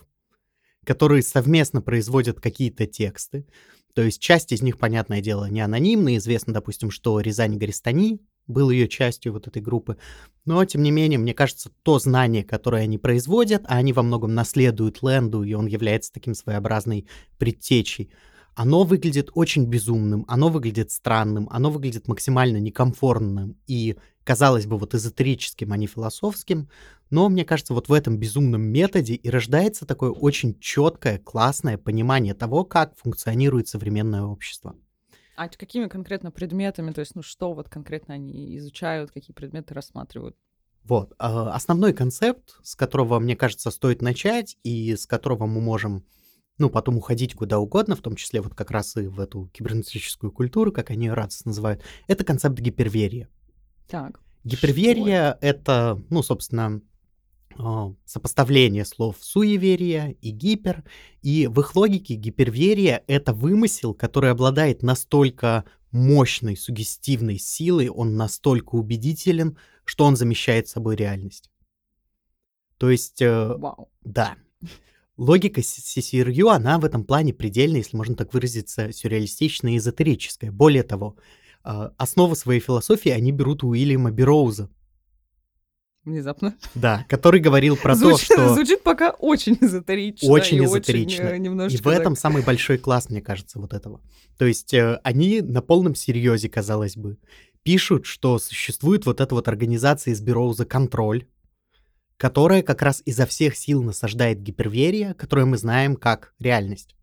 которые 0.84 1.22
совместно 1.22 1.82
производят 1.82 2.41
какие-то 2.41 2.86
тексты. 2.86 3.47
То 3.95 4.03
есть 4.03 4.20
часть 4.20 4.53
из 4.53 4.62
них, 4.62 4.78
понятное 4.78 5.20
дело, 5.20 5.47
не 5.51 5.61
анонимная. 5.61 6.16
Известно, 6.16 6.55
допустим, 6.55 6.91
что 6.91 7.20
Рязань 7.20 7.59
Гористани 7.59 8.20
был 8.47 8.70
ее 8.70 8.88
частью 8.88 9.32
вот 9.32 9.47
этой 9.47 9.61
группы. 9.61 9.97
Но, 10.45 10.64
тем 10.64 10.82
не 10.82 10.91
менее, 10.91 11.18
мне 11.18 11.34
кажется, 11.34 11.70
то 11.82 11.99
знание, 11.99 12.45
которое 12.45 12.84
они 12.84 12.99
производят, 12.99 13.62
а 13.66 13.76
они 13.76 13.93
во 13.93 14.03
многом 14.03 14.34
наследуют 14.34 15.03
Ленду, 15.03 15.43
и 15.43 15.53
он 15.55 15.66
является 15.66 16.12
таким 16.12 16.34
своеобразной 16.34 17.07
предтечей 17.38 18.11
оно 18.55 18.84
выглядит 18.84 19.30
очень 19.34 19.66
безумным, 19.66 20.24
оно 20.28 20.48
выглядит 20.48 20.90
странным, 20.90 21.48
оно 21.51 21.70
выглядит 21.70 22.09
максимально 22.09 22.59
некомфортным 22.59 23.57
и, 23.66 23.96
казалось 24.24 24.66
бы, 24.66 24.78
вот 24.78 24.94
эзотерическим, 24.94 25.72
а 25.72 25.76
не 25.76 25.86
философским, 25.86 26.68
но 27.11 27.28
мне 27.28 27.44
кажется, 27.44 27.74
вот 27.74 27.88
в 27.88 27.92
этом 27.92 28.18
безумном 28.18 28.62
методе 28.62 29.14
и 29.14 29.30
рождается 29.30 29.86
такое 29.86 30.11
очень 30.11 30.59
четкое, 30.61 31.18
классное 31.18 31.78
понимание 31.78 32.34
того, 32.34 32.64
как 32.64 32.96
функционирует 32.96 33.68
современное 33.68 34.22
общество. 34.22 34.76
А 35.36 35.48
какими 35.48 35.86
конкретно 35.86 36.30
предметами, 36.30 36.92
то 36.92 37.01
есть, 37.01 37.14
ну 37.14 37.22
что 37.22 37.55
вот 37.55 37.68
конкретно 37.68 38.14
они 38.14 38.59
изучают, 38.59 39.11
какие 39.11 39.34
предметы 39.34 39.72
рассматривают? 39.74 40.36
Вот. 40.84 41.14
А, 41.18 41.55
основной 41.55 41.92
концепт, 41.92 42.59
с 42.62 42.74
которого, 42.74 43.18
мне 43.18 43.36
кажется, 43.36 43.70
стоит 43.70 44.03
начать 44.03 44.57
и 44.62 44.94
с 44.94 45.07
которого 45.07 45.46
мы 45.46 45.61
можем 45.61 46.05
ну, 46.61 46.70
потом 46.70 46.96
уходить 46.96 47.34
куда 47.34 47.58
угодно, 47.58 47.96
в 47.96 48.00
том 48.00 48.14
числе 48.14 48.40
вот 48.40 48.54
как 48.54 48.70
раз 48.70 48.96
и 48.96 49.06
в 49.06 49.18
эту 49.18 49.48
кибернетическую 49.52 50.30
культуру, 50.30 50.70
как 50.70 50.90
они 50.90 51.06
ее 51.06 51.14
радостно 51.14 51.48
называют, 51.48 51.82
это 52.06 52.24
концепт 52.24 52.58
гиперверия. 52.61 53.28
Так. 53.88 54.20
Гиперверия— 54.44 55.36
это, 55.40 56.00
ну, 56.11 56.22
собственно, 56.22 56.80
а, 57.58 57.92
сопоставление 58.04 58.84
слов 58.84 59.16
суеверия 59.20 60.16
и 60.20 60.30
гипер. 60.30 60.84
И 61.22 61.46
в 61.46 61.61
их 61.61 61.74
логике 61.74 62.14
гиперверия— 62.14 63.02
это 63.06 63.32
вымысел, 63.34 63.92
который 63.92 64.30
обладает 64.30 64.82
настолько 64.82 65.64
мощной 65.90 66.56
сугестивной 66.56 67.38
силой, 67.38 67.88
он 67.88 68.16
настолько 68.16 68.76
убедителен, 68.76 69.58
что 69.84 70.04
он 70.04 70.16
замещает 70.16 70.68
собой 70.68 70.94
реальность. 70.94 71.50
То 72.78 72.90
есть, 72.90 73.20
э, 73.20 73.58
да, 74.04 74.36
Логика 75.21 75.61
CCRU, 75.61 76.49
она 76.49 76.79
в 76.79 76.85
этом 76.87 77.05
плане 77.05 77.35
предельно, 77.35 77.77
если 77.77 77.95
можно 77.95 78.16
так 78.16 78.33
выразиться, 78.33 78.91
сюрреалистичная 78.91 79.73
и 79.73 79.77
эзотерическая. 79.77 80.51
Более 80.51 80.83
того, 80.83 81.16
а, 81.62 81.93
основу 81.99 82.35
своей 82.35 82.61
философии 82.61 83.11
они 83.11 83.31
берут 83.31 83.62
у 83.62 83.68
Уильяма 83.68 84.11
Бироуза. 84.12 84.71
Внезапно. 86.05 86.57
Да, 86.75 87.05
который 87.11 87.39
говорил 87.39 87.77
про 87.77 87.95
звучит, 87.95 88.29
то, 88.29 88.35
что... 88.35 88.55
Звучит 88.55 88.83
пока 88.83 89.11
очень 89.11 89.59
эзотерично. 89.61 90.31
Очень 90.31 90.64
эзотерично. 90.64 91.27
Очень, 91.27 91.35
э, 91.35 91.39
немножко 91.39 91.77
и 91.77 91.83
в 91.83 91.87
этом 91.89 92.14
так... 92.14 92.21
самый 92.23 92.43
большой 92.43 92.79
класс, 92.79 93.11
мне 93.11 93.21
кажется, 93.21 93.59
вот 93.59 93.75
этого. 93.75 94.01
То 94.39 94.47
есть 94.47 94.73
э, 94.73 95.01
они 95.05 95.43
на 95.43 95.61
полном 95.61 95.95
серьезе, 95.95 96.49
казалось 96.49 96.97
бы, 96.97 97.18
пишут, 97.62 98.07
что 98.07 98.39
существует 98.39 99.05
вот 99.05 99.21
эта 99.21 99.35
вот 99.35 99.49
организация 99.49 100.14
из 100.14 100.23
Бироуза 100.23 100.64
«Контроль», 100.64 101.27
которая 102.21 102.62
как 102.62 102.83
раз 102.83 103.03
изо 103.07 103.25
всех 103.25 103.57
сил 103.57 103.83
насаждает 103.83 104.43
гиперверия, 104.43 105.14
которую 105.14 105.47
мы 105.47 105.57
знаем 105.57 105.97
как 105.97 106.35
реальность. 106.39 106.95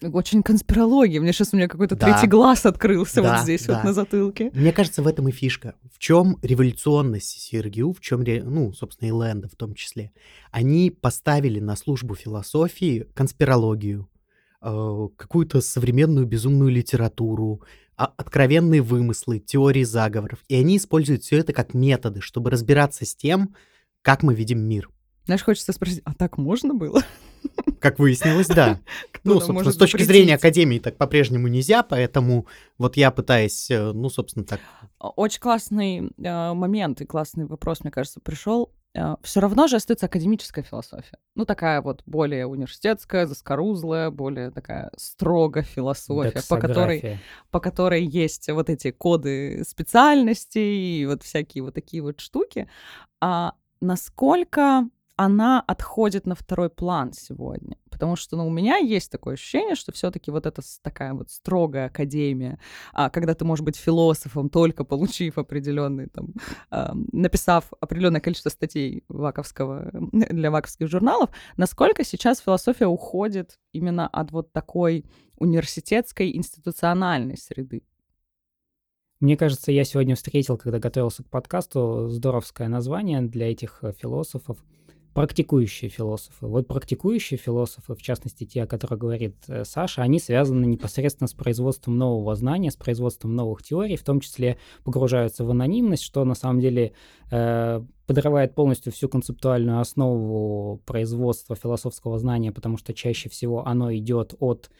Очень 0.00 0.42
конспирология. 0.42 1.20
Мне 1.20 1.34
сейчас 1.34 1.52
у 1.52 1.58
меня 1.58 1.68
какой-то 1.68 1.94
да. 1.94 2.06
третий 2.06 2.26
глаз 2.26 2.64
открылся 2.64 3.20
да, 3.20 3.34
вот 3.34 3.42
здесь, 3.42 3.66
да. 3.66 3.74
вот 3.74 3.84
на 3.84 3.92
затылке. 3.92 4.50
Мне 4.54 4.72
кажется, 4.72 5.02
в 5.02 5.06
этом 5.06 5.28
и 5.28 5.30
фишка. 5.30 5.74
В 5.94 5.98
чем 5.98 6.38
революционность 6.40 7.38
Сергию, 7.38 7.92
в 7.92 8.00
чем, 8.00 8.24
ну, 8.24 8.72
собственно, 8.72 9.08
и 9.08 9.12
Лэнда 9.12 9.48
в 9.48 9.56
том 9.56 9.74
числе. 9.74 10.10
Они 10.50 10.90
поставили 10.90 11.60
на 11.60 11.76
службу 11.76 12.14
философии 12.14 13.06
конспирологию, 13.12 14.08
э, 14.62 15.08
какую-то 15.16 15.60
современную 15.60 16.24
безумную 16.24 16.70
литературу, 16.70 17.60
а, 17.98 18.14
откровенные 18.16 18.80
вымыслы, 18.80 19.38
теории 19.38 19.84
заговоров. 19.84 20.38
И 20.48 20.54
они 20.54 20.78
используют 20.78 21.24
все 21.24 21.36
это 21.36 21.52
как 21.52 21.74
методы, 21.74 22.22
чтобы 22.22 22.48
разбираться 22.48 23.04
с 23.04 23.14
тем, 23.14 23.54
как 24.02 24.22
мы 24.22 24.34
видим 24.34 24.60
мир. 24.60 24.90
Знаешь, 25.26 25.44
хочется 25.44 25.72
спросить, 25.72 26.02
а 26.04 26.14
так 26.14 26.38
можно 26.38 26.74
было? 26.74 27.02
Как 27.78 27.98
выяснилось, 27.98 28.48
да. 28.48 28.80
ну, 29.24 29.40
собственно, 29.40 29.72
с 29.72 29.76
точки 29.76 30.02
зрения 30.02 30.34
Академии 30.34 30.78
так 30.78 30.96
по-прежнему 30.96 31.48
нельзя, 31.48 31.82
поэтому 31.82 32.46
вот 32.78 32.96
я 32.96 33.10
пытаюсь, 33.10 33.70
э, 33.70 33.92
ну, 33.92 34.10
собственно, 34.10 34.44
так. 34.44 34.60
Очень 34.98 35.40
классный 35.40 36.10
э, 36.18 36.52
момент 36.52 37.00
и 37.00 37.06
классный 37.06 37.46
вопрос, 37.46 37.82
мне 37.82 37.90
кажется, 37.90 38.20
пришел. 38.20 38.72
Э, 38.94 39.16
все 39.22 39.40
равно 39.40 39.66
же 39.66 39.76
остается 39.76 40.06
академическая 40.06 40.64
философия. 40.64 41.18
Ну, 41.34 41.46
такая 41.46 41.80
вот 41.80 42.02
более 42.06 42.46
университетская, 42.46 43.26
заскорузлая, 43.26 44.10
более 44.10 44.50
такая 44.50 44.90
строго 44.96 45.62
философия, 45.62 46.42
по 46.48 46.58
которой, 46.58 47.20
по 47.50 47.60
которой 47.60 48.04
есть 48.04 48.50
вот 48.50 48.68
эти 48.68 48.90
коды 48.90 49.64
специальностей 49.66 51.00
и 51.00 51.06
вот 51.06 51.22
всякие 51.22 51.64
вот 51.64 51.74
такие 51.74 52.02
вот 52.02 52.20
штуки. 52.20 52.68
А 53.20 53.54
насколько 53.80 54.88
она 55.20 55.60
отходит 55.60 56.26
на 56.26 56.34
второй 56.34 56.70
план 56.70 57.12
сегодня. 57.12 57.76
Потому 57.90 58.16
что 58.16 58.38
ну, 58.38 58.46
у 58.46 58.50
меня 58.50 58.78
есть 58.78 59.12
такое 59.12 59.34
ощущение, 59.34 59.74
что 59.74 59.92
все-таки 59.92 60.30
вот 60.30 60.46
эта 60.46 60.62
такая 60.80 61.12
вот 61.12 61.30
строгая 61.30 61.88
академия, 61.88 62.58
а, 62.94 63.10
когда 63.10 63.34
ты 63.34 63.44
можешь 63.44 63.62
быть 63.62 63.76
философом, 63.76 64.48
только 64.48 64.82
получив 64.82 65.36
определенный, 65.36 66.06
там, 66.06 66.28
а, 66.70 66.94
написав 67.12 67.70
определенное 67.80 68.22
количество 68.22 68.48
статей 68.48 69.04
ваковского, 69.08 69.90
для 69.92 70.50
ваковских 70.50 70.88
журналов, 70.88 71.28
насколько 71.58 72.02
сейчас 72.02 72.40
философия 72.40 72.86
уходит 72.86 73.58
именно 73.72 74.08
от 74.08 74.32
вот 74.32 74.54
такой 74.54 75.04
университетской 75.36 76.34
институциональной 76.34 77.36
среды. 77.36 77.82
Мне 79.20 79.36
кажется, 79.36 79.70
я 79.70 79.84
сегодня 79.84 80.16
встретил, 80.16 80.56
когда 80.56 80.78
готовился 80.78 81.22
к 81.22 81.28
подкасту, 81.28 82.08
здоровское 82.08 82.68
название 82.68 83.20
для 83.20 83.50
этих 83.50 83.80
э, 83.82 83.92
философов. 83.92 84.56
Практикующие 85.12 85.90
философы. 85.90 86.46
Вот 86.46 86.66
практикующие 86.66 87.36
философы, 87.36 87.94
в 87.94 88.00
частности 88.00 88.46
те, 88.46 88.62
о 88.62 88.66
которых 88.66 88.98
говорит 88.98 89.36
э, 89.46 89.64
Саша, 89.66 90.00
они 90.00 90.20
связаны 90.20 90.64
непосредственно 90.64 91.28
с 91.28 91.34
производством 91.34 91.98
нового 91.98 92.34
знания, 92.34 92.70
с 92.70 92.76
производством 92.76 93.34
новых 93.34 93.62
теорий, 93.62 93.96
в 93.96 94.04
том 94.04 94.20
числе 94.20 94.56
погружаются 94.84 95.44
в 95.44 95.50
анонимность, 95.50 96.02
что 96.02 96.24
на 96.24 96.34
самом 96.34 96.60
деле 96.60 96.94
э, 97.30 97.82
подрывает 98.06 98.54
полностью 98.54 98.90
всю 98.90 99.10
концептуальную 99.10 99.80
основу 99.80 100.78
производства 100.86 101.54
философского 101.56 102.18
знания, 102.18 102.52
потому 102.52 102.78
что 102.78 102.94
чаще 102.94 103.28
всего 103.28 103.66
оно 103.66 103.94
идет 103.94 104.34
от 104.40 104.70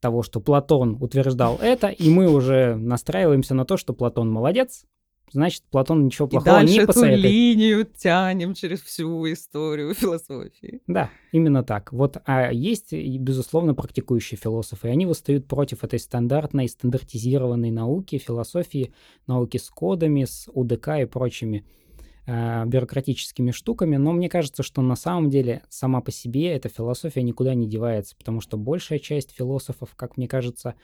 того, 0.00 0.22
что 0.22 0.40
Платон 0.40 0.96
утверждал 1.00 1.58
это, 1.60 1.88
и 1.88 2.10
мы 2.10 2.30
уже 2.30 2.76
настраиваемся 2.76 3.54
на 3.54 3.64
то, 3.64 3.76
что 3.76 3.92
Платон 3.92 4.30
молодец, 4.30 4.84
значит, 5.32 5.64
Платон 5.70 6.04
ничего 6.04 6.28
плохого 6.28 6.62
и 6.62 6.68
не 6.68 6.86
посоветует. 6.86 7.20
эту 7.20 7.28
линию 7.28 7.84
тянем 7.84 8.54
через 8.54 8.80
всю 8.80 9.30
историю 9.32 9.94
философии. 9.94 10.80
Да, 10.86 11.10
именно 11.32 11.62
так. 11.64 11.92
Вот, 11.92 12.18
а 12.24 12.52
есть, 12.52 12.92
безусловно, 12.92 13.74
практикующие 13.74 14.38
философы, 14.38 14.88
и 14.88 14.90
они 14.90 15.06
восстают 15.06 15.46
против 15.46 15.84
этой 15.84 15.98
стандартной, 15.98 16.68
стандартизированной 16.68 17.70
науки, 17.70 18.18
философии, 18.18 18.92
науки 19.26 19.56
с 19.56 19.68
кодами, 19.70 20.24
с 20.24 20.48
УДК 20.52 20.88
и 21.00 21.04
прочими 21.06 21.64
бюрократическими 22.26 23.52
штуками, 23.52 23.96
но 23.96 24.12
мне 24.12 24.28
кажется, 24.28 24.62
что 24.64 24.82
на 24.82 24.96
самом 24.96 25.30
деле 25.30 25.62
сама 25.68 26.00
по 26.00 26.10
себе 26.10 26.52
эта 26.52 26.68
философия 26.68 27.22
никуда 27.22 27.54
не 27.54 27.68
девается, 27.68 28.16
потому 28.16 28.40
что 28.40 28.56
большая 28.56 28.98
часть 28.98 29.30
философов, 29.30 29.94
как 29.94 30.16
мне 30.16 30.26
кажется, 30.26 30.74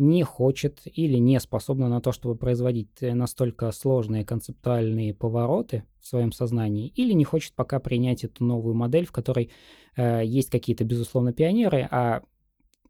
не 0.00 0.22
хочет 0.22 0.80
или 0.86 1.18
не 1.18 1.38
способна 1.40 1.88
на 1.88 2.00
то, 2.00 2.12
чтобы 2.12 2.34
производить 2.34 2.88
э, 3.02 3.12
настолько 3.12 3.70
сложные 3.70 4.24
концептуальные 4.24 5.12
повороты 5.12 5.84
в 6.00 6.06
своем 6.06 6.32
сознании, 6.32 6.88
или 6.88 7.12
не 7.12 7.24
хочет 7.24 7.52
пока 7.52 7.80
принять 7.80 8.24
эту 8.24 8.44
новую 8.44 8.74
модель, 8.74 9.06
в 9.06 9.12
которой 9.12 9.50
э, 9.96 10.22
есть 10.24 10.48
какие-то, 10.48 10.84
безусловно, 10.84 11.34
пионеры, 11.34 11.86
а 11.90 12.22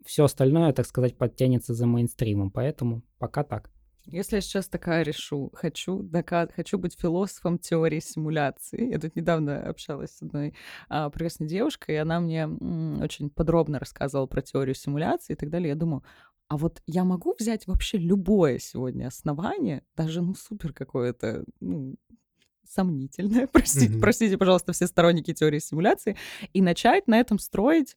все 0.05 0.25
остальное, 0.25 0.73
так 0.73 0.87
сказать, 0.87 1.17
подтянется 1.17 1.75
за 1.75 1.87
мейнстримом. 1.87 2.51
Поэтому 2.53 3.03
пока 3.19 3.43
так. 3.43 3.71
Если 4.07 4.37
я 4.37 4.41
сейчас 4.41 4.69
такая 4.69 5.03
решу, 5.03 5.51
хочу, 5.55 6.03
доказ... 6.03 6.49
хочу 6.55 6.79
быть 6.79 6.99
философом 6.99 7.59
теории 7.59 8.01
симуляции. 8.01 8.91
Я 8.91 8.99
тут 8.99 9.15
недавно 9.15 9.61
общалась 9.61 10.11
с 10.17 10.23
одной 10.23 10.55
а, 10.89 11.11
прекрасной 11.11 11.47
девушкой, 11.47 11.97
и 11.97 11.99
она 11.99 12.21
мне 12.21 12.43
м, 12.43 13.01
очень 13.03 13.31
подробно 13.31 13.79
рассказывала 13.79 14.27
про 14.27 14.43
теорию 14.43 14.75
симуляции 14.75 15.35
и 15.35 15.37
так 15.37 15.51
далее. 15.51 15.69
Я 15.69 15.75
думаю, 15.75 16.03
а 16.49 16.57
вот 16.57 16.83
я 16.87 17.05
могу 17.05 17.35
взять 17.39 17.67
вообще 17.69 17.99
любое 17.99 18.59
сегодня 18.59 19.07
основание, 19.07 19.85
даже, 19.97 20.23
ну, 20.23 20.35
супер 20.35 20.73
какое-то, 20.73 21.45
ну, 21.61 21.95
сомнительное, 22.69 23.47
простите, 23.53 23.95
mm-hmm. 23.95 24.01
простите, 24.01 24.39
пожалуйста, 24.39 24.73
все 24.73 24.87
сторонники 24.87 25.33
теории 25.33 25.61
симуляции, 25.61 26.17
и 26.53 26.63
начать 26.63 27.07
на 27.07 27.21
этом 27.21 27.39
строить 27.39 27.97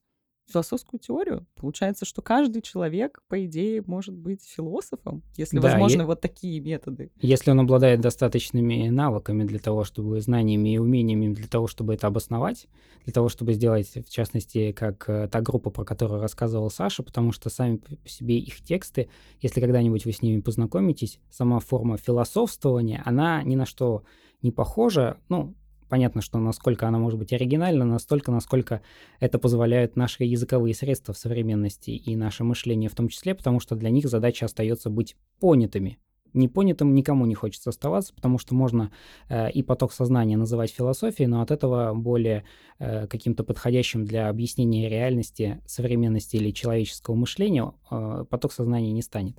философскую 0.51 0.99
теорию. 0.99 1.45
Получается, 1.55 2.05
что 2.05 2.21
каждый 2.21 2.61
человек, 2.61 3.21
по 3.27 3.45
идее, 3.45 3.83
может 3.85 4.15
быть 4.15 4.43
философом, 4.43 5.23
если 5.35 5.59
да, 5.59 5.69
возможны 5.69 6.01
е- 6.01 6.05
вот 6.05 6.21
такие 6.21 6.59
методы. 6.59 7.11
Если 7.21 7.51
он 7.51 7.61
обладает 7.61 8.01
достаточными 8.01 8.89
навыками 8.89 9.43
для 9.45 9.59
того, 9.59 9.83
чтобы 9.83 10.19
знаниями 10.21 10.73
и 10.73 10.77
умениями 10.77 11.33
для 11.33 11.47
того, 11.47 11.67
чтобы 11.67 11.93
это 11.93 12.07
обосновать, 12.07 12.67
для 13.05 13.13
того, 13.13 13.29
чтобы 13.29 13.53
сделать, 13.53 13.91
в 13.95 14.09
частности, 14.09 14.71
как 14.71 15.09
э, 15.09 15.27
та 15.29 15.41
группа, 15.41 15.69
про 15.69 15.85
которую 15.85 16.21
рассказывал 16.21 16.69
Саша, 16.69 17.03
потому 17.03 17.31
что 17.31 17.49
сами 17.49 17.77
по 17.77 18.07
себе 18.07 18.37
их 18.37 18.61
тексты, 18.61 19.09
если 19.41 19.61
когда-нибудь 19.61 20.05
вы 20.05 20.11
с 20.11 20.21
ними 20.21 20.41
познакомитесь, 20.41 21.19
сама 21.29 21.59
форма 21.59 21.97
философствования, 21.97 23.01
она 23.05 23.43
ни 23.43 23.55
на 23.55 23.65
что 23.65 24.03
не 24.41 24.51
похожа, 24.51 25.17
ну, 25.29 25.55
понятно, 25.93 26.23
что 26.23 26.39
насколько 26.39 26.87
она 26.87 26.97
может 26.97 27.19
быть 27.19 27.33
оригинальна, 27.33 27.85
настолько, 27.85 28.31
насколько 28.31 28.81
это 29.19 29.37
позволяют 29.37 29.95
наши 29.95 30.23
языковые 30.23 30.73
средства 30.73 31.13
в 31.13 31.19
современности 31.19 31.91
и 31.91 32.15
наше 32.15 32.43
мышление 32.43 32.89
в 32.89 32.95
том 32.95 33.09
числе, 33.09 33.35
потому 33.35 33.59
что 33.59 33.75
для 33.75 33.91
них 33.91 34.07
задача 34.07 34.45
остается 34.45 34.89
быть 34.89 35.15
понятыми 35.39 35.99
непонятым 36.33 36.93
никому 36.93 37.25
не 37.25 37.35
хочется 37.35 37.69
оставаться, 37.69 38.13
потому 38.13 38.37
что 38.37 38.55
можно 38.55 38.91
э, 39.29 39.51
и 39.51 39.63
поток 39.63 39.93
сознания 39.93 40.37
называть 40.37 40.71
философией, 40.71 41.27
но 41.27 41.41
от 41.41 41.51
этого 41.51 41.93
более 41.93 42.43
э, 42.79 43.07
каким-то 43.07 43.43
подходящим 43.43 44.05
для 44.05 44.29
объяснения 44.29 44.89
реальности, 44.89 45.61
современности 45.65 46.35
или 46.35 46.51
человеческого 46.51 47.15
мышления 47.15 47.73
э, 47.91 48.25
поток 48.29 48.53
сознания 48.53 48.91
не 48.91 49.01
станет. 49.01 49.37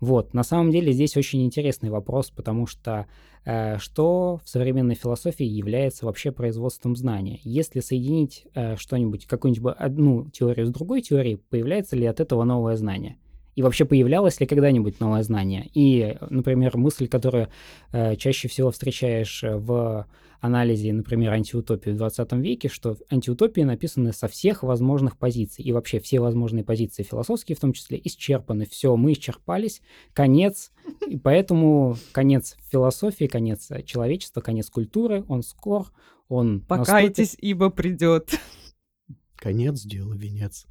Вот, 0.00 0.34
на 0.34 0.42
самом 0.42 0.70
деле 0.70 0.92
здесь 0.92 1.16
очень 1.16 1.44
интересный 1.44 1.90
вопрос, 1.90 2.30
потому 2.30 2.66
что 2.66 3.06
э, 3.44 3.78
что 3.78 4.40
в 4.44 4.48
современной 4.48 4.94
философии 4.94 5.46
является 5.46 6.06
вообще 6.06 6.32
производством 6.32 6.96
знания? 6.96 7.40
Если 7.42 7.80
соединить 7.80 8.46
э, 8.54 8.76
что-нибудь, 8.76 9.26
какую-нибудь 9.26 9.74
одну 9.78 10.28
теорию 10.30 10.66
с 10.66 10.70
другой 10.70 11.02
теорией, 11.02 11.36
появляется 11.36 11.96
ли 11.96 12.06
от 12.06 12.20
этого 12.20 12.44
новое 12.44 12.76
знание? 12.76 13.16
И 13.54 13.62
вообще 13.62 13.84
появлялось 13.84 14.40
ли 14.40 14.46
когда-нибудь 14.46 15.00
новое 15.00 15.22
знание? 15.22 15.70
И, 15.74 16.16
например, 16.30 16.76
мысль, 16.76 17.08
которую 17.08 17.48
э, 17.92 18.16
чаще 18.16 18.48
всего 18.48 18.70
встречаешь 18.70 19.42
в 19.42 20.06
анализе, 20.44 20.92
например, 20.92 21.32
антиутопии 21.32 21.90
в 21.90 21.96
20 21.96 22.32
веке, 22.34 22.68
что 22.68 22.98
антиутопии 23.10 23.62
написаны 23.62 24.12
со 24.12 24.28
всех 24.28 24.62
возможных 24.62 25.16
позиций. 25.16 25.64
И 25.64 25.72
вообще 25.72 26.00
все 26.00 26.20
возможные 26.20 26.64
позиции 26.64 27.02
философские 27.02 27.56
в 27.56 27.60
том 27.60 27.72
числе 27.72 27.98
исчерпаны. 28.04 28.66
Все, 28.66 28.94
мы 28.94 29.12
исчерпались, 29.12 29.80
конец. 30.12 30.70
И 31.08 31.16
поэтому 31.16 31.96
конец 32.12 32.56
философии, 32.70 33.24
конец 33.24 33.70
человечества, 33.86 34.42
конец 34.42 34.68
культуры, 34.68 35.24
он 35.28 35.42
скор, 35.42 35.90
он 36.28 36.60
Покайтесь, 36.60 37.30
наступит. 37.30 37.44
ибо 37.44 37.70
придет. 37.70 38.38
Конец 39.36 39.80
дела, 39.82 40.12
венец. 40.12 40.66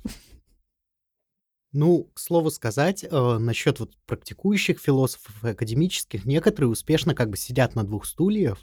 Ну, 1.74 2.04
к 2.14 2.20
слову 2.20 2.52
сказать, 2.52 3.04
э, 3.04 3.38
насчет 3.40 3.80
вот 3.80 3.98
практикующих 4.06 4.80
философов 4.80 5.44
и 5.44 5.50
академических, 5.50 6.24
некоторые 6.24 6.70
успешно 6.70 7.16
как 7.16 7.32
бы 7.32 7.38
сидят 7.38 7.74
на 7.74 7.84
двух 7.84 8.06
стульях. 8.06 8.60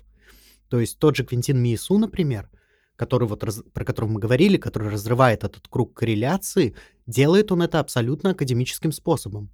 То 0.68 0.78
есть 0.78 0.98
тот 1.00 1.16
же 1.16 1.24
Квинтин 1.24 1.60
Миесу, 1.60 1.98
например, 1.98 2.48
который 2.94 3.26
вот 3.26 3.42
раз, 3.42 3.62
про 3.72 3.84
которого 3.84 4.10
мы 4.12 4.20
говорили, 4.20 4.56
который 4.56 4.90
разрывает 4.90 5.42
этот 5.42 5.66
круг 5.68 5.92
корреляции, 5.92 6.76
делает 7.06 7.50
он 7.50 7.62
это 7.62 7.80
абсолютно 7.80 8.30
академическим 8.30 8.92
способом 8.92 9.50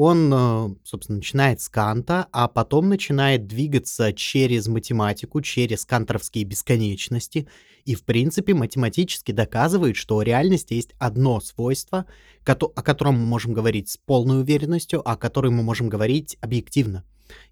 он, 0.00 0.32
э, 0.32 0.76
собственно, 0.84 1.16
начинает 1.16 1.60
с 1.60 1.68
Канта, 1.68 2.28
а 2.30 2.46
потом 2.46 2.88
начинает 2.88 3.48
двигаться 3.48 4.12
через 4.12 4.68
математику, 4.68 5.40
через 5.40 5.84
канторовские 5.84 6.44
бесконечности, 6.44 7.48
и, 7.84 7.96
в 7.96 8.04
принципе, 8.04 8.54
математически 8.54 9.32
доказывает, 9.32 9.96
что 9.96 10.18
у 10.18 10.22
реальности 10.22 10.74
есть 10.74 10.94
одно 11.00 11.40
свойство, 11.40 12.06
о 12.46 12.82
котором 12.82 13.18
мы 13.18 13.26
можем 13.26 13.52
говорить 13.52 13.88
с 13.88 13.96
полной 13.96 14.40
уверенностью, 14.40 15.00
о 15.00 15.16
котором 15.16 15.54
мы 15.54 15.64
можем 15.64 15.88
говорить 15.88 16.36
объективно. 16.40 17.02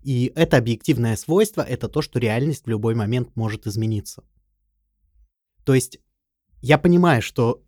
И 0.05 0.31
это 0.37 0.57
объективное 0.57 1.17
свойство— 1.17 1.63
это 1.69 1.89
то, 1.89 2.01
что 2.01 2.21
реальность 2.21 2.67
в 2.67 2.71
любой 2.71 2.95
момент 2.95 3.31
может 3.35 3.67
измениться. 3.67 4.23
То 5.65 5.75
есть 5.75 5.99
я 6.63 6.79
понимаю, 6.79 7.23
что 7.23 7.61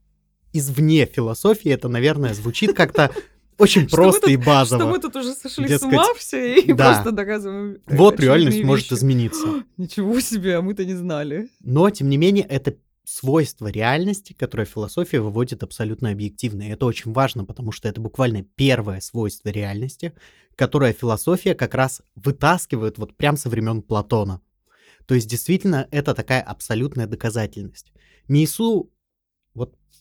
извне 0.52 1.04
философии 1.04 1.72
это, 1.72 1.88
наверное, 1.88 2.32
звучит 2.32 2.76
как-то 2.76 3.10
очень 3.58 3.88
просто 3.88 4.22
тут, 4.22 4.30
и 4.30 4.36
базово. 4.36 4.82
Что 4.82 4.90
мы 4.90 4.98
тут 5.00 5.16
уже 5.16 5.32
сошли 5.34 5.66
Дескать, 5.66 5.90
с 5.90 5.92
ума 5.92 6.14
все 6.16 6.60
и 6.60 6.72
да. 6.72 6.92
просто 6.92 7.12
доказываем. 7.12 7.78
Вот 7.86 8.20
реальность 8.20 8.58
вещи. 8.58 8.66
может 8.66 8.92
измениться. 8.92 9.64
Ничего 9.76 10.20
себе, 10.20 10.56
а 10.56 10.62
мы-то 10.62 10.84
не 10.84 10.94
знали. 10.94 11.48
Но, 11.60 11.90
тем 11.90 12.08
не 12.08 12.16
менее, 12.16 12.44
это 12.44 12.76
свойство 13.04 13.68
реальности, 13.68 14.34
которое 14.34 14.66
философия 14.66 15.20
выводит 15.20 15.62
абсолютно 15.62 16.10
объективно. 16.10 16.62
И 16.62 16.70
это 16.70 16.86
очень 16.86 17.12
важно, 17.12 17.44
потому 17.44 17.72
что 17.72 17.88
это 17.88 18.00
буквально 18.00 18.42
первое 18.42 19.00
свойство 19.00 19.48
реальности, 19.48 20.12
которое 20.56 20.92
философия 20.92 21.54
как 21.54 21.74
раз 21.74 22.02
вытаскивает 22.14 22.98
вот 22.98 23.16
прям 23.16 23.36
со 23.36 23.48
времен 23.48 23.82
Платона. 23.82 24.40
То 25.06 25.14
есть 25.14 25.26
действительно 25.26 25.88
это 25.90 26.14
такая 26.14 26.42
абсолютная 26.42 27.06
доказательность. 27.06 27.92
Мису 28.28 28.90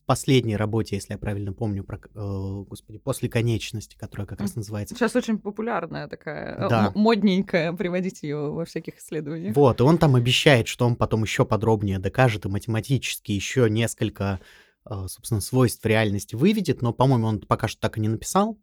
последней 0.07 0.55
работе, 0.55 0.95
если 0.95 1.13
я 1.13 1.17
правильно 1.19 1.53
помню, 1.53 1.83
про, 1.83 1.97
э, 1.97 2.63
господи, 2.67 2.97
после 2.97 3.29
конечности, 3.29 3.97
которая 3.97 4.25
как 4.25 4.39
раз 4.39 4.55
называется. 4.55 4.95
Сейчас 4.95 5.15
очень 5.15 5.37
популярная 5.37 6.07
такая, 6.07 6.55
э, 6.55 6.69
да. 6.69 6.91
модненькая, 6.95 7.73
приводить 7.73 8.23
ее 8.23 8.51
во 8.51 8.65
всяких 8.65 8.97
исследованиях. 8.97 9.55
Вот, 9.55 9.79
и 9.81 9.83
он 9.83 9.97
там 9.97 10.15
обещает, 10.15 10.67
что 10.69 10.87
он 10.87 10.95
потом 10.95 11.23
еще 11.23 11.45
подробнее 11.45 11.99
докажет 11.99 12.45
и 12.45 12.49
математически 12.49 13.33
еще 13.33 13.69
несколько, 13.69 14.39
э, 14.89 15.05
собственно, 15.07 15.41
свойств 15.41 15.85
реальности 15.85 16.35
выведет, 16.35 16.81
но, 16.81 16.93
по-моему, 16.93 17.27
он 17.27 17.41
пока 17.41 17.67
что 17.67 17.81
так 17.81 17.97
и 17.97 18.01
не 18.01 18.07
написал. 18.07 18.57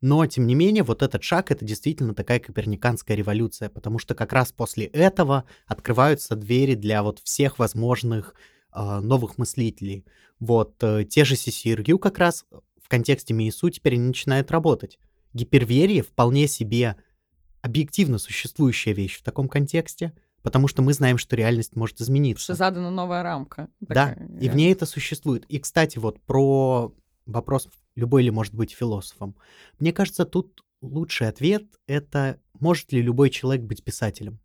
Но, 0.00 0.24
тем 0.26 0.46
не 0.46 0.54
менее, 0.54 0.84
вот 0.84 1.02
этот 1.02 1.24
шаг— 1.24 1.50
это 1.50 1.64
действительно 1.64 2.14
такая 2.14 2.38
коперниканская 2.38 3.16
революция, 3.16 3.70
потому 3.70 3.98
что 3.98 4.14
как 4.14 4.32
раз 4.32 4.52
после 4.52 4.84
этого 4.84 5.44
открываются 5.66 6.36
двери 6.36 6.74
для 6.74 7.02
вот 7.02 7.18
всех 7.24 7.58
возможных 7.58 8.34
новых 8.76 9.38
мыслителей. 9.38 10.04
Вот, 10.38 10.82
э, 10.82 11.04
те 11.04 11.24
же 11.24 11.34
CCRU 11.34 11.98
как 11.98 12.18
раз 12.18 12.44
в 12.82 12.88
контексте 12.88 13.34
МИИСУ 13.34 13.70
теперь 13.70 13.98
начинают 13.98 14.50
работать. 14.50 14.98
Гиперверие 15.32 16.02
вполне 16.02 16.46
себе 16.46 16.96
объективно 17.62 18.18
существующая 18.18 18.92
вещь 18.92 19.18
в 19.18 19.22
таком 19.22 19.48
контексте, 19.48 20.12
потому 20.42 20.68
что 20.68 20.82
мы 20.82 20.92
знаем, 20.92 21.18
что 21.18 21.34
реальность 21.34 21.74
может 21.74 22.00
измениться. 22.00 22.44
Что 22.44 22.54
задана 22.54 22.90
новая 22.90 23.22
рамка. 23.22 23.68
Такая, 23.80 24.16
да, 24.16 24.40
и 24.40 24.48
в 24.48 24.54
ней 24.54 24.72
это 24.72 24.86
существует. 24.86 25.44
И, 25.46 25.58
кстати, 25.58 25.98
вот 25.98 26.20
про 26.20 26.92
вопрос, 27.24 27.68
любой 27.96 28.22
ли 28.22 28.30
может 28.30 28.54
быть 28.54 28.72
философом. 28.72 29.34
Мне 29.80 29.92
кажется, 29.92 30.24
тут 30.24 30.64
лучший 30.80 31.28
ответ— 31.28 31.64
это 31.86 32.38
может 32.60 32.92
ли 32.92 33.02
любой 33.02 33.30
человек 33.30 33.64
быть 33.64 33.82
писателем. 33.82 34.38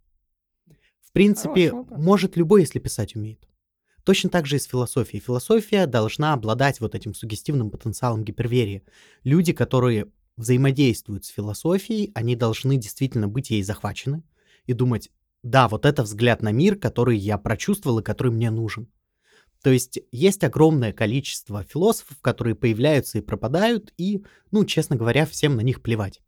В 1.01 1.11
принципе, 1.11 1.71
может 1.73 2.37
любой, 2.37 2.61
если 2.61 2.79
писать 2.79 3.15
умеет. 3.15 3.47
Точно 4.03 4.29
так 4.29 4.45
же 4.45 4.55
и 4.55 4.59
с 4.59 4.65
философией. 4.65 5.21
Философия 5.21 5.85
должна 5.85 6.33
обладать 6.33 6.79
вот 6.79 6.95
этим 6.95 7.13
сугестивным 7.13 7.69
потенциалом 7.69 8.23
гиперверия. 8.23 8.83
Люди, 9.23 9.53
которые 9.53 10.07
взаимодействуют 10.37 11.25
с 11.25 11.29
философией, 11.29 12.11
они 12.15 12.35
должны 12.35 12.77
действительно 12.77 13.27
быть 13.27 13.51
ей 13.51 13.63
захвачены 13.63 14.23
и 14.65 14.73
думать, 14.73 15.11
да, 15.43 15.67
вот 15.67 15.85
это 15.85 16.03
взгляд 16.03 16.41
на 16.41 16.51
мир, 16.51 16.75
который 16.75 17.17
я 17.17 17.37
прочувствовал 17.37 17.99
и 17.99 18.03
который 18.03 18.31
мне 18.31 18.51
нужен. 18.51 18.87
То 19.63 19.69
есть 19.69 19.99
есть 20.11 20.43
огромное 20.43 20.91
количество 20.91 21.63
философов, 21.63 22.17
которые 22.21 22.55
появляются 22.55 23.19
и 23.19 23.21
пропадают, 23.21 23.93
и, 23.97 24.23
ну, 24.49 24.65
честно 24.65 24.95
говоря, 24.95 25.25
всем 25.25 25.55
на 25.55 25.61
них 25.61 25.81
плевать. 25.81 26.21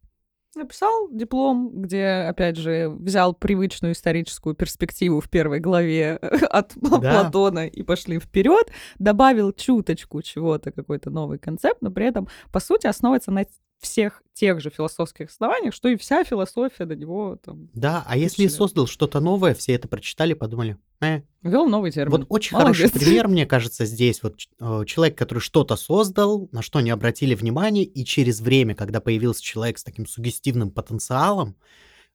Написал 0.55 1.09
диплом, 1.09 1.81
где, 1.81 2.27
опять 2.29 2.57
же, 2.57 2.89
взял 2.89 3.33
привычную 3.33 3.93
историческую 3.93 4.53
перспективу 4.53 5.19
в 5.19 5.29
первой 5.29 5.59
главе 5.59 6.17
от 6.49 6.73
да. 6.75 6.99
Платона 6.99 7.65
и 7.65 7.81
пошли 7.81 8.19
вперед, 8.19 8.71
добавил 8.99 9.51
чуточку 9.51 10.21
чего-то, 10.21 10.71
какой-то 10.71 11.09
новый 11.09 11.39
концепт, 11.39 11.81
но 11.81 11.89
при 11.89 12.05
этом, 12.05 12.27
по 12.51 12.59
сути, 12.59 12.85
основывается 12.85 13.31
на 13.31 13.45
всех 13.83 14.23
тех 14.33 14.61
же 14.61 14.69
философских 14.69 15.29
основаниях, 15.29 15.73
что 15.73 15.89
и 15.89 15.95
вся 15.95 16.23
философия 16.23 16.85
до 16.85 16.95
него 16.95 17.37
там. 17.43 17.69
Да, 17.73 18.03
а 18.07 18.17
если 18.17 18.47
создал 18.47 18.87
что-то 18.87 19.19
новое, 19.19 19.53
все 19.53 19.73
это 19.73 19.87
прочитали, 19.87 20.33
подумали, 20.33 20.77
э. 21.01 21.21
Вел 21.43 21.67
новый 21.67 21.91
термин. 21.91 22.11
Вот 22.11 22.25
очень 22.29 22.57
Молодец. 22.57 22.77
хороший 22.77 22.99
пример, 22.99 23.27
мне 23.29 23.45
кажется, 23.45 23.85
здесь. 23.85 24.23
Вот 24.23 24.37
э, 24.59 24.83
человек, 24.85 25.17
который 25.17 25.39
что-то 25.39 25.75
создал, 25.75 26.49
на 26.51 26.61
что 26.61 26.81
не 26.81 26.89
обратили 26.89 27.35
внимания, 27.35 27.83
и 27.83 28.03
через 28.05 28.41
время, 28.41 28.75
когда 28.75 28.99
появился 29.01 29.43
человек 29.43 29.77
с 29.77 29.83
таким 29.83 30.07
сугестивным 30.07 30.71
потенциалом, 30.71 31.55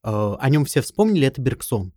э, 0.03 0.11
о 0.11 0.51
нем 0.51 0.65
все 0.65 0.81
вспомнили, 0.83 1.27
это 1.27 1.41
Бергсон. 1.41 1.93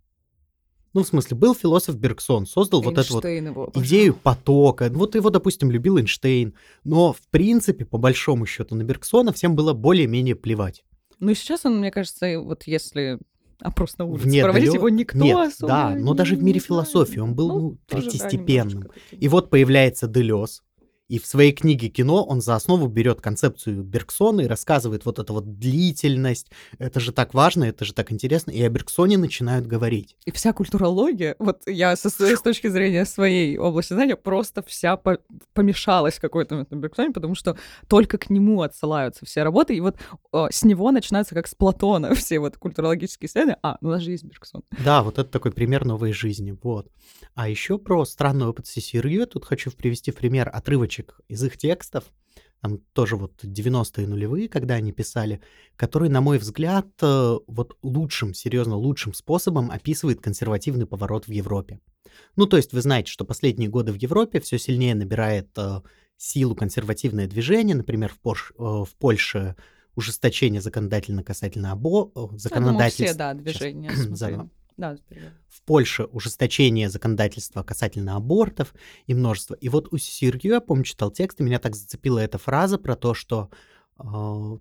Ну, 0.94 1.02
в 1.02 1.06
смысле, 1.06 1.36
был 1.36 1.54
философ 1.54 1.96
Бергсон, 1.96 2.46
создал 2.46 2.82
вот 2.82 2.98
эту 2.98 3.14
вот 3.14 3.24
идею 3.24 4.14
потока. 4.14 4.90
Вот 4.92 5.14
его, 5.14 5.30
допустим, 5.30 5.70
любил 5.70 5.98
Эйнштейн. 5.98 6.54
Но, 6.84 7.12
в 7.12 7.20
принципе, 7.30 7.84
по 7.84 7.96
большому 7.96 8.44
счету, 8.44 8.74
на 8.74 8.82
Бергсона 8.82 9.32
всем 9.32 9.56
было 9.56 9.72
более-менее 9.72 10.34
плевать. 10.34 10.84
Ну 11.18 11.30
и 11.30 11.34
сейчас 11.34 11.64
он, 11.64 11.78
мне 11.78 11.90
кажется, 11.90 12.40
вот 12.40 12.64
если 12.64 13.18
опрос 13.60 13.96
на 13.96 14.04
улице 14.04 14.28
Нет, 14.28 14.44
проводить, 14.44 14.74
его 14.74 14.88
никто 14.88 15.18
Нет, 15.18 15.36
особо 15.36 15.68
да, 15.68 15.94
но 15.96 16.14
даже 16.14 16.36
в 16.36 16.42
мире 16.42 16.60
философии 16.60 17.20
он 17.20 17.34
был 17.34 17.48
ну, 17.48 17.60
ну 17.60 17.78
третьестепенным. 17.86 18.88
И 19.12 19.28
вот 19.28 19.48
появляется 19.48 20.08
Делес, 20.08 20.62
и 21.08 21.18
в 21.18 21.26
своей 21.26 21.52
книге 21.52 21.88
«Кино» 21.88 22.24
он 22.24 22.40
за 22.40 22.54
основу 22.54 22.86
берет 22.86 23.20
концепцию 23.20 23.82
Бергсона 23.82 24.42
и 24.42 24.46
рассказывает 24.46 25.04
вот 25.04 25.18
эту 25.18 25.34
вот 25.34 25.58
длительность. 25.58 26.50
Это 26.78 27.00
же 27.00 27.12
так 27.12 27.34
важно, 27.34 27.64
это 27.64 27.84
же 27.84 27.92
так 27.92 28.12
интересно. 28.12 28.50
И 28.50 28.62
о 28.62 28.68
Бергсоне 28.70 29.18
начинают 29.18 29.66
говорить. 29.66 30.16
И 30.24 30.30
вся 30.30 30.52
культурология, 30.54 31.36
вот 31.38 31.62
я 31.66 31.96
со, 31.96 32.08
с 32.08 32.40
точки 32.40 32.68
зрения 32.68 33.04
своей 33.04 33.58
области 33.58 33.92
знания, 33.92 34.16
просто 34.16 34.62
вся 34.62 34.96
по 34.96 35.18
помешалась 35.52 36.18
какой-то 36.18 36.54
момент 36.54 36.70
на 36.70 36.76
Бергсоне, 36.76 37.12
потому 37.12 37.34
что 37.34 37.58
только 37.88 38.16
к 38.16 38.30
нему 38.30 38.62
отсылаются 38.62 39.26
все 39.26 39.42
работы. 39.42 39.76
И 39.76 39.80
вот 39.80 39.96
о, 40.30 40.48
с 40.50 40.64
него 40.64 40.90
начинаются 40.92 41.34
как 41.34 41.46
с 41.46 41.54
Платона 41.54 42.14
все 42.14 42.38
вот 42.38 42.56
культурологические 42.56 43.28
исследования. 43.28 43.58
А, 43.62 43.76
ну 43.80 43.90
у 43.90 43.92
нас 43.92 44.02
же 44.02 44.12
есть 44.12 44.24
Бергсон. 44.24 44.62
Да, 44.82 45.02
вот 45.02 45.18
это 45.18 45.28
такой 45.28 45.52
пример 45.52 45.84
новой 45.84 46.12
жизни. 46.12 46.56
Вот. 46.62 46.88
А 47.34 47.48
еще 47.48 47.78
про 47.78 48.04
странный 48.04 48.46
опыт 48.46 48.66
Сесирью 48.66 49.26
тут 49.26 49.44
хочу 49.44 49.70
привести 49.70 50.12
пример 50.12 50.50
отрывочек 50.52 51.01
кусочек 51.02 51.20
из 51.28 51.42
их 51.44 51.56
текстов, 51.56 52.04
там 52.60 52.78
тоже 52.92 53.16
вот 53.16 53.42
90-е 53.42 54.06
нулевые, 54.06 54.48
когда 54.48 54.74
они 54.74 54.92
писали, 54.92 55.40
который, 55.76 56.08
на 56.08 56.20
мой 56.20 56.38
взгляд, 56.38 56.86
э, 57.02 57.38
вот 57.46 57.76
лучшим, 57.82 58.34
серьезно 58.34 58.76
лучшим 58.76 59.14
способом 59.14 59.70
описывает 59.70 60.20
консервативный 60.20 60.86
поворот 60.86 61.26
в 61.26 61.32
Европе. 61.32 61.80
Ну, 62.36 62.46
то 62.46 62.56
есть 62.56 62.72
вы 62.72 62.80
знаете, 62.80 63.10
что 63.10 63.24
последние 63.24 63.68
годы 63.68 63.92
в 63.92 63.96
Европе 63.96 64.38
все 64.38 64.58
сильнее 64.58 64.94
набирает 64.94 65.48
э, 65.56 65.80
силу 66.16 66.54
консервативное 66.54 67.26
движение, 67.26 67.74
например, 67.74 68.12
в, 68.12 68.20
Порш, 68.20 68.52
э, 68.56 68.62
в 68.62 68.90
Польше 68.98 69.56
ужесточение 69.96 70.60
законодательно 70.60 71.24
касательно 71.24 71.72
обо... 71.72 72.12
законодательства. 72.36 73.06
все, 73.06 73.14
да, 73.14 73.34
движения. 73.34 73.90
Сейчас, 73.96 74.46
да, 74.76 74.96
в 75.48 75.62
Польше 75.62 76.04
ужесточение 76.04 76.88
законодательства 76.88 77.62
касательно 77.62 78.16
абортов 78.16 78.74
и 79.06 79.14
множество. 79.14 79.54
И 79.54 79.68
вот 79.68 79.88
у 79.92 79.98
Сиргю, 79.98 80.52
я 80.52 80.60
помню, 80.60 80.84
читал 80.84 81.10
текст, 81.10 81.40
и 81.40 81.42
меня 81.42 81.58
так 81.58 81.76
зацепила 81.76 82.18
эта 82.18 82.38
фраза 82.38 82.78
про 82.78 82.96
то, 82.96 83.14
что 83.14 83.50
э, 83.98 84.02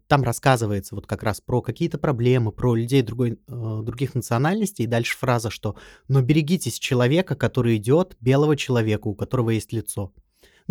там 0.08 0.24
рассказывается 0.24 0.96
вот 0.96 1.08
как 1.08 1.24
раз 1.24 1.42
про 1.42 1.62
какие-то 1.62 1.98
проблемы, 1.98 2.52
про 2.52 2.76
людей 2.76 3.02
другой, 3.02 3.40
э, 3.48 3.82
других 3.84 4.16
национальностей, 4.16 4.86
и 4.86 4.88
дальше 4.88 5.18
фраза, 5.18 5.50
что 5.50 5.76
«но 6.08 6.22
берегитесь 6.22 6.80
человека, 6.80 7.36
который 7.36 7.78
идет, 7.78 8.18
белого 8.20 8.56
человека, 8.56 9.08
у 9.08 9.16
которого 9.16 9.52
есть 9.52 9.74
лицо». 9.74 10.14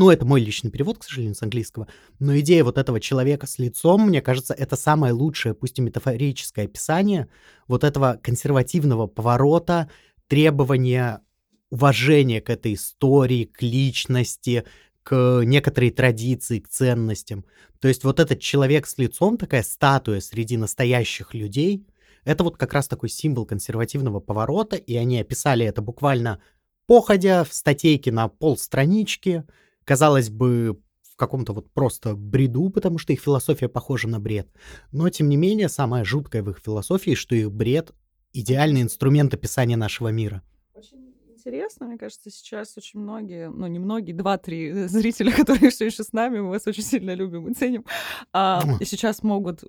Ну, 0.00 0.08
это 0.08 0.24
мой 0.24 0.40
личный 0.40 0.70
перевод, 0.70 0.96
к 0.96 1.04
сожалению, 1.04 1.34
с 1.34 1.42
английского. 1.42 1.86
Но 2.20 2.34
идея 2.38 2.64
вот 2.64 2.78
этого 2.78 3.00
человека 3.00 3.46
с 3.46 3.58
лицом, 3.58 4.06
мне 4.06 4.22
кажется, 4.22 4.54
это 4.54 4.74
самое 4.74 5.12
лучшее, 5.12 5.52
пусть 5.52 5.78
и 5.78 5.82
метафорическое 5.82 6.64
описание 6.64 7.28
вот 7.68 7.84
этого 7.84 8.18
консервативного 8.22 9.08
поворота, 9.08 9.90
требования 10.26 11.20
уважения 11.68 12.40
к 12.40 12.48
этой 12.48 12.72
истории, 12.72 13.44
к 13.44 13.60
личности, 13.60 14.64
к 15.02 15.42
некоторой 15.44 15.90
традиции, 15.90 16.60
к 16.60 16.68
ценностям. 16.70 17.44
То 17.78 17.88
есть 17.88 18.02
вот 18.02 18.20
этот 18.20 18.40
человек 18.40 18.86
с 18.86 18.96
лицом, 18.96 19.36
такая 19.36 19.62
статуя 19.62 20.20
среди 20.20 20.56
настоящих 20.56 21.34
людей, 21.34 21.86
это 22.24 22.42
вот 22.42 22.56
как 22.56 22.72
раз 22.72 22.88
такой 22.88 23.10
символ 23.10 23.44
консервативного 23.44 24.20
поворота, 24.20 24.76
и 24.76 24.96
они 24.96 25.20
описали 25.20 25.66
это 25.66 25.82
буквально 25.82 26.40
походя 26.86 27.44
в 27.44 27.52
статейке 27.52 28.10
на 28.10 28.28
полстранички, 28.28 29.44
казалось 29.84 30.30
бы, 30.30 30.80
в 31.02 31.16
каком-то 31.16 31.52
вот 31.52 31.70
просто 31.72 32.14
бреду, 32.14 32.70
потому 32.70 32.98
что 32.98 33.12
их 33.12 33.20
философия 33.20 33.68
похожа 33.68 34.08
на 34.08 34.20
бред. 34.20 34.48
Но, 34.92 35.08
тем 35.10 35.28
не 35.28 35.36
менее, 35.36 35.68
самое 35.68 36.04
жуткое 36.04 36.42
в 36.42 36.50
их 36.50 36.58
философии, 36.58 37.14
что 37.14 37.34
их 37.34 37.50
бред— 37.50 37.92
идеальный 38.32 38.82
инструмент 38.82 39.34
описания 39.34 39.76
нашего 39.76 40.08
мира. 40.08 40.42
Очень 40.74 41.10
интересно, 41.30 41.86
мне 41.86 41.98
кажется, 41.98 42.30
сейчас 42.30 42.76
очень 42.76 43.00
многие, 43.00 43.50
ну, 43.50 43.66
не 43.66 43.78
многие, 43.78 44.12
два-три 44.12 44.86
зрителя, 44.86 45.32
которые 45.36 45.70
все 45.70 45.86
еще 45.86 46.04
с 46.04 46.12
нами, 46.12 46.40
мы 46.40 46.50
вас 46.50 46.66
очень 46.66 46.82
сильно 46.82 47.14
любим 47.14 47.48
и 47.48 47.54
ценим, 47.54 47.84
а, 48.32 48.62
и 48.78 48.84
сейчас 48.84 49.22
могут 49.22 49.64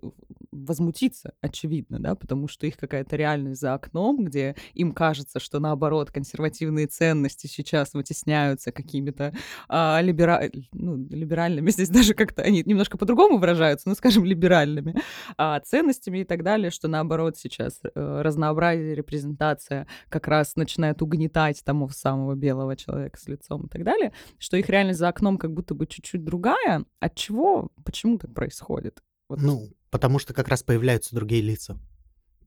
возмутиться, 0.52 1.34
очевидно, 1.42 2.00
да, 2.00 2.16
потому 2.16 2.48
что 2.48 2.68
их 2.68 2.78
какая-то 2.78 3.16
реальность 3.16 3.62
за 3.62 3.74
окном, 3.74 4.26
где 4.26 4.56
им 4.74 4.92
кажется, 4.92 5.40
что 5.40 5.60
наоборот 5.60 6.12
консервативные 6.12 6.88
ценности 6.88 7.48
сейчас 7.48 7.94
вытесняются 7.94 8.72
какими-то 8.72 9.34
а, 9.70 10.00
либера... 10.02 10.50
ну, 10.74 10.98
либеральными, 10.98 11.70
здесь 11.72 11.90
даже 11.90 12.14
как-то 12.14 12.42
они 12.42 12.64
немножко 12.66 12.98
по-другому 12.98 13.38
выражаются, 13.38 13.88
ну, 13.88 13.96
скажем, 13.96 14.26
либеральными 14.26 14.96
а, 15.38 15.60
ценностями 15.62 16.20
и 16.20 16.24
так 16.24 16.44
далее, 16.44 16.72
что 16.72 16.88
наоборот 16.88 17.38
сейчас 17.38 17.80
э, 17.84 18.22
разнообразие, 18.22 18.96
репрезентация 18.96 19.88
как 20.10 20.28
раз 20.28 20.56
начинает 20.56 21.02
угнетать 21.02 21.64
того 21.64 21.88
самого 21.90 22.36
белого 22.36 22.76
человека 22.76 23.20
с 23.20 23.28
лицом 23.28 23.66
и 23.66 23.70
так 23.70 23.84
далее, 23.84 24.12
что 24.38 24.58
их 24.58 24.70
реальность 24.70 25.00
за 25.00 25.08
окном 25.08 25.38
как 25.38 25.54
будто 25.54 25.74
бы 25.76 25.88
чуть-чуть 25.88 26.24
другая. 26.24 26.86
От 27.00 27.16
чего? 27.16 27.70
Почему 27.84 28.18
так 28.18 28.34
происходит? 28.34 29.02
Вот. 29.30 29.42
Ну, 29.42 29.70
потому 29.92 30.18
что 30.18 30.34
как 30.34 30.48
раз 30.48 30.64
появляются 30.64 31.14
другие 31.14 31.42
лица. 31.42 31.78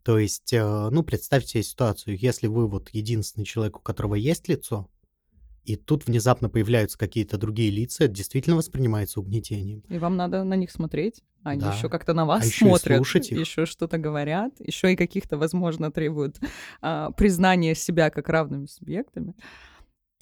То 0.02 0.18
есть, 0.18 0.52
э, 0.52 0.88
ну, 0.90 1.02
представьте 1.02 1.48
себе 1.48 1.62
ситуацию, 1.62 2.18
если 2.18 2.46
вы 2.46 2.66
вот 2.66 2.90
единственный 2.90 3.44
человек, 3.44 3.78
у 3.78 3.80
которого 3.80 4.16
есть 4.16 4.48
лицо, 4.48 4.90
и 5.64 5.76
тут 5.76 6.06
внезапно 6.06 6.50
появляются 6.50 6.98
какие-то 6.98 7.38
другие 7.38 7.70
лица, 7.70 8.04
это 8.04 8.14
действительно 8.14 8.56
воспринимается 8.56 9.20
угнетением. 9.20 9.82
И 9.88 9.98
вам 9.98 10.16
надо 10.16 10.44
на 10.44 10.54
них 10.54 10.70
смотреть. 10.70 11.22
Они 11.42 11.60
да. 11.60 11.74
еще 11.74 11.88
как-то 11.88 12.12
на 12.14 12.26
вас 12.26 12.46
а 12.46 12.50
смотрят, 12.50 13.00
еще, 13.00 13.18
еще 13.34 13.66
что-то 13.66 13.98
говорят, 13.98 14.52
еще 14.60 14.92
и 14.92 14.96
каких-то, 14.96 15.36
возможно, 15.36 15.90
требуют 15.90 16.38
а, 16.80 17.10
признания 17.12 17.74
себя 17.74 18.10
как 18.10 18.28
равными 18.28 18.66
субъектами 18.66 19.34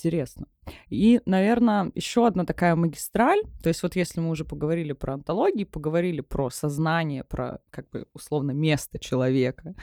интересно. 0.03 0.46
И, 0.88 1.20
наверное, 1.26 1.90
еще 1.94 2.26
одна 2.26 2.44
такая 2.44 2.76
магистраль, 2.76 3.42
то 3.62 3.68
есть 3.68 3.82
вот 3.82 3.96
если 3.96 4.20
мы 4.20 4.30
уже 4.30 4.44
поговорили 4.44 4.92
про 4.92 5.14
антологии, 5.14 5.64
поговорили 5.64 6.20
про 6.20 6.50
сознание, 6.50 7.24
про 7.24 7.61
как 7.70 7.88
бы 7.90 8.07
условно 8.12 8.53
место 8.53 8.98
человека 8.98 9.74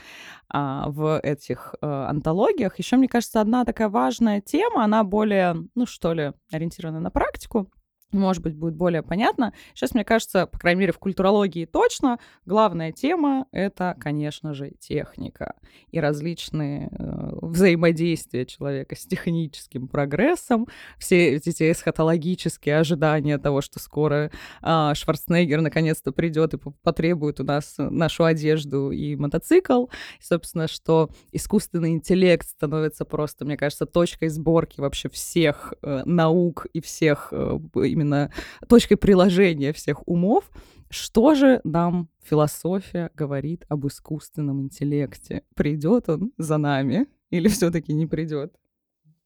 а, 0.48 0.88
в 0.88 1.20
этих 1.20 1.74
а, 1.80 2.08
антологиях, 2.08 2.78
еще, 2.78 2.96
мне 2.96 3.08
кажется, 3.08 3.40
одна 3.40 3.64
такая 3.64 3.88
важная 3.88 4.40
тема, 4.40 4.84
она 4.84 5.04
более, 5.04 5.56
ну 5.74 5.86
что 5.86 6.12
ли, 6.12 6.32
ориентирована 6.50 7.00
на 7.00 7.10
практику, 7.10 7.70
может 8.12 8.42
быть, 8.42 8.54
будет 8.54 8.74
более 8.74 9.02
понятно. 9.02 9.52
Сейчас, 9.74 9.94
мне 9.94 10.04
кажется, 10.04 10.46
по 10.46 10.58
крайней 10.58 10.80
мере, 10.80 10.92
в 10.92 10.98
культурологии 10.98 11.64
точно, 11.64 12.18
главная 12.46 12.92
тема— 12.92 13.46
это, 13.52 13.96
конечно 13.98 14.54
же, 14.54 14.72
техника 14.78 15.54
и 15.90 16.00
различные 16.00 16.88
э, 16.90 17.30
взаимодействия 17.42 18.46
человека 18.46 18.96
с 18.96 19.06
техническим 19.06 19.88
прогрессом, 19.88 20.66
все 20.98 21.34
эти 21.34 21.50
эсхатологические 21.70 22.78
ожидания 22.78 23.38
того, 23.38 23.60
что 23.60 23.78
скоро 23.78 24.30
э, 24.62 24.92
Шварценеггер 24.94 25.60
наконец-то 25.60 26.12
придет 26.12 26.54
и 26.54 26.58
потребует 26.82 27.40
у 27.40 27.44
нас 27.44 27.74
нашу 27.78 28.24
одежду 28.24 28.90
и 28.90 29.16
мотоцикл. 29.16 29.86
И, 30.18 30.22
собственно, 30.22 30.68
что 30.68 31.10
искусственный 31.32 31.90
интеллект 31.90 32.48
становится 32.48 33.04
просто, 33.04 33.44
мне 33.44 33.56
кажется, 33.56 33.86
точкой 33.86 34.28
сборки 34.28 34.80
вообще 34.80 35.08
всех 35.08 35.74
э, 35.82 36.02
наук 36.04 36.66
и 36.72 36.80
всех 36.80 37.28
э, 37.32 37.58
именно 38.00 38.32
точкой 38.68 38.96
приложения 38.96 39.72
всех 39.72 40.06
умов. 40.08 40.50
Что 40.88 41.34
же 41.34 41.60
нам 41.64 42.08
философия 42.24 43.10
говорит 43.14 43.64
об 43.68 43.86
искусственном 43.86 44.62
интеллекте? 44.62 45.44
Придет 45.54 46.08
он 46.08 46.32
за 46.36 46.58
нами 46.58 47.06
или 47.30 47.48
все-таки 47.48 47.92
не 47.92 48.06
придет? 48.06 48.54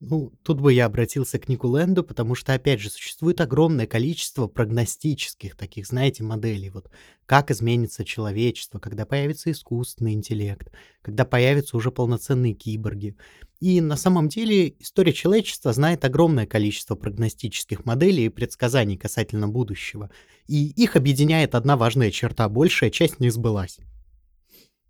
Ну, 0.01 0.33
тут 0.43 0.61
бы 0.61 0.73
я 0.73 0.85
обратился 0.85 1.39
к 1.39 1.49
Нику 1.49 1.75
Ленду, 1.75 2.05
потому 2.05 2.35
что, 2.35 2.53
опять 2.53 2.81
же, 2.81 2.91
существует 2.91 3.41
огромное 3.41 3.87
количество 3.87 4.49
прогностических 4.49 5.57
таких, 5.57 5.87
знаете, 5.87 6.23
моделей. 6.23 6.69
Вот 6.69 6.91
как 7.25 7.51
изменится 7.51 8.05
человечество, 8.05 8.79
когда 8.79 9.07
появится 9.07 9.51
искусственный 9.51 10.13
интеллект, 10.13 10.71
когда 11.01 11.25
появятся 11.25 11.79
уже 11.79 11.91
полноценные 11.91 12.53
киборги. 12.53 13.17
И 13.65 13.81
на 13.81 13.97
самом 13.97 14.29
деле 14.29 14.75
история 14.79 15.15
человечества 15.15 15.73
знает 15.73 16.05
огромное 16.05 16.45
количество 16.45 16.97
прогностических 16.97 17.87
моделей 17.87 18.27
и 18.27 18.29
предсказаний 18.29 18.99
касательно 18.99 19.49
будущего. 19.49 20.11
И 20.47 20.67
их 20.67 20.97
объединяет 20.97 21.55
одна 21.55 21.79
важная 21.79 22.11
черта. 22.11 22.51
Большая 22.51 22.91
часть 22.91 23.21
не 23.21 23.31
сбылась. 23.31 23.79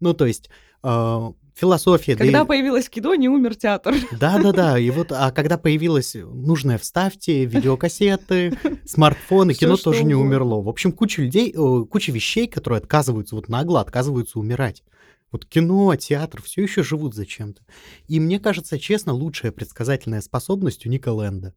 Ну, 0.01 0.13
то 0.13 0.27
есть 0.27 0.51
э, 0.83 1.33
философия... 1.55 2.17
Когда 2.17 2.41
да 2.41 2.45
появилось 2.45 2.89
кино, 2.89 3.15
не 3.15 3.29
умер 3.29 3.55
театр. 3.55 3.95
Да-да-да, 4.11 4.77
и 4.77 4.91
вот, 4.91 5.13
а 5.13 5.31
когда 5.37 5.57
появилось 5.57 6.17
нужное 6.17 6.79
вставьте, 6.79 7.45
видеокассеты, 7.45 8.59
смартфоны, 8.85 9.55
кино 9.55 9.77
тоже 9.77 10.03
не 10.03 10.17
умерло. 10.17 10.61
В 10.61 10.69
общем, 10.69 10.91
куча 10.91 11.23
людей, 11.23 11.53
куча 11.53 12.11
вещей, 12.11 12.49
которые 12.49 12.79
отказываются, 12.79 13.37
вот 13.37 13.49
нагло 13.49 13.81
отказываются 13.81 14.41
умирать. 14.41 14.83
Вот 15.35 15.47
кино, 15.47 15.97
театр 15.97 16.41
все 16.41 16.63
еще 16.63 16.85
живут 16.85 17.17
зачем-то. 17.17 17.61
И 18.07 18.21
мне 18.21 18.39
кажется, 18.39 18.79
честно, 18.79 19.13
лучшая 19.13 19.51
предсказательная 19.51 20.21
способность 20.21 20.87
у 20.87 20.89
Ника 20.89 21.09
Лэнда. 21.09 21.55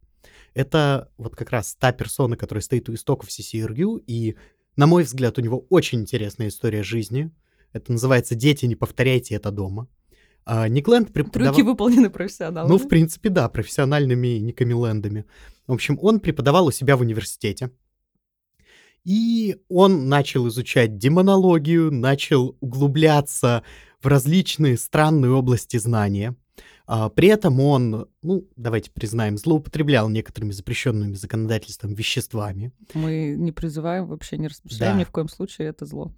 Это 0.52 1.12
вот 1.16 1.36
как 1.36 1.50
раз 1.50 1.76
та 1.78 1.92
персона, 1.92 2.36
которая 2.36 2.60
стоит 2.60 2.88
у 2.88 2.94
истоков 2.94 3.28
CCRU, 3.28 4.02
и, 4.04 4.34
на 4.74 4.88
мой 4.88 5.04
взгляд, 5.04 5.38
у 5.38 5.42
него 5.42 5.64
очень 5.70 6.00
интересная 6.00 6.48
история 6.48 6.82
жизни— 6.82 7.30
это 7.72 7.92
называется 7.92 8.34
«Дети, 8.34 8.66
не 8.66 8.74
повторяйте 8.74 9.36
это 9.36 9.52
дома». 9.52 9.86
А, 10.44 10.66
Ник 10.66 10.88
Ленд 10.88 11.12
преподавал... 11.12 11.54
Трюки 11.54 11.64
выполнены 11.64 12.10
профессионалами. 12.10 12.72
Ну, 12.72 12.78
в 12.78 12.88
принципе, 12.88 13.28
да, 13.28 13.48
профессиональными 13.48 14.38
Никами 14.38 14.72
Лендами. 14.72 15.24
В 15.68 15.72
общем, 15.74 16.00
он 16.02 16.18
преподавал 16.18 16.66
у 16.66 16.72
себя 16.72 16.96
в 16.96 17.02
университете. 17.02 17.70
И 19.08 19.56
он 19.70 20.10
начал 20.10 20.48
изучать 20.48 20.98
демонологию, 20.98 21.90
начал 21.90 22.58
углубляться 22.60 23.62
в 24.02 24.06
различные 24.06 24.76
странные 24.76 25.32
области 25.32 25.78
знания. 25.78 26.36
А, 26.86 27.08
при 27.08 27.28
этом 27.28 27.58
он, 27.58 28.06
ну, 28.20 28.46
давайте 28.56 28.90
признаем, 28.90 29.38
злоупотреблял 29.38 30.10
некоторыми 30.10 30.50
запрещенными 30.50 31.14
законодательством 31.14 31.94
веществами. 31.94 32.70
Мы 32.92 33.34
не 33.38 33.50
призываем, 33.50 34.08
вообще 34.08 34.36
не 34.36 34.48
распространяем 34.48 34.98
да. 34.98 35.00
ни 35.00 35.04
в 35.04 35.10
коем 35.10 35.30
случае 35.30 35.68
это 35.68 35.86
зло 35.86 36.12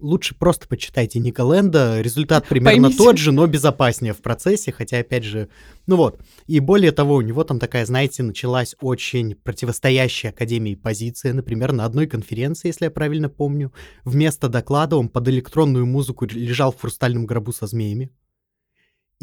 лучше 0.00 0.34
просто 0.34 0.68
почитайте 0.68 1.18
Ника 1.18 1.42
Ленда. 1.42 2.00
Результат 2.00 2.46
примерно 2.48 2.84
Поймите. 2.84 2.98
тот 2.98 3.18
же, 3.18 3.32
но 3.32 3.46
безопаснее 3.46 4.12
в 4.12 4.18
процессе, 4.22 4.72
хотя, 4.72 4.98
опять 4.98 5.24
же, 5.24 5.48
ну 5.86 5.96
вот. 5.96 6.20
И 6.46 6.60
более 6.60 6.92
того, 6.92 7.16
у 7.16 7.20
него 7.20 7.44
там 7.44 7.58
такая, 7.58 7.84
знаете, 7.86 8.22
началась 8.22 8.74
очень 8.80 9.34
противостоящая 9.34 10.30
Академии 10.30 10.74
позиция. 10.74 11.32
Например, 11.32 11.72
на 11.72 11.84
одной 11.84 12.06
конференции, 12.06 12.68
если 12.68 12.86
я 12.86 12.90
правильно 12.90 13.28
помню, 13.28 13.72
вместо 14.04 14.48
доклада 14.48 14.96
он 14.96 15.08
под 15.08 15.28
электронную 15.28 15.86
музыку 15.86 16.26
лежал 16.26 16.72
в 16.72 16.80
хрустальном 16.80 17.26
гробу 17.26 17.52
со 17.52 17.66
змеями. 17.66 18.10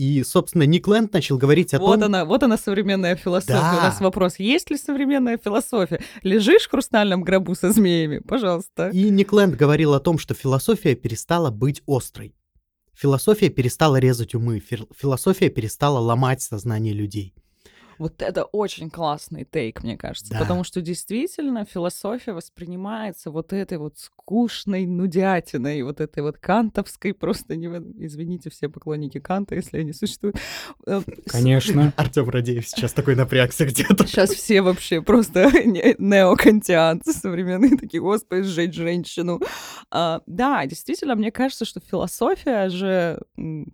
И, 0.02 0.24
собственно, 0.24 0.64
Ник 0.64 0.88
Ленд 0.88 1.14
начал 1.14 1.38
говорить 1.38 1.76
о 1.76 1.80
вот 1.80 2.00
том... 2.00 2.06
Она, 2.06 2.26
вот 2.26 2.42
она, 2.42 2.58
современная 2.58 3.16
философия. 3.16 3.54
Да. 3.54 3.78
У 3.78 3.82
нас 3.84 4.02
вопрос, 4.02 4.40
есть 4.40 4.72
ли 4.72 4.78
современная 4.78 5.38
философия? 5.38 6.02
Лежишь 6.24 6.64
в 6.64 6.72
хрустальном 6.72 7.22
гробу 7.22 7.54
со 7.54 7.72
змеями? 7.72 8.18
Пожалуйста. 8.18 8.90
И 8.90 9.12
Ник 9.12 9.32
Ленд 9.32 9.56
говорил 9.56 9.94
о 9.94 10.00
том, 10.00 10.18
что 10.18 10.34
философия 10.34 10.96
перестала 10.96 11.52
быть 11.52 11.84
острой. 11.86 12.34
Философия 12.96 13.50
перестала 13.50 13.98
резать 13.98 14.34
умы, 14.34 14.60
философия 14.60 15.50
перестала 15.50 16.00
ломать 16.00 16.42
сознание 16.42 16.96
людей. 16.96 17.36
Вот 18.02 18.20
это 18.24 18.46
очень 18.46 18.90
классный 18.90 19.46
тейк, 19.46 19.84
мне 19.84 19.96
кажется, 19.96 20.34
да. 20.34 20.40
потому 20.40 20.64
что 20.64 20.82
действительно 20.82 21.66
философия 21.66 22.34
воспринимается 22.34 23.30
вот 23.30 23.54
этой 23.54 23.78
вот 23.78 24.00
скучной 24.00 24.88
нудятиной, 24.88 25.84
вот 25.84 26.02
этой 26.02 26.24
вот 26.24 26.40
кантовской, 26.40 27.14
просто 27.14 27.56
не... 27.56 27.68
Извините 28.04 28.50
все 28.50 28.70
поклонники 28.70 29.20
Канта, 29.20 29.54
если 29.54 29.78
они 29.78 29.94
существуют. 29.94 30.38
Э, 30.88 31.02
Конечно. 31.28 31.94
Артем 31.98 32.28
Радеев 32.28 32.68
сейчас 32.68 32.92
такой 32.94 33.16
напрягся 33.16 33.68
где-то. 33.68 34.08
Сейчас 34.08 34.32
все 34.32 34.64
вообще 34.64 35.04
просто 35.04 35.52
неокантианцы 36.00 37.14
современные 37.14 37.78
такие, 37.78 38.02
господи, 38.02 38.42
сжечь 38.42 38.74
женщину. 38.74 39.40
А, 39.92 40.22
да, 40.26 40.66
действительно, 40.66 41.14
мне 41.14 41.32
кажется, 41.32 41.66
что 41.66 41.80
философия 41.80 42.70
же, 42.70 43.22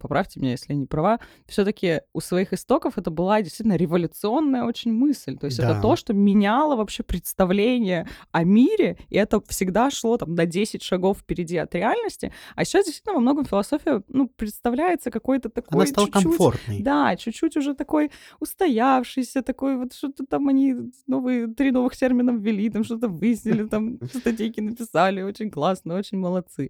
поправьте 0.01 0.41
меня, 0.41 0.51
если 0.51 0.73
я 0.73 0.79
не 0.79 0.85
права, 0.85 1.21
все 1.47 1.63
таки 1.63 2.01
у 2.11 2.19
своих 2.19 2.51
истоков 2.51 2.97
это 2.97 3.09
была 3.09 3.41
действительно 3.41 3.77
революция 3.77 4.16
революционная 4.17 4.63
очень 4.63 4.91
мысль. 4.91 5.37
То 5.37 5.45
есть 5.45 5.57
да. 5.57 5.71
это 5.71 5.81
то, 5.81 5.95
что 5.95 6.13
меняло 6.13 6.75
вообще 6.75 7.03
представление 7.03 8.07
о 8.31 8.43
мире, 8.43 8.97
и 9.09 9.17
это 9.17 9.41
всегда 9.47 9.91
шло 9.91 10.17
там 10.17 10.35
на 10.35 10.45
10 10.45 10.81
шагов 10.81 11.19
впереди 11.19 11.57
от 11.57 11.75
реальности. 11.75 12.31
А 12.55 12.65
сейчас 12.65 12.85
действительно 12.85 13.15
во 13.15 13.21
многом 13.21 13.45
философия 13.45 14.03
ну, 14.07 14.27
представляется 14.27 15.11
какой-то 15.11 15.49
такой... 15.49 15.77
Она 15.77 15.85
стала 15.85 16.07
комфортной. 16.07 16.81
Да, 16.81 17.15
чуть-чуть 17.15 17.57
уже 17.57 17.73
такой 17.73 18.11
устоявшийся, 18.39 19.41
такой 19.41 19.77
вот 19.77 19.93
что-то 19.93 20.25
там 20.25 20.47
они 20.47 20.75
новые, 21.07 21.47
три 21.47 21.71
новых 21.71 21.95
термина 21.95 22.31
ввели, 22.31 22.69
там 22.69 22.83
что-то 22.83 23.07
выяснили, 23.07 23.67
там 23.67 23.99
статейки 24.13 24.61
написали, 24.61 25.21
очень 25.21 25.49
классно, 25.49 25.95
очень 25.95 26.17
молодцы. 26.17 26.69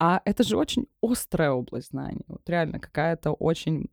А 0.00 0.20
это 0.24 0.44
же 0.44 0.56
очень 0.56 0.86
острая 1.02 1.50
область 1.50 1.90
знаний. 1.90 2.24
Вот 2.28 2.48
реально 2.48 2.78
какая-то 2.78 3.32
очень... 3.32 3.88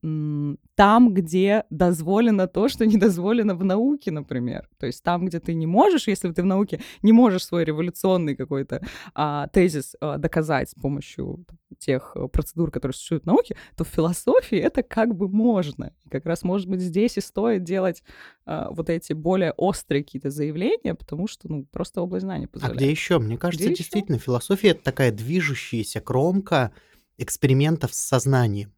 Там, 0.75 1.13
где 1.13 1.63
дозволено 1.69 2.47
то, 2.47 2.67
что 2.67 2.85
не 2.85 2.97
дозволено 2.97 3.55
в 3.55 3.63
науке, 3.63 4.11
например. 4.11 4.69
То 4.77 4.87
есть 4.87 5.03
там, 5.03 5.25
где 5.25 5.39
ты 5.39 5.53
не 5.53 5.65
можешь, 5.65 6.07
если 6.07 6.31
ты 6.31 6.41
в 6.41 6.45
науке 6.45 6.81
не 7.01 7.13
можешь 7.13 7.45
свой 7.45 7.63
революционный 7.63 8.35
какой-то 8.35 8.81
а, 9.13 9.47
тезис 9.47 9.95
а, 10.01 10.17
доказать 10.17 10.69
с 10.69 10.75
помощью 10.75 11.45
тех 11.79 12.11
э, 12.15 12.27
процедур, 12.27 12.71
которые 12.71 12.93
существуют 12.93 13.23
в 13.23 13.27
науке, 13.27 13.57
то 13.75 13.83
в 13.83 13.87
философии 13.87 14.57
это 14.57 14.83
как 14.83 15.15
бы 15.15 15.27
можно. 15.27 15.93
И 16.05 16.09
как 16.09 16.25
раз, 16.25 16.43
может 16.43 16.67
быть, 16.67 16.81
здесь 16.81 17.17
и 17.17 17.21
стоит 17.21 17.63
делать 17.63 18.03
а, 18.45 18.69
вот 18.71 18.89
эти 18.89 19.13
более 19.13 19.51
острые 19.53 20.03
какие-то 20.03 20.29
заявления, 20.29 20.95
потому 20.95 21.27
что, 21.27 21.49
ну, 21.49 21.65
просто 21.65 22.01
область 22.01 22.25
знаний 22.25 22.47
позволяет. 22.47 22.77
А 22.77 22.83
где 22.83 22.91
еще? 22.91 23.19
Мне 23.19 23.37
кажется, 23.37 23.65
где 23.65 23.75
действительно, 23.75 24.15
еще? 24.15 24.25
философия— 24.25 24.69
это 24.69 24.83
такая 24.83 25.11
движущаяся 25.11 25.94
кромка 26.01 26.71
экспериментов 27.17 27.93
с 27.93 27.97
сознанием. 27.97 28.73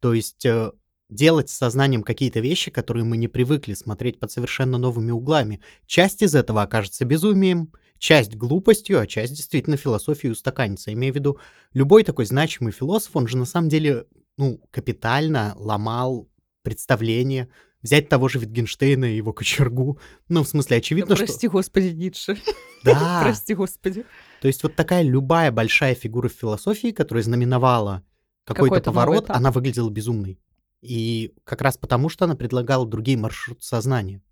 То 0.00 0.14
есть 0.14 0.44
э, 0.46 0.72
делать 1.08 1.50
с 1.50 1.56
сознанием 1.56 2.02
какие-то 2.02 2.40
вещи, 2.40 2.70
которые 2.70 3.04
мы 3.04 3.16
не 3.16 3.28
привыкли 3.28 3.74
смотреть 3.74 4.18
под 4.18 4.30
совершенно 4.30 4.78
новыми 4.78 5.10
углами. 5.10 5.60
Часть 5.86 6.22
из 6.22 6.34
этого 6.34 6.62
окажется 6.62 7.04
безумием, 7.04 7.72
часть 7.98 8.34
глупостью, 8.34 9.00
а 9.00 9.06
часть 9.06 9.34
действительно 9.34 9.76
философией 9.76 10.32
устаканится. 10.32 10.92
Имею 10.92 11.12
в 11.12 11.16
виду, 11.16 11.38
любой 11.74 12.04
такой 12.04 12.24
значимый 12.24 12.72
философ, 12.72 13.10
он 13.14 13.26
же 13.28 13.36
на 13.36 13.44
самом 13.44 13.68
деле 13.68 14.06
ну, 14.36 14.60
капитально 14.70 15.54
ломал 15.56 16.28
представление, 16.62 17.48
взять 17.82 18.08
того 18.08 18.28
же 18.28 18.38
Витгенштейна 18.38 19.06
и 19.06 19.16
его 19.16 19.32
кочергу. 19.32 19.98
Ну, 20.28 20.42
в 20.42 20.48
смысле, 20.48 20.78
очевидно, 20.78 21.16
прости, 21.16 21.24
что... 21.24 21.32
Прости, 21.32 21.48
господи, 21.48 21.86
Ницше. 21.88 22.38
Да. 22.82 23.20
прости, 23.24 23.54
господи. 23.54 24.06
То 24.40 24.48
есть 24.48 24.62
вот 24.62 24.74
такая 24.74 25.02
любая 25.02 25.52
большая 25.52 25.94
фигура 25.94 26.30
в 26.30 26.32
философии, 26.32 26.92
которая 26.92 27.22
знаменовала 27.22 28.02
какой-то, 28.44 28.76
какой 28.76 28.82
поворот, 28.82 29.26
она 29.28 29.50
выглядела 29.50 29.90
безумной. 29.90 30.40
И 30.80 31.34
как 31.44 31.60
раз 31.60 31.76
потому, 31.76 32.08
что 32.08 32.24
она 32.24 32.36
предлагала 32.36 32.86
другие 32.86 33.18
маршруты 33.18 33.62
сознания. 33.62 34.22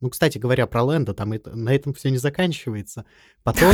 Ну, 0.00 0.10
кстати 0.10 0.36
говоря, 0.36 0.66
про 0.66 0.82
Лэнда, 0.82 1.14
там 1.14 1.32
это, 1.32 1.54
на 1.54 1.72
этом 1.72 1.94
все 1.94 2.10
не 2.10 2.18
заканчивается. 2.18 3.06
Потом 3.44 3.72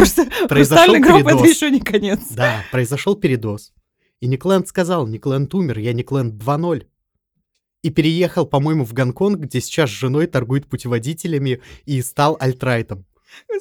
произошел 0.48 0.94
передоз. 0.94 1.32
это 1.32 1.44
еще 1.48 1.70
не 1.70 1.80
конец. 1.80 2.20
Да, 2.30 2.62
произошел 2.70 3.16
передоз. 3.16 3.72
И 4.20 4.28
Никленд 4.28 4.68
сказал, 4.68 5.06
Никленд 5.08 5.52
умер, 5.54 5.78
я 5.78 5.92
Никленд 5.92 6.34
2.0. 6.34 6.86
И 7.82 7.90
переехал, 7.90 8.46
по-моему, 8.46 8.84
в 8.84 8.92
Гонконг, 8.92 9.40
где 9.40 9.60
сейчас 9.60 9.90
с 9.90 9.92
женой 9.92 10.26
торгует 10.26 10.66
путеводителями 10.66 11.60
и 11.84 12.00
стал 12.00 12.36
альтрайтом. 12.40 13.04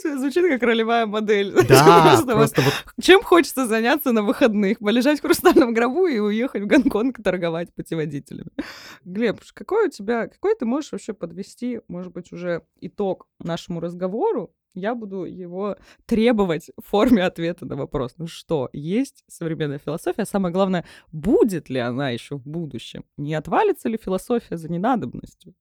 Звучит 0.03 0.47
как 0.47 0.61
ролевая 0.63 1.05
модель. 1.05 1.53
Да, 1.67 2.03
просто, 2.03 2.33
просто 2.33 2.61
вот... 2.61 2.73
Чем 3.01 3.23
хочется 3.23 3.67
заняться 3.67 4.11
на 4.11 4.21
выходных? 4.21 4.79
Полежать 4.79 5.19
в 5.19 5.21
хрустальном 5.21 5.73
гробу 5.73 6.07
и 6.07 6.19
уехать 6.19 6.63
в 6.63 6.67
Гонконг 6.67 7.21
торговать 7.23 7.73
путеводителями. 7.73 8.51
Глеб, 9.05 9.39
какой 9.53 9.87
у 9.87 9.89
тебя, 9.89 10.27
какой 10.27 10.55
ты 10.55 10.65
можешь 10.65 10.91
вообще 10.91 11.13
подвести, 11.13 11.79
может 11.87 12.11
быть, 12.11 12.31
уже 12.31 12.63
итог 12.79 13.27
нашему 13.39 13.79
разговору? 13.79 14.53
Я 14.73 14.95
буду 14.95 15.25
его 15.25 15.75
требовать 16.05 16.71
в 16.77 16.87
форме 16.87 17.23
ответа 17.23 17.65
на 17.65 17.75
вопрос. 17.75 18.15
Ну 18.17 18.27
что, 18.27 18.69
есть 18.71 19.23
современная 19.27 19.79
философия? 19.79 20.25
Самое 20.25 20.53
главное, 20.53 20.85
будет 21.11 21.69
ли 21.69 21.79
она 21.79 22.09
еще 22.09 22.37
в 22.37 22.47
будущем? 22.47 23.03
Не 23.17 23.33
отвалится 23.35 23.89
ли 23.89 23.97
философия 23.97 24.57
за 24.57 24.71
ненадобностью? 24.71 25.53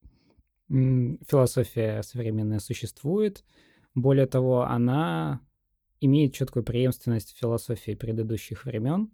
Философия 0.69 2.03
современная 2.03 2.61
существует. 2.61 3.45
Более 3.97 4.27
того, 4.27 4.63
она 4.63 5.41
имеет 6.01 6.35
четкую 6.35 6.63
преемственность 6.63 7.37
философии 7.37 7.97
предыдущих 7.97 8.65
времен, 8.65 9.11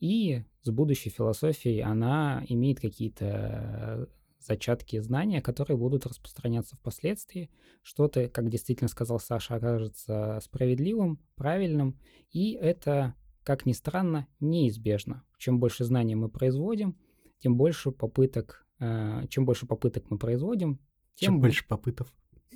и 0.00 0.42
с 0.62 0.70
будущей 0.70 1.10
философией 1.10 1.80
она 1.82 2.44
имеет 2.48 2.80
какие-то 2.80 4.08
зачатки 4.40 5.00
знания, 5.00 5.42
которые 5.42 5.76
будут 5.76 6.06
распространяться 6.06 6.76
впоследствии. 6.76 7.50
Что-то, 7.82 8.28
как 8.28 8.48
действительно 8.48 8.88
сказал 8.88 9.20
Саша, 9.20 9.56
окажется 9.56 10.40
справедливым, 10.42 11.20
правильным, 11.34 11.98
и 12.30 12.52
это, 12.52 13.14
как 13.42 13.66
ни 13.66 13.72
странно, 13.72 14.26
неизбежно. 14.40 15.24
Чем 15.38 15.60
больше 15.60 15.84
знаний 15.84 16.14
мы 16.14 16.28
производим, 16.28 16.96
тем 17.38 17.56
больше 17.56 17.90
попыток, 17.90 18.66
э, 18.80 19.26
чем 19.28 19.44
больше 19.44 19.66
попыток 19.66 20.10
мы 20.10 20.18
производим, 20.18 20.80
тем, 21.14 21.34
тем 21.34 21.40
больше 21.40 21.66
попыток 21.66 22.08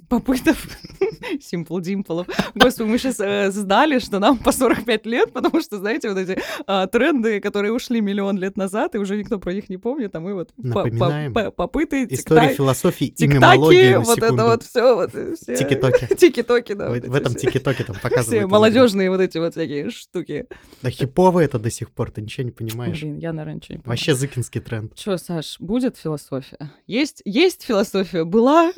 попытов 0.08 0.66
Simple 1.38 1.80
Dimple. 1.80 2.26
Господи, 2.54 2.88
мы 2.88 2.98
сейчас 2.98 3.18
э, 3.20 3.50
сдали, 3.50 3.98
что 3.98 4.18
нам 4.18 4.36
по 4.36 4.52
45 4.52 5.06
лет, 5.06 5.32
потому 5.32 5.60
что, 5.60 5.78
знаете, 5.78 6.10
вот 6.10 6.18
эти 6.18 6.38
э, 6.66 6.86
тренды, 6.88 7.40
которые 7.40 7.72
ушли 7.72 8.00
миллион 8.00 8.38
лет 8.38 8.56
назад, 8.56 8.94
и 8.94 8.98
уже 8.98 9.16
никто 9.16 9.38
про 9.38 9.54
них 9.54 9.70
не 9.70 9.78
помнит, 9.78 10.14
а 10.14 10.20
мы 10.20 10.34
вот 10.34 10.50
Напоминаем. 10.56 11.32
По, 11.32 11.44
по, 11.44 11.50
попыты, 11.50 12.06
История 12.10 12.48
философии 12.48 13.06
и 13.06 13.26
мемологии 13.26 13.94
вот 13.96 14.16
секунду. 14.16 14.34
это 14.34 14.44
вот 14.44 14.62
все. 14.62 14.94
Вот, 14.96 15.10
все. 15.10 15.56
Тики-токи. 15.56 16.14
Тики-токи, 16.16 16.74
да. 16.74 16.88
В, 16.88 16.94
вот 16.94 17.04
в 17.04 17.14
этом 17.14 17.34
тики-токе 17.34 17.84
там 17.84 17.96
показывают. 18.02 18.42
Все 18.42 18.46
молодежные 18.46 19.10
вот 19.10 19.20
эти 19.20 19.38
вот 19.38 19.52
всякие 19.52 19.90
штуки. 19.90 20.46
Да 20.82 20.90
хиповые 20.90 21.46
это 21.46 21.58
до 21.58 21.70
сих 21.70 21.90
пор, 21.90 22.10
ты 22.10 22.20
ничего 22.20 22.44
не 22.44 22.52
понимаешь. 22.52 23.00
Блин, 23.00 23.18
я, 23.18 23.32
наверное, 23.32 23.56
ничего 23.56 23.74
не 23.74 23.78
понимаю. 23.80 23.98
Вообще 23.98 24.14
зыкинский 24.14 24.60
тренд. 24.60 24.94
Че, 24.94 25.16
Саш, 25.16 25.56
будет 25.58 25.96
философия? 25.96 26.70
Есть, 26.86 27.22
есть 27.24 27.62
философия, 27.62 28.24
была 28.24 28.72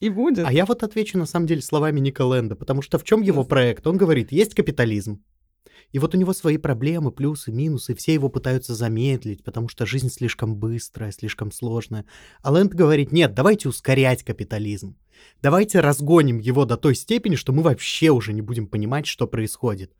и 0.00 0.08
будет. 0.08 0.41
А 0.44 0.52
я 0.52 0.64
вот 0.66 0.82
отвечу 0.82 1.18
на 1.18 1.26
самом 1.26 1.46
деле 1.46 1.62
словами 1.62 2.00
Ника 2.00 2.22
Лэнда, 2.22 2.56
потому 2.56 2.82
что 2.82 2.98
в 2.98 3.04
чем 3.04 3.22
его 3.22 3.44
проект? 3.44 3.86
Он 3.86 3.96
говорит, 3.96 4.32
есть 4.32 4.54
капитализм. 4.54 5.22
И 5.92 5.98
вот 5.98 6.14
у 6.14 6.18
него 6.18 6.32
свои 6.32 6.56
проблемы, 6.56 7.12
плюсы, 7.12 7.52
минусы, 7.52 7.94
все 7.94 8.14
его 8.14 8.30
пытаются 8.30 8.74
замедлить, 8.74 9.44
потому 9.44 9.68
что 9.68 9.84
жизнь 9.84 10.08
слишком 10.08 10.56
быстрая, 10.56 11.12
слишком 11.12 11.52
сложная. 11.52 12.06
А 12.42 12.50
Лэнд 12.50 12.72
говорит, 12.72 13.12
нет, 13.12 13.34
давайте 13.34 13.68
ускорять 13.68 14.24
капитализм. 14.24 14.96
Давайте 15.42 15.80
разгоним 15.80 16.38
его 16.38 16.64
до 16.64 16.76
той 16.76 16.94
степени, 16.94 17.36
что 17.36 17.52
мы 17.52 17.62
вообще 17.62 18.10
уже 18.10 18.32
не 18.32 18.40
будем 18.40 18.66
понимать, 18.66 19.06
что 19.06 19.26
происходит 19.26 19.92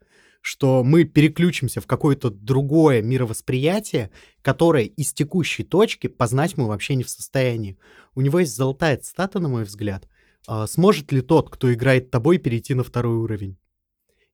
что 0.42 0.82
мы 0.82 1.04
переключимся 1.04 1.80
в 1.80 1.86
какое-то 1.86 2.28
другое 2.28 3.00
мировосприятие, 3.00 4.10
которое 4.42 4.84
из 4.84 5.12
текущей 5.12 5.62
точки 5.62 6.08
познать 6.08 6.56
мы 6.58 6.66
вообще 6.66 6.96
не 6.96 7.04
в 7.04 7.08
состоянии. 7.08 7.78
У 8.16 8.20
него 8.20 8.40
есть 8.40 8.54
золотая 8.54 8.96
цитата, 8.96 9.38
на 9.38 9.48
мой 9.48 9.62
взгляд. 9.62 10.08
А, 10.46 10.66
«Сможет 10.66 11.12
ли 11.12 11.20
тот, 11.20 11.50
кто 11.50 11.72
играет 11.72 12.10
тобой, 12.10 12.38
перейти 12.38 12.74
на 12.74 12.84
второй 12.84 13.16
уровень?» 13.16 13.56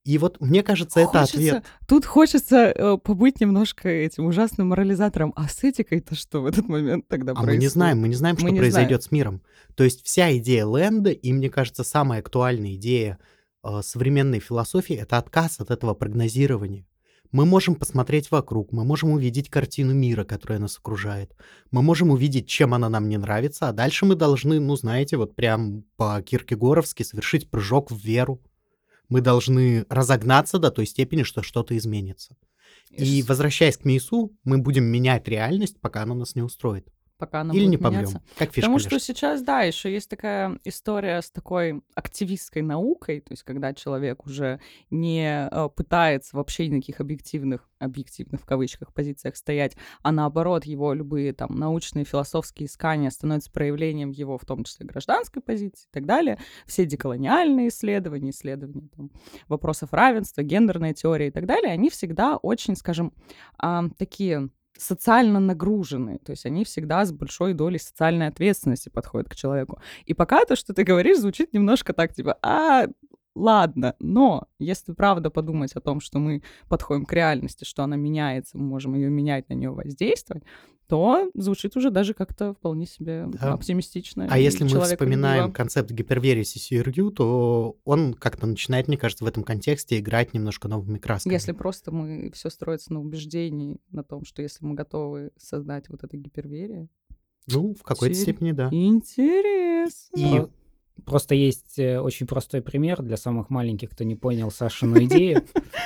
И 0.08 0.16
вот 0.16 0.40
мне 0.40 0.62
кажется, 0.62 1.04
хочется, 1.04 1.18
это 1.18 1.30
ответ. 1.30 1.64
Тут 1.86 2.06
хочется 2.06 2.56
э, 2.56 2.96
побыть 2.96 3.42
немножко 3.42 3.90
этим 3.90 4.24
ужасным 4.24 4.68
морализатором. 4.68 5.34
А 5.36 5.48
с 5.48 5.62
этикой-то 5.62 6.14
что 6.14 6.40
в 6.40 6.46
этот 6.46 6.66
момент 6.66 7.06
тогда 7.08 7.32
а 7.32 7.34
происходит? 7.34 7.58
мы 7.58 7.62
не 7.62 7.68
знаем, 7.68 8.00
мы 8.00 8.08
не 8.08 8.14
знаем, 8.14 8.36
мы 8.36 8.40
что 8.40 8.48
не 8.48 8.58
произойдет 8.58 9.02
знаем. 9.02 9.02
с 9.02 9.10
миром. 9.12 9.42
То 9.74 9.84
есть 9.84 10.02
вся 10.06 10.34
идея 10.38 10.64
Лэнда, 10.64 11.10
и 11.10 11.30
мне 11.30 11.50
кажется, 11.50 11.84
самая 11.84 12.20
актуальная 12.20 12.74
идея 12.76 13.18
э, 13.62 13.82
современной 13.82 14.40
философии 14.40 14.96
это 14.96 15.18
отказ 15.18 15.60
от 15.60 15.70
этого 15.70 15.92
прогнозирования. 15.92 16.86
Мы 17.30 17.44
можем 17.44 17.74
посмотреть 17.74 18.30
вокруг, 18.30 18.72
мы 18.72 18.84
можем 18.84 19.10
увидеть 19.10 19.50
картину 19.50 19.92
мира, 19.92 20.24
которая 20.24 20.58
нас 20.58 20.78
окружает. 20.78 21.34
Мы 21.70 21.82
можем 21.82 22.10
увидеть, 22.10 22.48
чем 22.48 22.72
она 22.72 22.88
нам 22.88 23.08
не 23.08 23.18
нравится, 23.18 23.68
а 23.68 23.72
дальше 23.72 24.06
мы 24.06 24.14
должны, 24.14 24.60
ну, 24.60 24.76
знаете, 24.76 25.16
вот 25.16 25.34
прям 25.34 25.84
по-киркегоровски 25.96 27.02
совершить 27.02 27.50
прыжок 27.50 27.90
в 27.90 27.98
веру. 27.98 28.40
Мы 29.08 29.20
должны 29.20 29.84
разогнаться 29.88 30.58
до 30.58 30.70
той 30.70 30.86
степени, 30.86 31.22
что 31.22 31.42
что-то 31.42 31.76
изменится. 31.76 32.36
И 32.90 33.22
возвращаясь 33.22 33.76
к 33.76 33.84
Мейсу, 33.84 34.32
мы 34.44 34.58
будем 34.58 34.84
менять 34.84 35.28
реальность, 35.28 35.80
пока 35.80 36.02
она 36.02 36.14
нас 36.14 36.34
не 36.34 36.42
устроит 36.42 36.88
пока 37.18 37.40
она 37.40 37.52
Или 37.52 37.64
будет 37.64 37.70
не 37.70 37.76
помрем. 37.76 38.00
меняться. 38.00 38.22
Как 38.38 38.48
фишка 38.48 38.60
Потому 38.60 38.76
лежит. 38.76 38.90
что 38.90 39.00
сейчас, 39.00 39.42
да, 39.42 39.62
еще 39.62 39.92
есть 39.92 40.08
такая 40.08 40.58
история 40.64 41.20
с 41.20 41.30
такой 41.30 41.82
активистской 41.94 42.62
наукой, 42.62 43.20
то 43.20 43.32
есть 43.32 43.42
когда 43.42 43.74
человек 43.74 44.24
уже 44.24 44.60
не 44.90 45.48
э, 45.50 45.68
пытается 45.74 46.36
вообще 46.36 46.68
никаких 46.68 47.00
объективных, 47.00 47.68
объективных 47.78 48.40
в 48.40 48.46
кавычках 48.46 48.92
позициях 48.94 49.36
стоять, 49.36 49.76
а 50.02 50.12
наоборот 50.12 50.64
его 50.64 50.94
любые 50.94 51.32
там 51.32 51.56
научные, 51.56 52.04
философские 52.04 52.66
искания 52.66 53.10
становятся 53.10 53.50
проявлением 53.50 54.10
его, 54.10 54.38
в 54.38 54.44
том 54.44 54.64
числе 54.64 54.86
гражданской 54.86 55.42
позиции 55.42 55.86
и 55.86 55.92
так 55.92 56.06
далее. 56.06 56.38
Все 56.66 56.86
деколониальные 56.86 57.68
исследования, 57.68 58.30
исследования 58.30 58.88
там, 58.96 59.10
вопросов 59.48 59.92
равенства, 59.92 60.42
гендерная 60.42 60.94
теория 60.94 61.28
и 61.28 61.30
так 61.30 61.46
далее, 61.46 61.72
они 61.72 61.90
всегда 61.90 62.36
очень, 62.36 62.76
скажем, 62.76 63.12
такие 63.98 64.50
социально 64.78 65.40
нагружены, 65.40 66.18
то 66.24 66.30
есть 66.30 66.46
они 66.46 66.64
всегда 66.64 67.04
с 67.04 67.12
большой 67.12 67.54
долей 67.54 67.78
социальной 67.78 68.28
ответственности 68.28 68.88
подходят 68.88 69.28
к 69.28 69.34
человеку. 69.34 69.80
И 70.06 70.14
пока 70.14 70.44
то, 70.44 70.56
что 70.56 70.72
ты 70.72 70.84
говоришь, 70.84 71.18
звучит 71.18 71.52
немножко 71.52 71.92
так, 71.92 72.14
типа, 72.14 72.38
а, 72.42 72.86
ладно, 73.34 73.94
но 73.98 74.48
если 74.58 74.92
правда 74.92 75.30
подумать 75.30 75.72
о 75.74 75.80
том, 75.80 76.00
что 76.00 76.18
мы 76.18 76.42
подходим 76.68 77.04
к 77.04 77.12
реальности, 77.12 77.64
что 77.64 77.82
она 77.84 77.96
меняется, 77.96 78.58
мы 78.58 78.64
можем 78.64 78.94
ее 78.94 79.10
менять, 79.10 79.48
на 79.48 79.54
нее 79.54 79.70
воздействовать, 79.70 80.44
то 80.88 81.30
звучит 81.34 81.76
уже 81.76 81.90
даже 81.90 82.14
как-то 82.14 82.54
вполне 82.54 82.86
себе 82.86 83.26
да. 83.28 83.52
оптимистично. 83.52 84.26
А 84.30 84.38
если 84.38 84.64
мы 84.64 84.80
вспоминаем 84.80 85.44
любила. 85.44 85.54
концепт 85.54 85.90
гиперверии 85.90 86.42
CCRU, 86.42 87.10
то 87.10 87.76
он 87.84 88.14
как-то 88.14 88.46
начинает, 88.46 88.88
мне 88.88 88.96
кажется, 88.96 89.24
в 89.24 89.28
этом 89.28 89.44
контексте 89.44 89.98
играть 89.98 90.32
немножко 90.32 90.66
новыми 90.66 90.96
красками. 90.98 91.34
Если 91.34 91.52
просто 91.52 91.92
мы 91.92 92.30
все 92.32 92.48
строится 92.48 92.94
на 92.94 93.00
убеждении, 93.00 93.80
на 93.90 94.02
том, 94.02 94.24
что 94.24 94.40
если 94.40 94.64
мы 94.64 94.74
готовы 94.74 95.30
создать 95.36 95.90
вот 95.90 96.04
это 96.04 96.16
гиперверие, 96.16 96.88
ну, 97.50 97.74
в 97.74 97.82
какой-то 97.82 98.14
степени, 98.14 98.52
да. 98.52 98.68
Интересно. 98.70 100.16
И 100.16 100.46
Просто 101.08 101.34
есть 101.34 101.78
э, 101.78 101.98
очень 102.00 102.26
простой 102.26 102.60
пример 102.60 103.02
для 103.02 103.16
самых 103.16 103.48
маленьких, 103.48 103.90
кто 103.90 104.04
не 104.04 104.14
понял 104.14 104.50
Сашину 104.50 105.02
идею. 105.04 105.42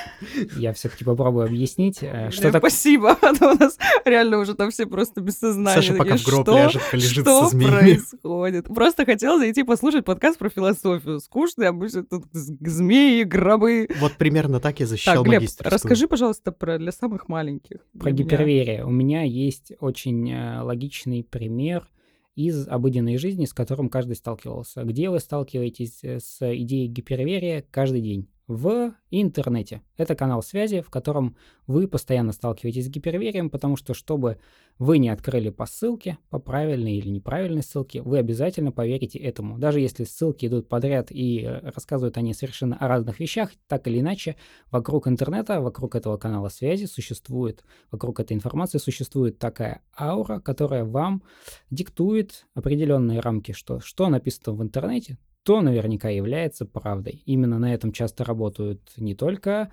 Я 0.57 0.73
все-таки 0.73 1.05
попробую 1.05 1.45
объяснить. 1.45 1.99
Э, 2.01 2.29
что 2.29 2.51
так... 2.51 2.61
Спасибо, 2.61 3.11
а 3.21 3.33
то 3.33 3.51
у 3.51 3.57
нас 3.57 3.77
реально 4.03 4.39
уже 4.39 4.53
там 4.53 4.71
все 4.71 4.85
просто 4.85 5.21
без 5.21 5.37
сознания. 5.37 5.75
Саша 5.75 5.93
пока 5.93 6.17
в 6.17 6.23
гроб 6.25 6.47
ляжет, 6.49 6.81
полежит 6.91 7.23
что 7.23 7.45
со 7.45 7.49
змеями. 7.51 7.79
происходит? 7.79 8.65
Просто 8.65 9.05
хотел 9.05 9.37
зайти 9.37 9.63
послушать 9.63 10.03
подкаст 10.03 10.37
про 10.37 10.49
философию. 10.49 11.19
Скучный, 11.19 11.69
обычно 11.69 12.03
тут 12.03 12.25
змеи, 12.33 13.23
гробы. 13.23 13.87
Вот 13.99 14.13
примерно 14.13 14.59
так 14.59 14.81
я 14.81 14.87
защищал 14.87 15.23
магистрскую. 15.23 15.71
расскажи, 15.71 16.07
пожалуйста, 16.07 16.51
про 16.51 16.77
для 16.77 16.91
самых 16.91 17.29
маленьких. 17.29 17.77
Про 17.97 18.11
гиперверие. 18.11 18.85
У 18.85 18.89
меня 18.89 19.23
есть 19.23 19.71
очень 19.79 20.29
э, 20.31 20.61
логичный 20.61 21.23
пример— 21.23 21.87
из 22.35 22.67
обыденной 22.67 23.17
жизни, 23.17 23.45
с 23.45 23.53
которым 23.53 23.89
каждый 23.89 24.15
сталкивался. 24.15 24.83
Где 24.83 25.09
вы 25.09 25.19
сталкиваетесь 25.19 26.03
э, 26.03 26.19
с 26.19 26.39
идеей 26.55 26.87
гиперверия 26.87 27.63
каждый 27.71 28.01
день? 28.01 28.27
В 28.47 28.93
интернете. 29.09 29.81
Это 29.95 30.15
канал 30.15 30.43
связи, 30.43 30.81
в 30.81 30.89
котором 30.89 31.37
вы 31.65 31.87
постоянно 31.87 32.33
сталкиваетесь 32.33 32.85
с 32.85 32.89
гиперверием, 32.89 33.49
потому 33.49 33.77
что 33.77 33.93
чтобы 33.93 34.37
вы 34.79 34.97
не 34.97 35.09
открыли 35.09 35.49
по 35.49 35.65
ссылке, 35.65 36.17
по 36.29 36.39
правильной 36.39 36.97
или 36.97 37.07
неправильной 37.07 37.63
ссылке, 37.63 38.01
вы 38.01 38.17
обязательно 38.17 38.71
поверите 38.71 39.17
этому. 39.19 39.57
Даже 39.59 39.79
если 39.79 40.03
ссылки 40.03 40.47
идут 40.47 40.67
подряд 40.67 41.11
и 41.11 41.41
э, 41.41 41.69
рассказывают 41.69 42.17
они 42.17 42.33
совершенно 42.33 42.75
о 42.77 42.87
разных 42.87 43.19
вещах, 43.19 43.51
так 43.67 43.87
или 43.87 43.99
иначе, 43.99 44.35
вокруг 44.71 45.07
интернета, 45.07 45.61
вокруг 45.61 45.95
этого 45.95 46.17
канала 46.17 46.49
связи 46.49 46.85
существует, 46.85 47.63
вокруг 47.91 48.19
этой 48.19 48.33
информации 48.33 48.77
существует 48.77 49.39
такая 49.39 49.83
аура, 49.97 50.39
которая 50.39 50.83
вам 50.83 51.23
диктует 51.69 52.45
определенные 52.55 53.21
рамки, 53.21 53.53
что, 53.53 53.79
что 53.79 54.09
написано 54.09 54.53
в 54.53 54.61
интернете, 54.61 55.17
то 55.43 55.61
наверняка 55.61 56.09
является 56.09 56.65
правдой. 56.65 57.23
Именно 57.25 57.59
на 57.59 57.73
этом 57.73 57.91
часто 57.91 58.23
работают 58.23 58.81
не 58.97 59.15
только 59.15 59.71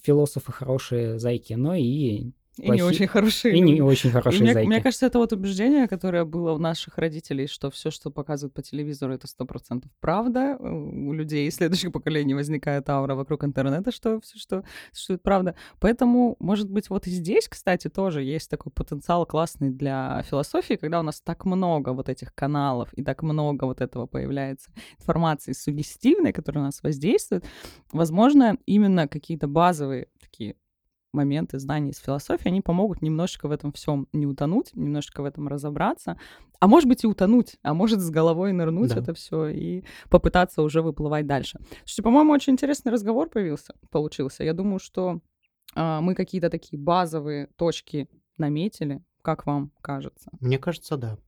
философы 0.00 0.52
хорошие 0.52 1.18
зайки, 1.18 1.54
но 1.54 1.74
и 1.74 2.32
и 2.58 2.66
плохи... 2.66 2.76
не 2.76 2.82
очень 2.82 3.06
хорошие. 3.06 3.56
И 3.56 3.60
не 3.60 3.80
очень 3.80 4.10
хорошие 4.10 4.42
мне, 4.42 4.52
зайки. 4.52 4.68
Мне 4.68 4.80
кажется, 4.82 5.06
это 5.06 5.18
вот 5.18 5.32
убеждение, 5.32 5.88
которое 5.88 6.24
было 6.24 6.52
у 6.52 6.58
наших 6.58 6.98
родителей, 6.98 7.46
что 7.46 7.70
все, 7.70 7.90
что 7.90 8.10
показывают 8.10 8.54
по 8.54 8.62
телевизору, 8.62 9.14
это 9.14 9.26
сто 9.26 9.46
процентов 9.46 9.90
правда. 10.00 10.56
У 10.58 11.12
людей 11.12 11.48
из 11.48 11.56
следующих 11.56 11.92
поколений 11.92 12.34
возникает 12.34 12.88
аура 12.90 13.14
вокруг 13.14 13.44
интернета, 13.44 13.90
что 13.90 14.20
все, 14.20 14.38
что 14.38 14.64
существует 14.92 15.22
правда. 15.22 15.54
Поэтому, 15.80 16.36
может 16.40 16.70
быть, 16.70 16.90
вот 16.90 17.06
и 17.06 17.10
здесь, 17.10 17.48
кстати, 17.48 17.88
тоже 17.88 18.22
есть 18.22 18.50
такой 18.50 18.70
потенциал 18.70 19.24
классный 19.24 19.70
для 19.70 20.22
философии, 20.28 20.74
когда 20.74 21.00
у 21.00 21.02
нас 21.02 21.22
так 21.22 21.46
много 21.46 21.90
вот 21.90 22.08
этих 22.08 22.34
каналов 22.34 22.92
и 22.94 23.02
так 23.02 23.22
много 23.22 23.64
вот 23.64 23.80
этого 23.80 24.06
появляется 24.06 24.70
информации 24.98 25.52
сугестивной, 25.52 26.32
которая 26.32 26.62
на 26.62 26.68
нас 26.68 26.82
воздействует. 26.82 27.44
Возможно, 27.92 28.58
именно 28.66 29.08
какие-то 29.08 29.46
базовые 29.46 30.08
такие 30.20 30.56
моменты 31.12 31.58
знаний 31.58 31.90
из 31.90 31.98
философии, 31.98 32.48
они 32.48 32.60
помогут 32.60 33.02
немножечко 33.02 33.48
в 33.48 33.52
этом 33.52 33.72
всем 33.72 34.08
не 34.12 34.26
утонуть, 34.26 34.70
немножечко 34.74 35.22
в 35.22 35.24
этом 35.24 35.48
разобраться, 35.48 36.18
а 36.60 36.68
может 36.68 36.88
быть 36.88 37.04
и 37.04 37.06
утонуть, 37.06 37.56
а 37.62 37.74
может 37.74 38.00
с 38.00 38.10
головой 38.10 38.52
нырнуть 38.52 38.90
да. 38.90 39.00
это 39.00 39.14
все 39.14 39.48
и 39.48 39.84
попытаться 40.08 40.62
уже 40.62 40.82
выплывать 40.82 41.26
дальше. 41.26 41.58
Слушайте, 41.80 42.02
по-моему, 42.02 42.32
очень 42.32 42.54
интересный 42.54 42.92
разговор 42.92 43.28
появился, 43.28 43.74
получился. 43.90 44.44
Я 44.44 44.52
думаю, 44.52 44.78
что 44.78 45.20
э, 45.74 46.00
мы 46.00 46.14
какие-то 46.14 46.50
такие 46.50 46.80
базовые 46.80 47.48
точки 47.56 48.08
наметили, 48.38 49.02
как 49.22 49.46
вам 49.46 49.72
кажется? 49.80 50.30
Мне 50.40 50.58
кажется, 50.58 50.96
да. 50.96 51.18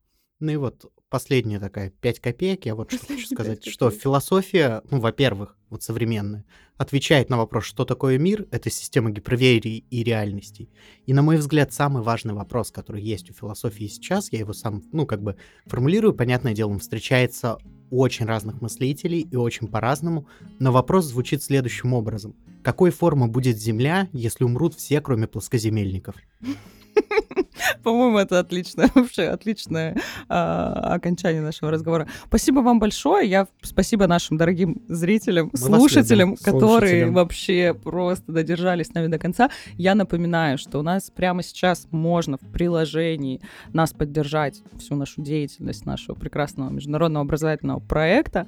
Ну 0.40 0.52
и 0.52 0.56
вот 0.56 0.92
последняя 1.14 1.60
такая 1.60 1.90
5 1.90 2.18
копеек, 2.18 2.66
я 2.66 2.74
вот 2.74 2.90
что 2.90 3.06
хочу 3.06 3.26
сказать, 3.26 3.64
что 3.64 3.88
философия, 3.90 4.82
ну, 4.90 4.98
во-первых, 4.98 5.56
вот 5.70 5.84
современная, 5.84 6.44
отвечает 6.76 7.30
на 7.30 7.36
вопрос, 7.36 7.66
что 7.66 7.84
такое 7.84 8.18
мир, 8.18 8.48
это 8.50 8.68
система 8.68 9.12
гиперверий 9.12 9.84
и 9.88 10.02
реальностей. 10.02 10.68
И, 11.06 11.14
на 11.14 11.22
мой 11.22 11.36
взгляд, 11.36 11.72
самый 11.72 12.02
важный 12.02 12.34
вопрос, 12.34 12.72
который 12.72 13.00
есть 13.00 13.30
у 13.30 13.32
философии 13.32 13.86
сейчас, 13.86 14.32
я 14.32 14.40
его 14.40 14.52
сам, 14.52 14.82
ну, 14.90 15.06
как 15.06 15.22
бы 15.22 15.36
формулирую, 15.66 16.14
понятное 16.14 16.52
дело, 16.52 16.70
он 16.70 16.80
встречается 16.80 17.58
очень 17.92 18.26
разных 18.26 18.60
мыслителей 18.60 19.20
и 19.20 19.36
очень 19.36 19.68
по-разному, 19.68 20.26
но 20.58 20.72
вопрос 20.72 21.04
звучит 21.04 21.44
следующим 21.44 21.92
образом. 21.92 22.34
Какой 22.64 22.90
формы 22.90 23.28
будет 23.28 23.56
Земля, 23.56 24.08
если 24.12 24.42
умрут 24.42 24.74
все, 24.74 25.00
кроме 25.00 25.28
плоскоземельников? 25.28 26.16
По-моему, 27.84 28.18
это 28.18 28.40
отличное, 28.40 28.90
вообще 28.94 29.24
отличное 29.24 29.96
а, 30.28 30.94
окончание 30.94 31.42
нашего 31.42 31.70
разговора. 31.70 32.08
Спасибо 32.26 32.60
вам 32.60 32.80
большое. 32.80 33.28
Я 33.28 33.46
спасибо 33.62 34.06
нашим 34.06 34.38
дорогим 34.38 34.82
зрителям, 34.88 35.50
Мы 35.52 35.58
слушателям, 35.58 36.36
которые 36.36 36.70
слушателям. 36.70 37.14
вообще 37.14 37.74
просто 37.74 38.32
додержались 38.32 38.86
с 38.86 38.94
нами 38.94 39.08
до 39.08 39.18
конца. 39.18 39.50
Я 39.76 39.94
напоминаю, 39.94 40.56
что 40.58 40.78
у 40.78 40.82
нас 40.82 41.10
прямо 41.10 41.42
сейчас 41.42 41.86
можно 41.90 42.38
в 42.38 42.52
приложении 42.52 43.40
нас 43.72 43.92
поддержать 43.92 44.62
всю 44.78 44.96
нашу 44.96 45.22
деятельность 45.22 45.84
нашего 45.84 46.14
прекрасного 46.14 46.70
международного 46.70 47.24
образовательного 47.24 47.80
проекта. 47.80 48.46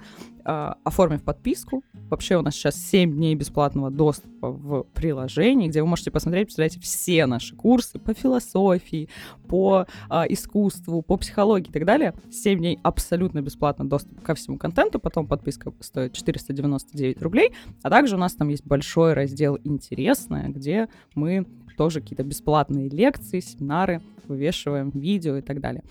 А, 0.49 0.77
оформив 0.85 1.25
подписку. 1.25 1.83
Вообще 2.09 2.37
у 2.37 2.43
нас 2.43 2.55
сейчас 2.55 2.77
7 2.77 3.17
дней 3.17 3.35
бесплатного 3.35 3.91
доступа 3.91 4.53
в 4.53 4.85
приложении, 4.95 5.67
где 5.67 5.83
вы 5.83 5.89
можете 5.89 6.13
посмотреть, 6.13 6.47
представляете, 6.47 6.79
все 6.79 7.27
наши 7.27 7.57
курсы 7.57 7.99
по 7.99 8.15
философии, 8.15 9.09
по 9.49 9.87
а, 10.09 10.25
искусству, 10.29 11.03
по 11.03 11.17
психологии 11.17 11.69
и 11.69 11.73
так 11.73 11.85
далее. 11.85 12.15
7 12.31 12.59
дней 12.59 12.79
абсолютно 12.83 13.43
бесплатно 13.43 13.89
доступ 13.89 14.23
ко 14.23 14.35
всему 14.35 14.59
контенту, 14.59 14.99
потом 14.99 15.27
подписка 15.27 15.73
стоит 15.81 16.13
499 16.13 17.23
рублей, 17.23 17.53
а 17.83 17.91
также 17.91 18.17
у 18.17 18.19
нас 18.19 18.35
там 18.35 18.49
есть 18.49 18.65
большой 18.65 19.15
раздел 19.15 19.59
«Интересное», 19.65 20.49
где 20.49 20.89
мы 21.15 21.47
тоже 21.77 22.01
какие-то 22.01 22.25
бесплатные 22.25 22.89
лекции, 22.89 23.41
семинары 23.41 24.03
вывешиваем, 24.27 24.91
видео 24.91 25.37
и 25.37 25.43
так 25.43 25.61
далее. 25.61 25.85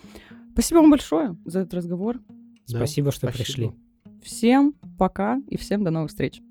Спасибо 0.54 0.80
вам 0.80 0.90
большое 0.90 1.38
за 1.46 1.62
этот 1.62 1.76
разговор. 1.76 2.20
Да, 2.68 2.78
спасибо, 2.78 3.12
что 3.12 3.28
спасибо. 3.28 3.44
пришли. 3.44 3.72
Всем 4.24 4.74
пока 4.98 5.40
и 5.50 5.58
всем 5.58 5.84
до 5.84 5.92
новых 5.92 6.10
встреч. 6.10 6.42